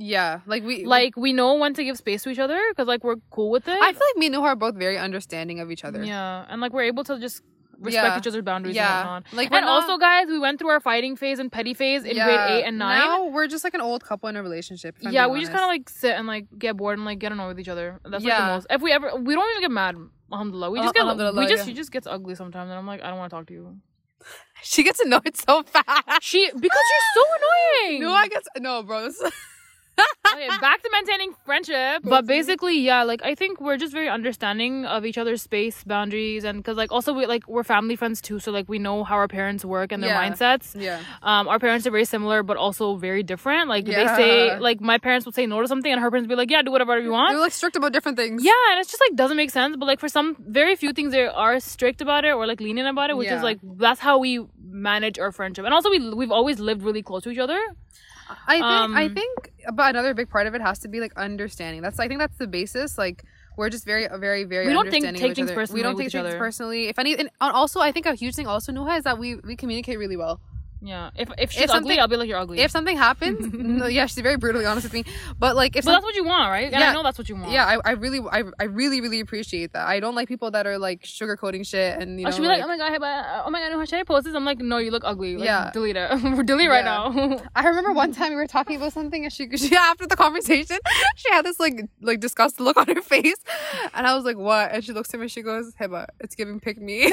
Yeah, 0.00 0.40
like 0.46 0.62
we 0.64 0.84
Like 0.84 1.16
we 1.16 1.32
know 1.32 1.54
when 1.54 1.74
to 1.74 1.84
give 1.84 1.96
space 1.98 2.22
to 2.22 2.30
each 2.30 2.38
other 2.38 2.60
because 2.70 2.86
like 2.88 3.02
we're 3.04 3.16
cool 3.30 3.50
with 3.50 3.66
it. 3.68 3.78
I 3.80 3.92
feel 3.92 4.06
like 4.10 4.16
me 4.16 4.26
and 4.26 4.34
Nuha 4.34 4.42
are 4.42 4.56
both 4.56 4.74
very 4.76 4.96
understanding 4.98 5.60
of 5.60 5.70
each 5.70 5.84
other. 5.84 6.02
Yeah, 6.04 6.46
and 6.48 6.60
like 6.60 6.72
we're 6.72 6.82
able 6.84 7.04
to 7.04 7.18
just 7.18 7.42
respect 7.80 8.04
Yeah. 8.06 8.18
each 8.18 8.26
other's 8.26 8.42
boundaries 8.42 8.76
Yeah. 8.76 9.00
and 9.00 9.24
whatnot. 9.24 9.32
Like, 9.32 9.52
and 9.52 9.64
not- 9.64 9.82
also, 9.84 9.98
guys, 9.98 10.26
we 10.28 10.38
went 10.38 10.58
through 10.58 10.70
our 10.70 10.80
fighting 10.80 11.16
phase 11.16 11.38
and 11.38 11.50
petty 11.50 11.74
phase 11.74 12.04
in 12.04 12.14
grade 12.16 12.40
eight 12.50 12.64
and 12.64 12.78
nine. 12.78 12.98
Now 12.98 13.26
we're 13.26 13.46
just 13.46 13.64
like 13.64 13.74
an 13.74 13.80
old 13.80 14.04
couple 14.04 14.28
in 14.28 14.36
a 14.36 14.42
relationship. 14.42 14.96
yeah, 15.00 15.26
we 15.26 15.40
just 15.40 15.52
kind 15.52 15.62
of 15.64 15.68
like 15.68 15.88
sit 15.88 16.14
and 16.16 16.26
like 16.26 16.46
get 16.58 16.76
bored 16.76 16.98
and 16.98 17.04
like 17.04 17.18
get 17.18 17.32
annoyed 17.32 17.48
with 17.48 17.60
each 17.60 17.68
other. 17.68 18.00
That's 18.04 18.24
like 18.24 18.30
Yeah. 18.32 18.46
the 18.48 18.54
most. 18.54 18.66
If 18.70 18.82
we 18.82 18.92
ever, 18.92 19.14
we 19.16 19.34
don't 19.34 19.48
even 19.50 19.62
get 19.62 19.70
mad. 19.70 19.96
Alhamdulillah, 20.30 20.70
we 20.70 20.80
just 20.80 20.94
get, 20.94 21.06
we 21.06 21.46
just, 21.46 21.58
yeah. 21.58 21.64
she 21.64 21.72
just 21.72 21.90
gets 21.90 22.06
ugly 22.06 22.34
sometimes, 22.34 22.68
and 22.68 22.78
I'm 22.78 22.86
like, 22.86 23.02
I 23.02 23.08
don't 23.08 23.16
want 23.18 23.30
to 23.30 23.36
talk 23.36 23.46
to 23.46 23.54
you. 23.54 23.76
she 24.62 24.82
gets 24.82 25.00
annoyed 25.00 25.36
so 25.36 25.62
fast. 25.62 26.22
She 26.22 26.50
because 26.50 26.62
you're 26.90 27.14
so 27.14 27.22
annoying. 27.36 28.00
No, 28.02 28.12
I 28.12 28.28
guess 28.28 28.42
no, 28.58 28.82
bro. 28.82 29.08
Okay, 30.34 30.48
back 30.60 30.82
to 30.82 30.90
maintaining 30.92 31.32
friendship. 31.44 32.02
But 32.04 32.26
basically, 32.26 32.78
yeah, 32.78 33.02
like 33.02 33.22
I 33.24 33.34
think 33.34 33.60
we're 33.60 33.78
just 33.78 33.92
very 33.92 34.08
understanding 34.08 34.84
of 34.84 35.04
each 35.06 35.16
other's 35.18 35.42
space 35.42 35.82
boundaries, 35.84 36.44
and 36.44 36.58
because 36.58 36.76
like 36.76 36.92
also 36.92 37.12
we 37.14 37.26
like 37.26 37.48
we're 37.48 37.64
family 37.64 37.96
friends 37.96 38.20
too, 38.20 38.38
so 38.38 38.52
like 38.52 38.68
we 38.68 38.78
know 38.78 39.04
how 39.04 39.16
our 39.16 39.26
parents 39.28 39.64
work 39.64 39.90
and 39.90 40.02
their 40.02 40.10
Yeah. 40.10 40.22
mindsets. 40.30 40.80
yeah, 40.80 41.00
Um, 41.22 41.48
our 41.48 41.58
parents 41.58 41.86
are 41.86 41.90
very 41.90 42.04
similar, 42.04 42.42
but 42.42 42.56
also 42.56 42.96
very 42.96 43.22
different. 43.22 43.68
Like 43.68 43.88
Yeah. 43.88 43.96
they 43.98 44.06
say, 44.22 44.58
like 44.58 44.80
my 44.80 44.98
parents 44.98 45.24
would 45.26 45.34
say 45.34 45.46
no 45.46 45.60
to 45.62 45.66
something, 45.68 45.90
and 45.90 46.00
her 46.00 46.10
parents 46.10 46.28
would 46.28 46.34
be 46.34 46.40
like, 46.42 46.50
yeah, 46.50 46.62
do 46.62 46.70
whatever 46.70 46.98
you 47.00 47.10
want. 47.10 47.34
we're 47.34 47.40
like 47.40 47.52
strict 47.52 47.76
about 47.76 47.92
different 47.92 48.18
things. 48.18 48.44
Yeah, 48.44 48.52
and 48.70 48.80
it's 48.80 48.90
just 48.90 49.00
like 49.00 49.16
doesn't 49.16 49.36
make 49.36 49.50
sense. 49.50 49.76
But 49.76 49.86
like 49.86 49.98
for 49.98 50.08
some 50.10 50.36
very 50.60 50.76
few 50.76 50.92
things 50.92 51.12
they 51.12 51.26
are 51.26 51.58
strict 51.58 52.00
about 52.02 52.24
it 52.24 52.32
or 52.34 52.46
like 52.46 52.60
lenient 52.60 52.88
about 52.88 53.08
it, 53.10 53.16
which 53.16 53.28
Yeah. 53.30 53.36
is 53.38 53.42
like 53.42 53.58
that's 53.86 54.00
how 54.00 54.18
we 54.18 54.44
manage 54.60 55.18
our 55.18 55.32
friendship. 55.32 55.64
And 55.64 55.72
also 55.74 55.90
we 55.90 55.98
we've 56.14 56.30
always 56.32 56.60
lived 56.60 56.82
really 56.82 57.02
close 57.02 57.22
to 57.24 57.30
each 57.30 57.38
other. 57.38 57.58
I 58.46 58.54
think 58.54 58.64
I 58.64 59.04
Um, 59.04 59.14
think 59.14 59.52
but 59.74 59.90
another 59.94 60.14
big 60.14 60.28
part 60.28 60.46
of 60.46 60.54
it 60.54 60.60
has 60.60 60.78
to 60.80 60.88
be 60.88 61.00
like 61.00 61.12
understanding. 61.16 61.82
That's 61.82 61.98
I 61.98 62.08
think 62.08 62.20
that's 62.20 62.36
the 62.38 62.46
basis. 62.46 62.98
Like 62.98 63.24
we're 63.56 63.70
just 63.70 63.84
very 63.84 64.06
very 64.18 64.44
very 64.44 64.66
We 64.66 64.72
don't 64.72 64.90
think- 64.90 65.04
take 65.16 65.34
things 65.34 65.50
other. 65.50 65.54
personally 65.54 65.78
We 65.78 65.82
don't 65.82 65.96
take 65.96 66.10
things 66.12 66.26
other. 66.26 66.38
personally. 66.38 66.88
If 66.88 66.98
any 66.98 67.16
and 67.18 67.30
also 67.40 67.80
I 67.80 67.90
think 67.92 68.06
a 68.06 68.14
huge 68.14 68.34
thing 68.34 68.46
also 68.46 68.72
Nuha 68.72 68.98
is 68.98 69.04
that 69.04 69.18
we 69.18 69.36
we 69.36 69.56
communicate 69.56 69.98
really 69.98 70.16
well. 70.16 70.40
Yeah. 70.80 71.10
If 71.16 71.28
if 71.38 71.50
she's 71.50 71.62
If 71.62 71.70
ugly, 71.70 71.78
something- 71.96 72.00
I'll 72.00 72.08
be 72.08 72.16
like 72.16 72.28
you're 72.28 72.38
ugly. 72.38 72.60
If 72.60 72.70
something 72.70 72.96
happens, 72.96 73.52
no, 73.52 73.86
yeah, 73.86 74.06
she's 74.06 74.22
very 74.22 74.36
brutally 74.36 74.64
honest 74.64 74.84
with 74.84 74.92
me. 74.92 75.04
But 75.38 75.56
like 75.56 75.74
if 75.74 75.84
but 75.84 75.90
some- 75.90 75.92
that's 75.94 76.04
what 76.04 76.14
you 76.14 76.24
want, 76.24 76.50
right? 76.50 76.72
And 76.72 76.82
I 76.82 76.92
know 76.92 77.02
that's 77.02 77.18
what 77.18 77.28
you 77.28 77.34
want. 77.36 77.50
yeah, 77.50 77.66
I, 77.66 77.78
I 77.84 77.92
really 77.92 78.20
I, 78.30 78.44
I 78.60 78.64
really 78.64 79.00
really 79.00 79.20
appreciate 79.20 79.72
that. 79.72 79.86
I 79.88 79.98
don't 80.00 80.14
like 80.14 80.28
people 80.28 80.50
that 80.52 80.66
are 80.66 80.78
like 80.78 81.02
sugarcoating 81.02 81.66
shit 81.66 82.00
and 82.00 82.18
you 82.20 82.24
know 82.24 82.28
Oh, 82.28 82.32
she'll 82.32 82.42
be 82.42 82.48
like, 82.48 82.62
oh 82.62 82.68
my 82.68 82.76
god, 82.78 82.92
hey, 82.92 82.98
but, 82.98 83.06
uh, 83.06 83.42
oh 83.46 83.50
my 83.50 83.60
god, 83.60 83.72
no, 83.76 83.84
should 83.84 83.98
I 83.98 84.04
post 84.04 84.24
this? 84.24 84.34
I'm 84.34 84.44
like, 84.44 84.58
no, 84.58 84.78
you 84.78 84.90
look 84.92 85.02
ugly. 85.04 85.36
Like, 85.36 85.46
Yeah. 85.46 85.70
delete 85.72 85.96
it. 85.96 86.08
delete 86.46 86.68
right 86.68 86.84
Yeah. 86.84 87.12
now. 87.12 87.42
I 87.56 87.66
remember 87.66 87.92
one 87.92 88.12
time 88.12 88.30
we 88.30 88.36
were 88.36 88.46
talking 88.46 88.76
about 88.76 88.92
something 88.92 89.24
and 89.24 89.32
she, 89.32 89.48
she 89.56 89.74
after 89.76 90.06
the 90.06 90.16
conversation 90.16 90.78
she 91.16 91.30
had 91.32 91.44
this 91.44 91.58
like 91.58 91.86
like 92.00 92.20
disgusted 92.20 92.60
look 92.60 92.76
on 92.76 92.86
her 92.86 93.02
face 93.02 93.36
and 93.94 94.06
I 94.06 94.14
was 94.14 94.24
like 94.24 94.36
what 94.36 94.70
and 94.72 94.84
she 94.84 94.92
looks 94.92 95.12
at 95.12 95.18
me 95.20 95.24
and 95.24 95.32
she 95.32 95.42
goes 95.42 95.72
Hibbah 95.74 96.06
it's 96.20 96.34
giving 96.36 96.60
pick 96.60 96.80
me 96.80 97.12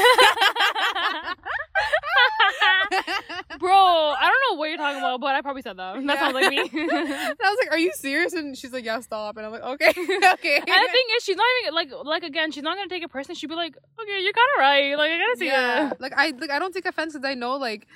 Bro, 3.60 3.71
I 3.73 4.30
don't 4.32 4.41
know 4.54 4.60
what 4.60 4.69
you're 4.69 4.78
talking 4.78 4.97
about, 4.99 5.21
but 5.21 5.36
I 5.36 5.41
probably 5.41 5.62
said 5.62 5.78
that. 5.78 5.95
That 5.95 6.04
Yeah. 6.04 6.19
sounds 6.19 6.34
like 6.34 6.49
me. 6.49 6.60
and 6.60 6.69
I 6.73 7.34
was 7.49 7.58
like 7.62 7.71
are 7.71 7.78
you 7.78 7.91
serious 7.93 8.34
and 8.34 8.58
she's 8.58 8.73
like 8.73 8.86
yeah 8.86 8.99
stop 8.99 9.38
and 9.38 9.45
I'm 9.45 9.51
like 9.51 9.63
okay 9.63 9.89
okay 9.89 10.58
And 10.58 10.67
the 10.67 10.91
thing 10.91 11.08
is, 11.17 11.23
she's 11.23 11.36
not 11.38 11.45
even 11.63 11.73
like 11.73 11.89
like 12.04 12.23
again, 12.23 12.51
she's 12.51 12.63
not 12.63 12.75
gonna 12.78 12.89
take 12.89 13.04
it 13.04 13.12
personally. 13.12 13.36
She'd 13.36 13.47
be 13.49 13.56
like, 13.56 13.75
okay, 14.01 14.21
you're 14.23 14.34
kind 14.34 14.49
of 14.56 14.60
right. 14.60 14.97
Like 14.97 15.12
I 15.12 15.17
gotta 15.17 15.38
see 15.38 15.45
yeah 15.47 15.89
that. 15.89 16.01
like 16.01 16.13
I 16.15 16.32
like 16.32 16.49
I 16.49 16.60
don't 16.60 16.73
take 16.73 16.86
offense 16.86 17.13
because 17.13 17.25
I 17.28 17.34
know 17.36 17.56
like 17.58 17.88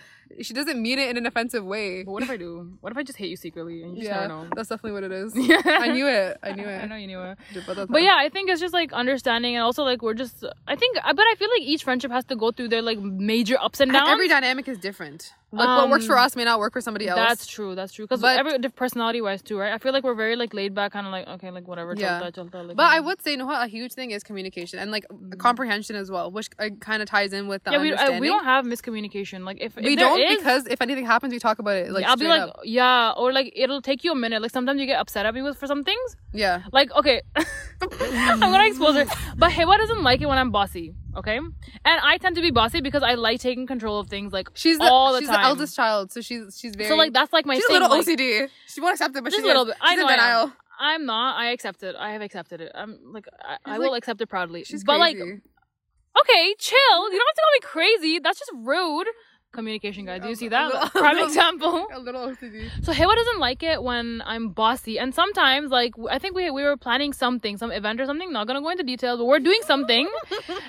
she 0.41 0.53
doesn't 0.53 0.81
mean 0.81 0.99
it 0.99 1.09
in 1.09 1.17
an 1.17 1.25
offensive 1.25 1.65
way 1.65 2.03
But 2.03 2.11
what 2.11 2.23
if 2.23 2.29
I 2.29 2.37
do? 2.37 2.77
What 2.81 2.91
if 2.91 2.97
I 2.97 3.03
just 3.03 3.17
hate 3.17 3.29
you 3.29 3.35
secretly 3.35 3.83
and 3.83 3.97
you 3.97 4.03
just 4.03 4.09
yeah 4.09 4.27
never 4.27 4.27
know? 4.45 4.47
that's 4.55 4.69
definitely 4.69 4.93
what 4.93 5.03
it 5.03 5.11
is 5.11 5.33
Yeah. 5.35 5.61
I 5.65 5.87
knew 5.91 6.07
it 6.07 6.37
I 6.43 6.51
knew 6.53 6.65
it. 6.67 6.77
I 6.83 6.85
know 6.85 6.95
you 6.95 7.07
knew 7.07 7.21
it. 7.21 7.37
but, 7.67 7.87
But 7.89 8.01
yeah, 8.03 8.15
I 8.17 8.29
think 8.29 8.49
it's 8.49 8.61
just 8.61 8.73
like 8.73 8.93
understanding 8.93 9.55
and 9.55 9.63
also 9.63 9.83
like 9.83 10.01
we're 10.01 10.13
just 10.13 10.43
I 10.67 10.75
think 10.75 10.95
but 11.03 11.19
I 11.31 11.35
feel 11.37 11.49
like 11.49 11.61
each 11.61 11.83
friendship 11.83 12.11
has 12.11 12.25
to 12.25 12.35
go 12.35 12.51
through 12.51 12.69
their 12.69 12.81
like 12.81 12.99
major 12.99 13.57
ups 13.59 13.79
and 13.79 13.91
downs. 13.91 14.09
every 14.09 14.27
dynamic 14.27 14.67
is 14.67 14.77
different 14.77 15.33
like 15.51 15.67
what 15.67 15.89
works 15.89 16.05
for 16.05 16.17
Um, 16.17 16.25
us 16.25 16.35
may 16.35 16.43
not 16.43 16.59
work 16.59 16.73
for 16.73 16.81
somebody 16.81 17.07
else 17.07 17.19
That's 17.19 17.47
true. 17.47 17.73
That's 17.75 17.93
true. 17.93 18.05
Because 18.05 18.23
every 18.23 18.59
personality 18.69 19.21
wise 19.21 19.41
too, 19.41 19.57
right? 19.57 19.73
I 19.73 19.77
feel 19.79 19.93
like 19.93 20.03
we're 20.03 20.15
very 20.15 20.35
like 20.35 20.53
laid 20.53 20.75
back, 20.75 20.91
kind 20.91 21.07
of 21.07 21.11
like 21.11 21.27
okay, 21.27 21.49
like 21.49 21.67
whatever. 21.67 21.93
Yeah. 21.95 22.19
chalta, 22.19 22.31
chalta, 22.31 22.67
like, 22.67 22.77
But 22.77 22.91
I 22.91 22.99
mm. 22.99 23.05
would 23.05 23.21
say, 23.21 23.35
no, 23.35 23.49
a 23.49 23.67
huge 23.67 23.93
thing 23.93 24.11
is 24.11 24.23
communication 24.23 24.79
and 24.79 24.91
like 24.91 25.05
comprehension 25.37 25.95
as 25.95 26.11
well, 26.11 26.31
which 26.31 26.49
uh, 26.59 26.69
kind 26.79 27.01
of 27.01 27.09
ties 27.09 27.33
in 27.33 27.47
with 27.47 27.63
that. 27.63 27.73
yeah, 27.73 27.81
we, 27.81 27.93
I, 27.93 28.19
we 28.19 28.27
don't 28.27 28.43
have 28.43 28.65
miscommunication. 28.65 29.43
Like 29.43 29.57
if, 29.59 29.77
if 29.77 29.83
we 29.83 29.95
don't 29.95 30.19
is, 30.19 30.37
because 30.37 30.67
if 30.67 30.81
anything 30.81 31.05
happens, 31.05 31.33
we 31.33 31.39
talk 31.39 31.59
about 31.59 31.77
it. 31.77 31.91
Like 31.91 32.05
I'll 32.05 32.17
be 32.17 32.27
like, 32.27 32.41
up. 32.41 32.59
yeah, 32.63 33.11
or 33.17 33.33
like 33.33 33.51
it'll 33.55 33.81
take 33.81 34.03
you 34.03 34.11
a 34.11 34.15
minute. 34.15 34.41
Like 34.41 34.51
sometimes 34.51 34.79
you 34.79 34.85
get 34.85 34.99
upset 34.99 35.25
at 35.25 35.33
me 35.33 35.41
with 35.41 35.57
for 35.57 35.67
some 35.67 35.83
things. 35.83 36.15
yeah, 36.33 36.63
Like 36.71 36.91
okay, 36.91 37.21
I'm 37.81 38.39
gonna 38.39 38.67
expose 38.67 38.95
her. 38.95 39.05
But 39.35 39.51
Hibbah 39.51 39.77
doesn't 39.77 40.03
like 40.03 40.21
it 40.21 40.27
when 40.27 40.37
I'm 40.37 40.51
bossy. 40.51 40.93
Okay, 41.17 41.37
and 41.37 41.51
I 41.85 42.17
tend 42.17 42.35
to 42.35 42.41
be 42.41 42.51
bossy 42.51 42.81
because 42.81 43.01
I 43.03 43.15
like 43.15 43.39
taking 43.39 43.65
control 43.67 43.99
of 43.99 44.07
things. 44.09 44.31
Like 44.31 44.49
she's 44.53 44.77
the, 44.77 44.83
all 44.85 45.13
the 45.13 45.19
time. 45.19 45.21
she's 45.21 45.29
time. 45.29 45.41
the 45.41 45.47
eldest 45.47 45.75
child, 45.75 46.11
so 46.11 46.21
she's 46.21 46.57
she's 46.59 46.75
very 46.75 46.87
so 46.89 46.95
like 46.95 47.13
that's 47.13 47.33
like 47.33 47.45
my 47.45 47.55
she's 47.55 47.65
a 47.65 47.67
thing. 47.67 47.81
little 47.81 47.89
like, 47.97 48.05
OCD. 48.05 48.47
She 48.67 48.79
won't 48.81 48.93
accept 48.93 49.15
it, 49.15 49.23
but 49.23 49.33
she's 49.33 49.43
a 49.43 49.47
little 49.47 49.65
bit. 49.65 49.75
I 49.81 49.91
She's 49.95 49.99
know 49.99 50.07
in 50.07 50.09
I 50.09 50.13
am. 50.13 50.19
denial. 50.19 50.53
I'm 50.79 51.05
not. 51.05 51.37
I 51.39 51.47
accept 51.51 51.83
it. 51.83 51.95
I 51.97 52.11
have 52.13 52.21
accepted 52.21 52.61
it. 52.61 52.71
I'm 52.75 52.99
like 53.11 53.25
I, 53.41 53.57
I 53.65 53.73
She's 53.75 53.79
will 53.79 53.91
like- 53.91 53.97
accept 53.99 54.21
it 54.21 54.27
proudly. 54.27 54.63
She's 54.63 54.83
but 54.83 54.99
like 54.99 55.17
okay, 55.17 56.55
chill. 56.57 57.11
You 57.11 57.17
don't 57.17 57.27
have 57.27 57.35
to 57.35 57.41
call 57.41 57.53
me 57.53 57.59
crazy. 57.97 58.19
That's 58.19 58.39
just 58.39 58.51
rude. 58.55 59.07
Communication, 59.51 60.05
guys. 60.05 60.21
Do 60.21 60.29
you 60.29 60.35
see 60.35 60.47
that? 60.49 60.67
little- 60.67 60.89
Prime 61.01 61.17
example. 61.17 61.87
a 61.93 61.99
little 61.99 62.27
OCD. 62.29 62.69
So 62.83 62.91
Hibbah 62.93 63.15
doesn't 63.15 63.39
like 63.39 63.63
it 63.63 63.81
when 63.81 64.21
I'm 64.25 64.49
bossy, 64.49 64.99
and 64.99 65.13
sometimes 65.13 65.71
like 65.71 65.93
I 66.09 66.19
think 66.19 66.35
we 66.35 66.51
we 66.51 66.63
were 66.63 66.77
planning 66.77 67.13
something, 67.13 67.57
some 67.57 67.71
event 67.71 67.99
or 67.99 68.05
something. 68.05 68.31
Not 68.31 68.45
gonna 68.47 68.61
go 68.61 68.69
into 68.69 68.83
details, 68.83 69.17
but 69.17 69.25
we're 69.25 69.39
doing 69.39 69.61
something, 69.65 70.07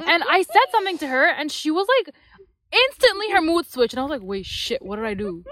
and 0.07 0.23
I 0.29 0.43
said 0.43 0.67
something 0.73 0.97
to 0.99 1.07
her, 1.09 1.27
and 1.29 1.53
she 1.53 1.71
was 1.71 1.87
like, 1.99 2.15
instantly 2.73 3.31
her 3.33 3.43
mood 3.43 3.67
switched, 3.67 3.93
and 3.95 4.01
I 4.01 4.03
was 4.05 4.11
like, 4.11 4.23
wait, 4.23 4.47
shit, 4.47 4.81
what 4.83 4.97
did 4.97 5.05
I 5.05 5.15
do? 5.15 5.45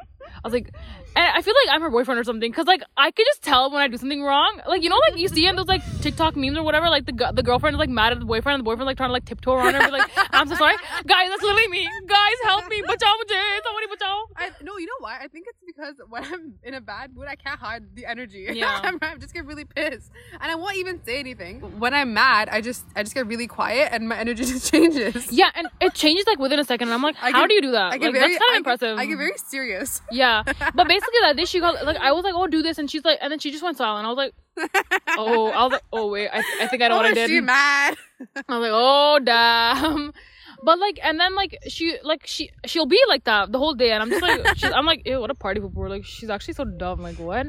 I 0.45 0.49
was 0.49 0.53
like, 0.53 0.71
and 1.17 1.27
I 1.37 1.43
feel 1.43 1.55
like 1.67 1.75
I'm 1.75 1.83
her 1.83 1.91
boyfriend 1.91 2.21
or 2.21 2.25
something, 2.25 2.53
cause 2.53 2.67
like 2.67 2.83
I 2.97 3.11
could 3.11 3.27
just 3.27 3.43
tell 3.43 3.71
when 3.71 3.81
I 3.83 3.89
do 3.89 3.97
something 3.97 4.23
wrong. 4.23 4.61
Like 4.67 4.83
you 4.83 4.89
know, 4.89 4.99
like 5.11 5.19
you 5.19 5.29
see 5.29 5.47
in 5.47 5.57
those 5.57 5.67
like 5.67 5.83
TikTok 6.01 6.37
memes 6.37 6.57
or 6.57 6.63
whatever, 6.63 6.89
like 6.89 7.07
the 7.07 7.33
the 7.35 7.43
girlfriend 7.43 7.75
is 7.75 7.79
like 7.79 7.89
mad 7.89 8.13
at 8.13 8.21
the 8.21 8.25
boyfriend, 8.25 8.55
and 8.55 8.61
the 8.61 8.65
boyfriend 8.65 8.87
like 8.87 8.97
trying 8.97 9.09
to 9.09 9.13
like 9.13 9.25
tiptoe 9.25 9.55
around 9.55 9.75
her, 9.75 9.81
and 9.81 9.87
be 9.93 9.99
like, 9.99 10.11
I'm 10.33 10.49
so 10.49 10.55
sorry, 10.55 10.75
guys, 11.07 11.29
that's 11.29 11.43
literally 11.43 11.69
me. 11.69 11.89
Guys, 12.07 12.39
help 12.45 12.69
me, 12.69 12.83
bachao 12.83 13.13
mujhe, 13.21 13.61
somebody 13.65 13.87
bachao. 13.89 14.23
I 14.37 14.51
no, 14.63 14.77
you 14.79 14.87
know 14.87 14.93
why? 15.01 15.19
I 15.21 15.29
think 15.29 15.47
it's 15.49 15.59
because 15.67 15.95
when 16.09 16.25
I'm 16.25 16.55
in 16.63 16.75
a 16.75 16.81
bad 16.81 17.15
mood, 17.15 17.27
I 17.29 17.35
can't 17.37 17.59
hide 17.59 17.95
the 17.95 18.07
energy. 18.07 18.47
Yeah. 18.59 18.81
I'm, 18.83 18.99
I 19.03 19.15
just 19.17 19.35
get 19.35 19.45
really 19.47 19.65
pissed, 19.65 20.11
and 20.41 20.51
I 20.51 20.55
won't 20.55 20.77
even 20.77 21.03
say 21.05 21.19
anything. 21.19 21.61
When 21.81 21.95
I'm 21.95 22.13
mad, 22.15 22.49
I 22.51 22.61
just 22.61 22.85
I 22.97 23.03
just 23.03 23.15
get 23.15 23.27
really 23.27 23.47
quiet, 23.47 23.89
and 23.93 24.09
my 24.09 24.17
energy 24.19 24.45
just 24.53 24.71
changes. 24.71 25.33
Yeah, 25.33 25.51
and 25.55 25.69
it 25.81 25.95
changes 25.95 26.27
like 26.27 26.39
within 26.39 26.59
a 26.61 26.65
second. 26.65 26.89
And 26.89 26.95
I'm 26.95 27.03
like, 27.03 27.17
how 27.17 27.31
get- 27.33 27.49
do 27.49 27.55
you 27.55 27.63
do 27.63 27.71
that? 27.73 27.93
I 27.93 27.99
get 27.99 28.07
like, 28.07 28.15
very 28.21 28.33
that's 28.35 28.39
kind 28.45 28.55
I 28.55 28.59
of 28.59 28.65
get- 28.65 28.73
impressive. 28.73 28.99
I 28.99 29.07
get 29.07 29.17
very 29.19 29.39
serious. 29.39 30.01
Yeah, 30.11 30.28
but 30.75 30.89
basically 30.89 31.21
that 31.23 31.37
day 31.37 31.45
she 31.45 31.61
got 31.61 31.85
like 31.85 31.97
I 31.97 32.13
was 32.13 32.25
like, 32.25 32.35
oh, 32.35 32.47
do 32.47 32.63
this, 32.63 32.79
and 32.79 32.91
she's 32.91 33.05
like, 33.05 33.19
and 33.21 33.31
then 33.31 33.39
she 33.39 33.51
just 33.51 33.63
went 33.63 33.77
silent. 33.77 34.07
I 34.07 34.09
was 34.11 34.17
like, 34.17 34.35
oh, 35.19 35.49
I 35.49 35.63
was 35.65 35.73
like, 35.73 35.85
oh 35.93 36.09
wait, 36.09 36.29
I, 36.29 36.43
I 36.61 36.67
think 36.67 36.83
I 36.83 36.89
know 36.89 36.95
oh, 36.95 36.99
what 36.99 37.07
I 37.07 37.15
did. 37.15 37.29
she 37.31 37.41
mad? 37.41 37.97
I 38.49 38.59
was 38.59 38.61
like, 38.61 38.73
oh 38.75 39.19
damn. 39.25 40.13
But 40.63 40.79
like, 40.81 40.99
and 41.03 41.21
then 41.21 41.35
like 41.35 41.57
she 41.69 41.99
like 42.03 42.27
she 42.27 42.51
she'll 42.67 42.87
be 42.87 43.01
like 43.09 43.25
that 43.25 43.53
the 43.53 43.59
whole 43.59 43.75
day, 43.75 43.93
and 43.93 44.03
I'm 44.03 44.11
just 44.11 44.23
like, 44.23 44.57
she's, 44.57 44.73
I'm 44.73 44.87
like, 44.87 45.07
ew, 45.07 45.21
what 45.21 45.31
a 45.31 45.35
party 45.35 45.61
pooper. 45.61 45.89
Like 45.89 46.05
she's 46.05 46.31
actually 46.31 46.55
so 46.55 46.65
dumb. 46.65 47.01
Like 47.01 47.19
what? 47.19 47.47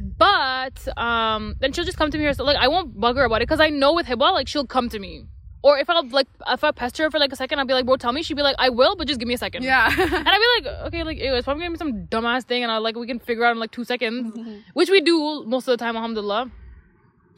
But 0.00 0.86
um, 0.96 1.56
then 1.58 1.72
she'll 1.72 1.84
just 1.84 1.98
come 1.98 2.10
to 2.10 2.18
me 2.18 2.24
herself. 2.24 2.46
Like 2.46 2.56
I 2.56 2.68
won't 2.68 2.98
bug 2.98 3.16
her 3.16 3.24
about 3.24 3.42
it 3.42 3.48
because 3.48 3.60
I 3.60 3.70
know 3.70 3.94
with 3.94 4.06
Hibbah, 4.06 4.32
like 4.32 4.46
she'll 4.46 4.66
come 4.66 4.88
to 4.90 4.98
me. 4.98 5.24
Or 5.64 5.78
if 5.78 5.88
I'll 5.88 6.06
like 6.08 6.26
if 6.48 6.64
I 6.64 6.72
pester 6.72 7.04
her 7.04 7.10
for 7.10 7.18
like 7.20 7.32
a 7.32 7.36
second, 7.36 7.58
I'll 7.60 7.64
be 7.66 7.74
like, 7.74 7.86
bro, 7.86 7.96
tell 7.96 8.12
me. 8.12 8.22
She'd 8.22 8.34
be 8.36 8.42
like, 8.42 8.56
I 8.58 8.68
will, 8.70 8.96
but 8.96 9.06
just 9.06 9.20
give 9.20 9.28
me 9.28 9.34
a 9.34 9.38
second. 9.38 9.62
Yeah. 9.62 9.86
And 9.98 10.28
I'd 10.28 10.38
be 10.62 10.68
like, 10.68 10.74
okay, 10.88 11.02
like, 11.04 11.18
ew, 11.18 11.34
it's 11.34 11.44
probably 11.44 11.62
gonna 11.62 11.72
be 11.72 11.78
some 11.78 12.06
dumbass 12.08 12.44
thing, 12.44 12.62
and 12.64 12.72
I 12.72 12.78
like 12.78 12.96
we 12.96 13.06
can 13.06 13.18
figure 13.20 13.44
out 13.44 13.52
in 13.52 13.58
like 13.60 13.70
two 13.70 13.84
seconds, 13.84 14.36
mm-hmm. 14.36 14.56
which 14.74 14.90
we 14.90 15.00
do 15.00 15.44
most 15.46 15.68
of 15.68 15.72
the 15.78 15.82
time, 15.84 15.94
alhamdulillah. 15.96 16.50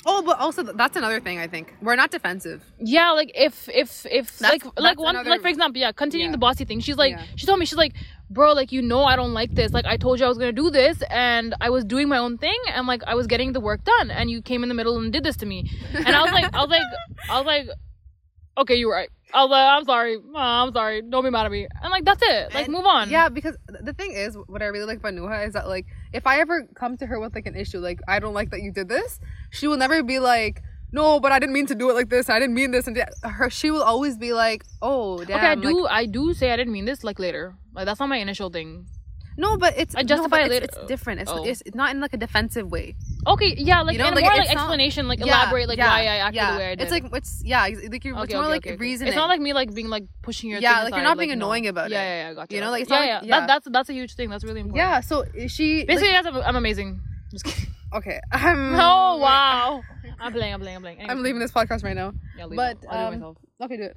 oh, 0.07 0.23
but 0.23 0.39
also 0.39 0.63
that's 0.63 0.97
another 0.97 1.21
thing. 1.21 1.39
I 1.39 1.47
think 1.49 1.75
we're 1.81 1.97
not 1.97 2.11
defensive. 2.11 2.63
Yeah, 2.79 3.11
like 3.13 3.31
if 3.35 3.69
if 3.69 4.05
if 4.11 4.39
That's- 4.39 4.65
like 4.65 4.81
like 4.81 4.99
one 5.01 5.17
another- 5.17 5.31
like 5.31 5.43
for 5.43 5.49
example, 5.49 5.81
yeah, 5.81 5.93
continuing 5.93 6.31
Yeah. 6.31 6.37
the 6.39 6.39
bossy 6.47 6.65
thing. 6.65 6.81
She's 6.81 6.97
like, 6.97 7.13
Yeah. 7.13 7.23
she 7.37 7.47
told 7.47 7.59
me, 7.59 7.67
she's 7.67 7.79
like, 7.79 7.95
bro, 8.31 8.53
like 8.53 8.71
you 8.73 8.83
know, 8.83 9.03
I 9.05 9.17
don't 9.17 9.33
like 9.35 9.55
this. 9.55 9.73
Like 9.73 9.87
I 9.87 9.97
told 9.97 10.19
you 10.21 10.27
I 10.27 10.29
was 10.29 10.39
gonna 10.39 10.53
do 10.65 10.71
this, 10.71 11.03
and 11.11 11.55
I 11.61 11.69
was 11.71 11.85
doing 11.85 12.09
my 12.09 12.19
own 12.19 12.37
thing, 12.39 12.59
and 12.75 12.87
like 12.87 13.03
I 13.07 13.15
was 13.15 13.27
getting 13.27 13.53
the 13.53 13.61
work 13.61 13.85
done, 13.85 14.11
and 14.11 14.31
you 14.31 14.43
came 14.43 14.63
in 14.63 14.69
the 14.69 14.75
middle 14.75 14.97
and 14.99 15.13
did 15.13 15.25
this 15.25 15.37
to 15.39 15.47
me, 15.47 15.71
and 15.95 16.09
I 16.17 16.21
was 16.23 16.33
like, 16.33 16.55
I 16.55 16.61
was 16.61 16.71
like, 16.71 16.83
I 17.31 17.37
was 17.41 17.47
like, 17.47 17.67
okay, 18.59 18.75
you're 18.77 18.93
right. 18.93 19.11
I 19.33 19.43
was 19.43 19.51
like, 19.51 19.67
I'm 19.79 19.85
sorry, 19.85 20.17
oh, 20.17 20.39
I'm 20.39 20.73
sorry. 20.73 21.03
Don't 21.03 21.25
be 21.25 21.31
mad 21.31 21.47
at 21.47 21.51
me. 21.53 21.67
And 21.83 21.91
like 21.91 22.05
that's 22.05 22.23
it. 22.23 22.55
Like 22.55 22.67
And- 22.67 22.73
move 22.75 22.87
on. 22.87 23.11
Yeah, 23.11 23.29
because 23.29 23.57
the 23.81 23.93
thing 23.93 24.13
is, 24.13 24.37
what 24.47 24.63
I 24.63 24.67
really 24.67 24.87
like 24.87 24.99
about 24.99 25.15
Nuha 25.15 25.47
is 25.47 25.55
that 25.55 25.67
like, 25.67 25.87
if 26.13 26.27
I 26.27 26.39
ever 26.41 26.69
come 26.77 26.97
to 26.99 27.07
her 27.07 27.19
with 27.19 27.35
like 27.35 27.47
an 27.47 27.57
issue, 27.57 27.79
like 27.81 28.01
I 28.07 28.21
don't 28.21 28.35
like 28.35 28.51
that 28.51 28.63
you 28.63 28.71
did 28.73 28.89
this, 28.89 29.19
she 29.51 29.67
will 29.67 29.77
never 29.77 30.03
be 30.05 30.21
like, 30.21 30.63
no, 30.93 31.19
but 31.19 31.33
I 31.33 31.41
didn't 31.41 31.55
mean 31.55 31.67
to 31.67 31.75
do 31.75 31.91
it 31.91 31.95
like 31.95 32.09
this. 32.11 32.31
I 32.31 32.39
didn't 32.39 32.55
mean 32.55 32.71
this 32.71 32.87
and. 32.87 32.97
Her, 33.25 33.51
she 33.51 33.73
will 33.73 33.83
always 33.83 34.17
be 34.17 34.33
like, 34.33 34.65
oh, 34.81 35.19
damn. 35.25 35.39
okay, 35.39 35.47
I 35.49 35.55
like- 35.55 35.63
do. 35.63 35.87
I 35.89 36.07
do 36.07 36.33
say 36.35 36.53
I 36.53 36.57
didn't 36.57 36.73
mean 36.73 36.85
this. 36.85 37.03
Like 37.03 37.19
later. 37.19 37.57
Like 37.75 37.87
that's 37.87 37.99
not 37.99 38.09
my 38.09 38.19
initial 38.19 38.51
thing. 38.51 38.87
No, 39.37 39.57
but 39.57 39.75
it's 39.77 39.95
I 39.97 40.03
no, 40.03 40.07
justify 40.07 40.29
but 40.29 40.41
it 40.41 40.45
it's, 40.45 40.53
later. 40.53 40.65
It's 40.83 40.89
different. 40.89 41.21
It's, 41.23 41.31
Oh. 41.31 41.45
it's 41.45 41.63
it's 41.67 41.75
not 41.75 41.91
in 41.95 42.01
like 42.01 42.15
a 42.15 42.17
defensive 42.17 42.71
way. 42.71 42.95
Okay, 43.27 43.55
yeah, 43.57 43.83
like 43.83 43.95
You 43.95 43.99
know, 43.99 44.11
like, 44.11 44.23
more 44.23 44.35
like 44.35 44.47
not- 44.49 44.57
explanation, 44.57 45.09
like 45.09 45.19
Yeah, 45.19 45.27
elaborate, 45.27 45.69
like 45.69 45.79
yeah, 45.79 45.89
why 45.89 46.01
I 46.03 46.17
acted 46.17 46.35
yeah. 46.37 46.53
the 46.53 46.59
way 46.59 46.67
I 46.67 46.75
did. 46.75 46.83
It's 46.83 46.93
like 46.93 47.05
it's 47.13 47.43
yeah, 47.45 47.63
like 47.63 48.05
you're, 48.05 48.15
Okay, 48.15 48.25
it's 48.25 48.35
more 48.35 48.43
okay, 48.43 48.51
like 48.51 48.67
okay, 48.67 48.77
reasoning. 48.77 49.09
It's 49.09 49.17
not 49.17 49.29
like 49.29 49.41
me 49.41 49.53
like 49.53 49.75
being 49.75 49.89
like 49.89 50.05
pushing 50.23 50.51
your 50.51 50.61
Yeah, 50.61 50.83
like, 50.85 50.91
you're 50.91 50.99
aside, 50.99 51.03
not 51.05 51.19
being 51.19 51.31
no. 51.31 51.47
annoying 51.47 51.67
about 51.67 51.91
yeah, 51.91 52.01
it. 52.01 52.05
Yeah, 52.05 52.09
yeah, 52.23 52.29
yeah, 52.29 52.35
gotcha. 52.35 52.55
You 52.55 52.61
know, 52.61 52.71
like, 52.71 52.83
it's 52.83 52.91
yeah, 52.91 52.99
not 52.99 53.07
yeah. 53.07 53.15
like- 53.19 53.27
yeah. 53.27 53.41
That, 53.41 53.47
that's 53.49 53.69
that's 53.71 53.89
a 53.89 53.93
huge 53.95 54.15
thing. 54.15 54.31
That's 54.31 54.45
really 54.45 54.61
important. 54.61 54.77
yeah. 54.89 55.01
So 55.01 55.25
she 55.49 55.85
Basically, 55.85 56.13
like, 56.13 56.25
guys, 56.25 56.43
I'm, 56.47 56.57
amazing. 56.57 57.01
Just 57.31 57.45
kidding. 57.45 57.75
okay. 57.95 58.21
I'm, 58.31 58.75
Oh 58.79 59.17
wow. 59.19 59.83
I'm 60.21 60.33
playing. 60.33 60.55
I'm 60.55 60.61
playing. 60.61 60.77
I'm 60.77 60.83
playing. 60.83 61.11
I'm 61.11 61.23
leaving 61.23 61.41
this 61.41 61.51
podcast 61.51 61.83
right 61.83 61.97
now. 61.97 62.13
Yeah, 62.39 62.47
leave 62.47 62.57
but, 62.57 62.77
it. 62.83 62.87
I'll 62.91 62.99
do 62.99 63.03
it 63.03 63.07
um, 63.07 63.21
myself. 63.21 63.37
Okay, 63.63 63.77
do 63.77 63.83
it. 63.85 63.97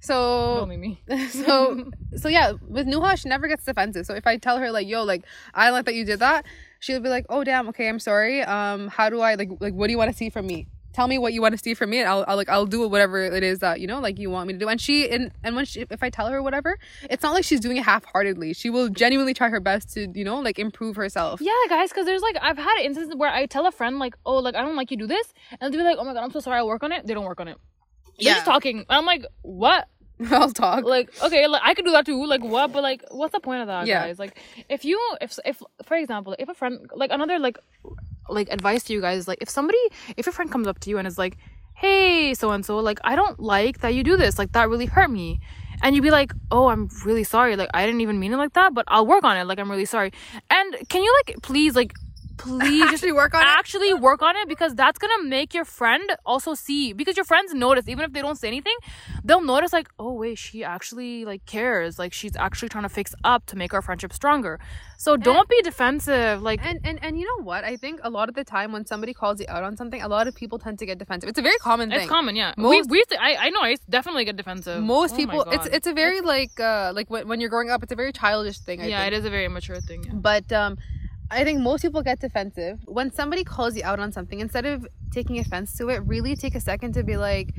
So 0.00 0.66
Don't 0.66 0.80
me. 0.80 1.02
so 1.28 1.90
so 2.16 2.28
yeah 2.28 2.52
with 2.66 2.86
nuha 2.86 3.18
she 3.18 3.28
never 3.28 3.46
gets 3.48 3.64
defensive 3.64 4.06
so 4.06 4.14
if 4.14 4.26
i 4.26 4.36
tell 4.36 4.58
her 4.58 4.70
like 4.70 4.88
yo 4.88 5.02
like 5.04 5.24
i 5.54 5.66
don't 5.66 5.74
like 5.74 5.84
that 5.84 5.94
you 5.94 6.04
did 6.04 6.20
that 6.20 6.46
she'll 6.78 7.00
be 7.00 7.08
like 7.08 7.26
oh 7.28 7.44
damn 7.44 7.68
okay 7.68 7.88
i'm 7.88 7.98
sorry 7.98 8.42
um 8.42 8.88
how 8.88 9.10
do 9.10 9.20
i 9.20 9.34
like 9.34 9.50
like 9.60 9.74
what 9.74 9.86
do 9.86 9.92
you 9.92 9.98
want 9.98 10.10
to 10.10 10.16
see 10.16 10.30
from 10.30 10.46
me 10.46 10.66
tell 10.92 11.06
me 11.06 11.18
what 11.18 11.32
you 11.32 11.40
want 11.40 11.52
to 11.52 11.58
see 11.58 11.74
from 11.74 11.90
me 11.90 11.98
and 11.98 12.08
I'll, 12.08 12.24
I'll 12.26 12.36
like 12.36 12.48
i'll 12.48 12.66
do 12.66 12.88
whatever 12.88 13.22
it 13.22 13.42
is 13.42 13.60
that 13.60 13.80
you 13.80 13.86
know 13.86 14.00
like 14.00 14.18
you 14.18 14.28
want 14.28 14.48
me 14.48 14.54
to 14.54 14.58
do 14.58 14.68
and 14.68 14.80
she 14.80 15.08
and 15.08 15.30
and 15.44 15.54
when 15.54 15.64
she 15.64 15.86
if 15.88 16.02
i 16.02 16.10
tell 16.10 16.26
her 16.28 16.42
whatever 16.42 16.76
it's 17.02 17.22
not 17.22 17.32
like 17.32 17.44
she's 17.44 17.60
doing 17.60 17.76
it 17.76 17.84
half-heartedly 17.84 18.54
she 18.54 18.70
will 18.70 18.88
genuinely 18.88 19.32
try 19.32 19.48
her 19.48 19.60
best 19.60 19.92
to 19.94 20.08
you 20.14 20.24
know 20.24 20.40
like 20.40 20.58
improve 20.58 20.96
herself 20.96 21.40
Yeah, 21.40 21.52
guys, 21.68 21.90
because 21.90 22.06
there's 22.06 22.22
like 22.22 22.36
I've 22.42 22.58
had 22.58 22.78
instances 22.82 23.14
where 23.16 23.30
I 23.30 23.46
tell 23.46 23.66
a 23.66 23.72
friend 23.72 23.98
like, 23.98 24.14
oh, 24.26 24.38
like 24.38 24.54
I 24.54 24.62
don't 24.62 24.76
like 24.76 24.90
you 24.90 24.96
do 24.96 25.06
this, 25.06 25.32
and 25.60 25.72
they'll 25.72 25.80
be 25.80 25.84
like, 25.84 25.96
oh 25.98 26.04
my 26.04 26.12
god, 26.12 26.24
I'm 26.24 26.30
so 26.30 26.40
sorry, 26.40 26.58
I'll 26.58 26.66
work 26.66 26.82
on 26.82 26.92
it. 26.92 27.06
They 27.06 27.14
don't 27.14 27.24
work 27.24 27.40
on 27.40 27.48
it. 27.48 27.56
They're 28.20 28.34
just 28.34 28.46
Yeah. 28.46 28.52
talking. 28.52 28.84
I'm 28.88 29.06
like, 29.06 29.24
what? 29.42 29.86
i'll 30.32 30.50
talk 30.52 30.84
like 30.84 31.08
okay 31.22 31.46
like 31.46 31.62
i 31.64 31.72
could 31.72 31.86
do 31.86 31.92
that 31.92 32.04
too 32.04 32.26
like 32.26 32.44
what 32.44 32.70
but 32.74 32.82
like 32.82 33.02
what's 33.10 33.32
the 33.32 33.40
point 33.40 33.62
of 33.62 33.68
that 33.68 33.86
Yeah. 33.86 34.00
guys 34.06 34.18
like 34.18 34.38
if 34.68 34.84
you 34.84 35.00
if 35.18 35.38
if 35.46 35.62
for 35.82 35.96
example 35.96 36.36
if 36.38 36.46
a 36.50 36.52
friend 36.52 36.90
like 36.94 37.10
another 37.10 37.38
like 37.38 37.56
like 38.28 38.50
advice 38.50 38.82
to 38.84 38.92
you 38.92 39.00
guys 39.00 39.26
like 39.26 39.38
if 39.40 39.48
somebody 39.48 39.78
if 40.18 40.26
your 40.26 40.34
friend 40.34 40.52
comes 40.52 40.66
up 40.66 40.78
to 40.80 40.90
you 40.90 40.98
and 40.98 41.08
is 41.08 41.16
like 41.16 41.38
hey 41.74 42.34
so 42.34 42.50
and 42.50 42.66
so 42.66 42.76
like 42.76 42.98
i 43.02 43.16
don't 43.16 43.40
like 43.40 43.80
that 43.80 43.94
you 43.94 44.04
do 44.04 44.18
this 44.18 44.38
like 44.38 44.52
that 44.52 44.68
really 44.68 44.84
hurt 44.84 45.10
me 45.10 45.40
and 45.82 45.96
you'd 45.96 46.02
be 46.02 46.10
like 46.10 46.32
oh 46.50 46.68
i'm 46.68 46.90
really 47.06 47.24
sorry 47.24 47.56
like 47.56 47.70
i 47.72 47.86
didn't 47.86 48.02
even 48.02 48.20
mean 48.20 48.34
it 48.34 48.36
like 48.36 48.52
that 48.52 48.74
but 48.74 48.84
i'll 48.88 49.06
work 49.06 49.24
on 49.24 49.38
it 49.38 49.44
like 49.44 49.58
i'm 49.58 49.70
really 49.70 49.86
sorry 49.86 50.12
and 50.50 50.76
can 50.90 51.02
you 51.02 51.10
like 51.24 51.36
please 51.42 51.74
like 51.74 51.94
please 52.40 52.82
actually 52.92 53.12
work 53.12 53.34
on 53.34 53.42
it? 53.42 53.46
actually 53.60 53.92
work 53.94 54.22
on 54.22 54.34
it 54.36 54.46
because 54.48 54.74
that's 54.74 54.98
gonna 54.98 55.22
make 55.36 55.50
your 55.58 55.64
friend 55.64 56.06
also 56.24 56.54
see 56.54 56.92
because 56.92 57.16
your 57.16 57.24
friends 57.32 57.52
notice 57.66 57.86
even 57.88 58.04
if 58.06 58.12
they 58.12 58.22
don't 58.26 58.38
say 58.42 58.48
anything 58.48 58.78
they'll 59.24 59.48
notice 59.54 59.72
like 59.72 59.88
oh 59.98 60.12
wait 60.22 60.38
she 60.38 60.64
actually 60.64 61.24
like 61.24 61.44
cares. 61.46 61.98
Like 61.98 62.12
she's 62.12 62.36
actually 62.36 62.68
trying 62.68 62.84
to 62.84 62.88
fix 62.88 63.14
up 63.24 63.46
to 63.46 63.56
make 63.56 63.72
our 63.74 63.82
friendship 63.82 64.12
stronger. 64.12 64.58
So 64.96 65.16
don't 65.16 65.48
be 65.48 65.60
defensive 65.62 66.42
like 66.42 66.60
and, 66.62 66.78
and 66.84 66.98
and 67.04 67.18
you 67.18 67.26
know 67.26 67.44
what? 67.44 67.64
I 67.64 67.76
think 67.76 68.00
a 68.02 68.10
lot 68.10 68.28
of 68.28 68.34
the 68.34 68.44
time 68.44 68.72
when 68.72 68.84
somebody 68.86 69.12
calls 69.14 69.40
you 69.40 69.46
out 69.48 69.64
on 69.64 69.76
something 69.76 70.00
a 70.02 70.08
lot 70.08 70.26
of 70.28 70.34
people 70.34 70.58
tend 70.58 70.78
to 70.80 70.86
get 70.86 70.98
defensive. 70.98 71.28
It's 71.28 71.38
a 71.38 71.42
very 71.42 71.58
common 71.58 71.90
thing. 71.90 72.00
it's 72.00 72.08
common 72.08 72.36
yeah. 72.36 72.54
We, 72.56 72.62
Most- 72.62 72.90
we 72.90 72.98
used 72.98 73.10
to, 73.10 73.22
I, 73.22 73.46
I 73.46 73.50
know 73.50 73.60
i 73.62 73.76
definitely 73.88 74.24
get 74.24 74.36
defensive. 74.36 74.82
Most 74.82 75.14
Oh 75.14 75.16
people 75.16 75.42
it's 75.50 75.66
it's 75.66 75.86
a 75.86 75.92
very 75.92 76.20
like 76.20 76.58
uh 76.60 76.92
like 76.94 77.08
when, 77.10 77.28
when 77.28 77.40
you're 77.40 77.50
growing 77.50 77.70
up 77.70 77.82
it's 77.82 77.92
a 77.92 77.96
very 77.96 78.12
childish 78.12 78.58
thing 78.58 78.80
I 78.80 78.86
yeah 78.86 79.00
think. 79.00 79.12
it 79.14 79.16
is 79.18 79.24
a 79.24 79.30
very 79.30 79.44
immature 79.44 79.80
thing 79.80 80.04
yeah. 80.04 80.12
but 80.14 80.50
um 80.52 80.78
i 81.30 81.44
think 81.44 81.60
most 81.60 81.82
people 81.82 82.02
get 82.02 82.20
defensive. 82.20 82.80
When 82.86 83.12
somebody 83.12 83.44
calls 83.44 83.76
you 83.76 83.84
out 83.84 84.00
on 84.00 84.12
something 84.12 84.40
instead 84.40 84.66
of 84.66 84.86
taking 85.12 85.38
offense 85.38 85.76
to 85.78 85.88
it 85.88 85.98
really 86.06 86.36
take 86.36 86.54
a 86.54 86.60
second 86.60 86.92
to 86.94 87.02
be 87.02 87.16
like 87.16 87.54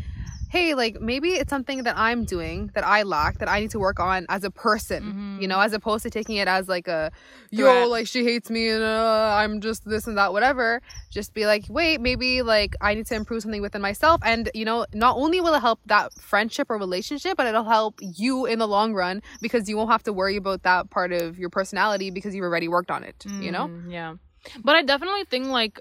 hey 0.51 0.73
like 0.73 0.99
maybe 0.99 1.29
it's 1.29 1.49
something 1.49 1.83
that 1.83 1.97
i'm 1.97 2.25
doing 2.25 2.69
that 2.73 2.85
i 2.85 3.03
lack 3.03 3.37
that 3.39 3.47
i 3.47 3.61
need 3.61 3.71
to 3.71 3.79
work 3.79 4.01
on 4.01 4.25
as 4.27 4.43
a 4.43 4.51
person 4.51 5.37
you 5.39 5.47
know 5.47 5.61
as 5.61 5.71
opposed 5.71 6.03
to 6.03 6.09
taking 6.09 6.35
it 6.35 6.47
as 6.47 6.67
like 6.67 6.89
a 6.89 7.09
yo 7.51 7.63
Threat. 7.63 7.89
like 7.89 8.07
she 8.07 8.25
hates 8.25 8.49
me 8.49 8.67
and 8.67 8.83
uh, 8.83 9.35
i'm 9.39 9.61
just 9.61 9.87
this 9.87 10.07
and 10.07 10.17
that 10.17 10.33
whatever. 10.33 10.81
Just 11.09 11.33
be 11.33 11.45
like 11.45 11.65
wait 11.69 12.01
maybe 12.01 12.41
like 12.41 12.75
i 12.81 12.93
need 12.93 13.05
to 13.07 13.15
improve 13.15 13.41
something 13.43 13.61
within 13.61 13.81
myself. 13.81 14.21
And 14.23 14.49
you 14.53 14.65
know 14.65 14.85
not 14.93 15.15
only 15.17 15.39
will 15.41 15.53
it 15.53 15.61
help 15.61 15.79
that 15.85 16.13
friendship 16.13 16.69
or 16.69 16.77
relationship 16.77 17.37
but 17.37 17.47
it'll 17.47 17.63
help 17.63 17.99
you 18.01 18.45
in 18.45 18.59
the 18.59 18.67
long 18.67 18.93
run 18.93 19.21
because 19.41 19.69
you 19.69 19.77
won't 19.77 19.89
have 19.89 20.03
to 20.03 20.13
worry 20.13 20.35
about 20.35 20.63
that 20.63 20.89
part 20.89 21.11
of 21.13 21.39
your 21.39 21.49
personality 21.49 22.11
because 22.11 22.35
you've 22.35 22.43
already 22.43 22.67
worked 22.67 22.91
on 22.91 23.03
it 23.03 23.23
you 23.39 23.51
know? 23.51 23.67
Mm, 23.67 23.91
yeah. 23.91 24.15
But 24.63 24.75
i 24.75 24.83
definitely 24.83 25.23
think 25.25 25.47
like 25.47 25.79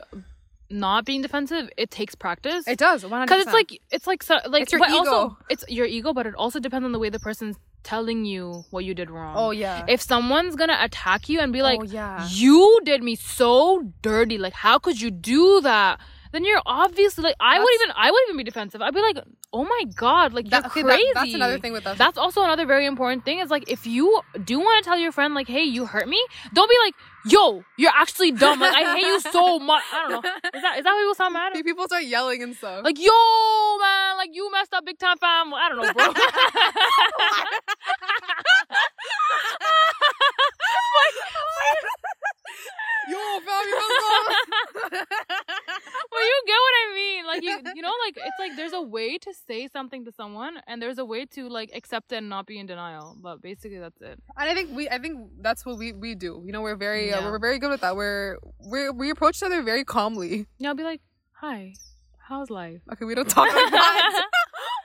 not 0.70 1.04
being 1.04 1.22
defensive 1.22 1.68
it 1.76 1.90
takes 1.90 2.14
practice. 2.14 2.66
It 2.66 2.78
does 2.78 3.04
100%. 3.04 3.22
because 3.22 3.42
it's 3.42 3.52
like 3.52 3.80
it's 3.90 4.06
like 4.06 4.22
so, 4.22 4.38
like 4.48 4.62
It's 4.62 4.72
your 4.72 4.82
ego. 4.84 4.96
also 4.96 5.38
it's 5.48 5.64
your 5.68 5.86
ego 5.86 6.12
but 6.12 6.26
it 6.26 6.34
also 6.34 6.60
depends 6.60 6.84
on 6.84 6.92
the 6.92 6.98
way 6.98 7.10
the 7.10 7.18
person's 7.18 7.56
telling 7.82 8.24
you 8.24 8.64
what 8.70 8.84
you 8.84 8.94
did 8.94 9.10
wrong. 9.10 9.34
Oh 9.36 9.50
yeah. 9.50 9.84
If 9.88 10.00
someone's 10.00 10.54
gonna 10.56 10.78
attack 10.80 11.28
you 11.28 11.40
and 11.40 11.52
be 11.52 11.60
oh, 11.60 11.64
like 11.64 11.80
oh 11.80 11.84
yeah. 11.84 12.26
You 12.28 12.80
did 12.84 13.02
me 13.02 13.16
so 13.16 13.82
dirty 14.02 14.38
like 14.38 14.52
how 14.52 14.78
could 14.78 15.00
you 15.00 15.10
do 15.10 15.60
that 15.62 16.00
then 16.32 16.44
you're 16.44 16.60
obviously 16.66 17.24
like 17.24 17.36
i 17.40 17.58
would 17.58 17.68
even 17.74 17.88
i 17.96 18.10
would 18.10 18.20
even 18.28 18.36
be 18.36 18.44
defensive. 18.44 18.80
I'd 18.82 18.94
be 18.94 19.00
like 19.00 19.18
oh 19.52 19.64
my 19.64 19.84
god 19.94 20.32
like 20.32 20.48
That- 20.50 20.64
you're 20.76 20.84
crazy 20.84 21.02
that- 21.12 21.14
that's 21.14 21.34
another 21.34 21.58
thing 21.58 21.72
with 21.72 21.86
us. 21.86 21.98
That's 21.98 22.18
also 22.18 22.42
another 22.42 22.66
very 22.66 22.86
important 22.86 23.24
thing 23.24 23.38
is 23.40 23.50
like 23.50 23.70
if 23.70 23.86
you 23.86 24.20
do 24.44 24.58
want 24.60 24.82
to 24.84 24.88
tell 24.88 24.98
your 24.98 25.12
friend 25.12 25.34
like 25.34 25.48
hey 25.48 25.64
you 25.64 25.86
hurt 25.86 26.08
me 26.08 26.24
don't 26.52 26.68
be 26.68 26.76
like 26.84 26.94
yo 27.26 27.62
you're 27.76 27.92
actually 27.94 28.32
dumb. 28.32 28.60
Like 28.60 28.74
i 28.74 28.96
hate 28.96 29.06
you 29.06 29.20
so 29.32 29.58
much. 29.58 29.82
I 29.92 30.08
don't 30.08 30.24
know. 30.24 30.30
Is 30.54 30.62
that 30.62 30.78
is 30.78 30.84
that 30.84 30.92
what 30.92 31.00
people 31.02 31.14
sound 31.14 31.34
mad 31.34 31.52
people 31.64 31.84
start 31.86 32.04
yelling 32.04 32.42
and 32.42 32.54
stuff. 32.56 32.84
Like 32.84 32.98
yo 32.98 33.12
man 33.80 34.16
like 34.16 34.30
you 34.32 34.50
messed 34.52 34.72
up 34.72 34.84
big 34.86 34.98
time 34.98 35.18
fam. 35.18 35.52
I 35.54 35.68
don't 35.68 35.78
know 35.78 35.92
bro 35.92 36.12
you. 43.08 43.40
But 43.44 43.64
you 46.30 46.42
get 46.46 46.58
what 46.66 46.74
I 46.80 46.92
mean. 46.94 47.26
Like 47.26 47.42
you, 47.42 47.60
you 47.74 47.82
know, 47.82 47.92
like 48.06 48.16
it's 48.16 48.38
like 48.38 48.56
there's 48.56 48.72
a 48.72 48.82
way 48.82 49.18
to 49.18 49.32
say 49.46 49.68
something 49.68 50.04
to 50.04 50.12
someone 50.12 50.60
and 50.66 50.80
there's 50.82 50.98
a 50.98 51.04
way 51.04 51.26
to 51.26 51.48
like 51.48 51.70
accept 51.74 52.12
it 52.12 52.16
and 52.16 52.28
not 52.28 52.46
be 52.46 52.58
in 52.58 52.66
denial. 52.66 53.16
But 53.20 53.42
basically 53.42 53.78
that's 53.78 54.00
it. 54.00 54.20
And 54.36 54.48
I 54.50 54.54
think 54.54 54.70
we, 54.74 54.88
I 54.88 54.98
think 54.98 55.30
that's 55.40 55.64
what 55.64 55.78
we 55.78 55.92
we 55.92 56.14
do. 56.14 56.42
You 56.44 56.52
know, 56.52 56.62
we're 56.62 56.76
very, 56.76 57.12
uh, 57.12 57.22
we're 57.22 57.38
very 57.38 57.58
good 57.58 57.70
with 57.70 57.80
that. 57.82 57.96
We're 57.96 58.38
we 58.64 58.90
we 58.90 59.10
approach 59.10 59.38
each 59.38 59.42
other 59.42 59.62
very 59.62 59.84
calmly. 59.84 60.46
Yeah, 60.58 60.70
I'll 60.70 60.74
be 60.74 60.84
like, 60.84 61.00
hi, 61.32 61.74
how's 62.18 62.50
life? 62.50 62.80
Okay, 62.92 63.04
we 63.04 63.14
don't 63.14 63.28
talk 63.28 63.48
like 63.52 63.70
that. 63.70 64.26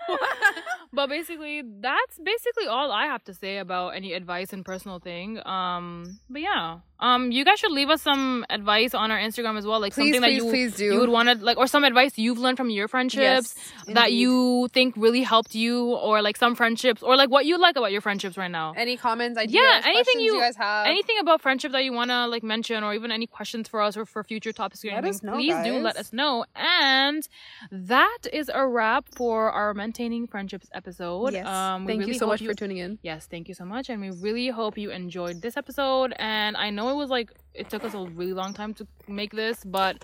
but 0.95 1.07
basically 1.09 1.61
that's 1.81 2.17
basically 2.23 2.67
all 2.67 2.91
I 2.91 3.05
have 3.05 3.23
to 3.25 3.33
say 3.33 3.57
about 3.57 3.89
any 3.89 4.13
advice 4.13 4.53
and 4.53 4.63
personal 4.65 4.99
thing. 4.99 5.39
Um 5.45 6.19
but 6.29 6.41
yeah. 6.41 6.79
Um 6.99 7.31
you 7.31 7.43
guys 7.43 7.59
should 7.59 7.71
leave 7.73 7.89
us 7.89 8.01
some 8.01 8.45
advice 8.49 8.93
on 8.93 9.11
our 9.11 9.19
Instagram 9.19 9.57
as 9.57 9.65
well. 9.67 9.79
Like 9.81 9.93
Please, 9.93 10.13
something 10.15 10.21
that 10.21 10.31
you 10.33 10.49
please 10.49 10.75
do. 10.75 10.85
you 10.93 10.99
would 11.01 11.09
want 11.09 11.27
to 11.29 11.35
like 11.43 11.57
or 11.57 11.67
some 11.67 11.83
advice 11.83 12.17
you've 12.17 12.37
learned 12.39 12.57
from 12.57 12.69
your 12.69 12.87
friendships 12.87 13.53
that 13.87 14.13
you 14.13 14.69
think 14.71 14.95
really 14.95 15.21
helped 15.21 15.53
you 15.55 15.93
or 15.95 16.21
like 16.21 16.37
some 16.37 16.55
friendships 16.55 17.03
or 17.03 17.15
like 17.17 17.29
what 17.29 17.45
you 17.45 17.57
like 17.59 17.75
about 17.75 17.91
your 17.91 18.01
friendships 18.01 18.37
right 18.37 18.51
now. 18.51 18.73
Any 18.77 18.95
comments, 18.95 19.37
ideas, 19.37 19.61
Yeah, 19.61 19.81
anything 19.83 20.21
you, 20.21 20.35
you- 20.35 20.39
guys 20.39 20.55
have? 20.55 20.87
anything 20.87 21.17
about 21.19 21.41
friendship 21.41 21.73
that 21.73 21.83
you 21.83 21.91
want 21.91 22.11
to 22.11 22.27
like 22.27 22.43
mention 22.43 22.83
or 22.83 22.93
even 22.93 23.11
any 23.11 23.27
questions 23.27 23.67
for 23.67 23.81
us 23.81 23.97
or 23.97 24.05
for 24.05 24.23
future 24.23 24.53
topics 24.53 24.83
or 24.85 24.87
Let 24.89 24.99
anything 25.03 25.15
us 25.15 25.23
know, 25.23 25.33
please 25.33 25.55
do 25.65 25.73
let 25.79 25.97
us 25.97 26.13
know 26.13 26.45
and 26.55 27.27
that 27.71 28.19
is 28.31 28.49
a 28.53 28.65
wrap 28.65 29.05
for 29.15 29.51
our 29.51 29.73
maintaining 29.73 30.27
friendships 30.27 30.69
episode 30.73 30.84
Yes. 30.91 31.45
um 31.47 31.85
Thank 31.87 32.07
you 32.07 32.13
so 32.13 32.27
much 32.27 32.41
for 32.43 32.53
tuning 32.53 32.77
in. 32.77 32.99
yes 33.01 33.27
thank 33.27 33.47
you 33.49 33.53
so 33.53 33.65
much 33.65 33.89
and 33.89 34.01
we 34.01 34.11
really 34.11 34.49
hope 34.49 34.77
you 34.77 34.91
enjoyed 34.91 35.41
this 35.41 35.57
episode 35.57 36.13
and 36.19 36.55
i 36.57 36.69
know 36.69 36.89
it 36.89 36.95
was 36.95 37.09
like 37.09 37.29
it 37.53 37.69
took 37.69 37.83
us 37.83 37.93
a 37.93 38.03
really 38.19 38.33
long 38.33 38.53
time 38.53 38.73
to 38.73 38.87
make 39.07 39.31
this 39.31 39.63
but 39.63 40.03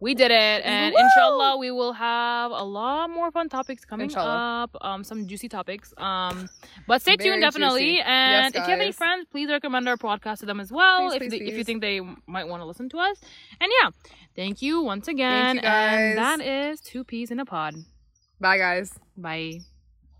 we 0.00 0.14
did 0.14 0.30
it 0.30 0.60
and 0.64 0.94
Woo! 0.94 1.00
inshallah 1.04 1.56
we 1.58 1.70
will 1.72 1.92
have 1.92 2.52
a 2.52 2.62
lot 2.62 3.10
more 3.10 3.30
fun 3.32 3.48
topics 3.48 3.84
coming 3.84 4.04
Inshallah. 4.04 4.62
up 4.64 4.76
um 4.82 5.02
some 5.02 5.26
juicy 5.26 5.48
topics 5.48 5.92
um 5.98 6.48
but 6.86 7.02
stay 7.02 7.16
Very 7.16 7.30
tuned 7.30 7.42
definitely 7.42 7.96
juicy. 7.96 8.02
and 8.02 8.54
Yes, 8.54 8.62
if 8.62 8.68
you 8.68 8.70
have 8.74 8.80
any 8.80 8.92
friends 8.92 9.26
please 9.32 9.48
recommend 9.50 9.88
our 9.88 9.96
podcast 9.96 10.38
to 10.40 10.46
them 10.46 10.60
as 10.60 10.70
well 10.70 11.08
Please, 11.08 11.14
if, 11.14 11.18
please, 11.22 11.30
they, 11.40 11.44
if 11.46 11.54
you 11.58 11.64
think 11.64 11.80
they 11.80 12.00
might 12.28 12.46
want 12.46 12.60
to 12.62 12.66
listen 12.66 12.88
to 12.90 12.98
us 12.98 13.16
and 13.60 13.68
yeah 13.82 13.90
thank 14.36 14.62
you 14.62 14.80
once 14.80 15.08
again 15.08 15.56
you, 15.56 15.62
and 15.62 16.16
that 16.18 16.40
is 16.40 16.80
two 16.80 17.02
peas 17.02 17.30
in 17.32 17.40
a 17.40 17.44
pod 17.44 17.74
Bye, 18.38 18.58
guys. 18.58 18.94
bye 19.16 19.58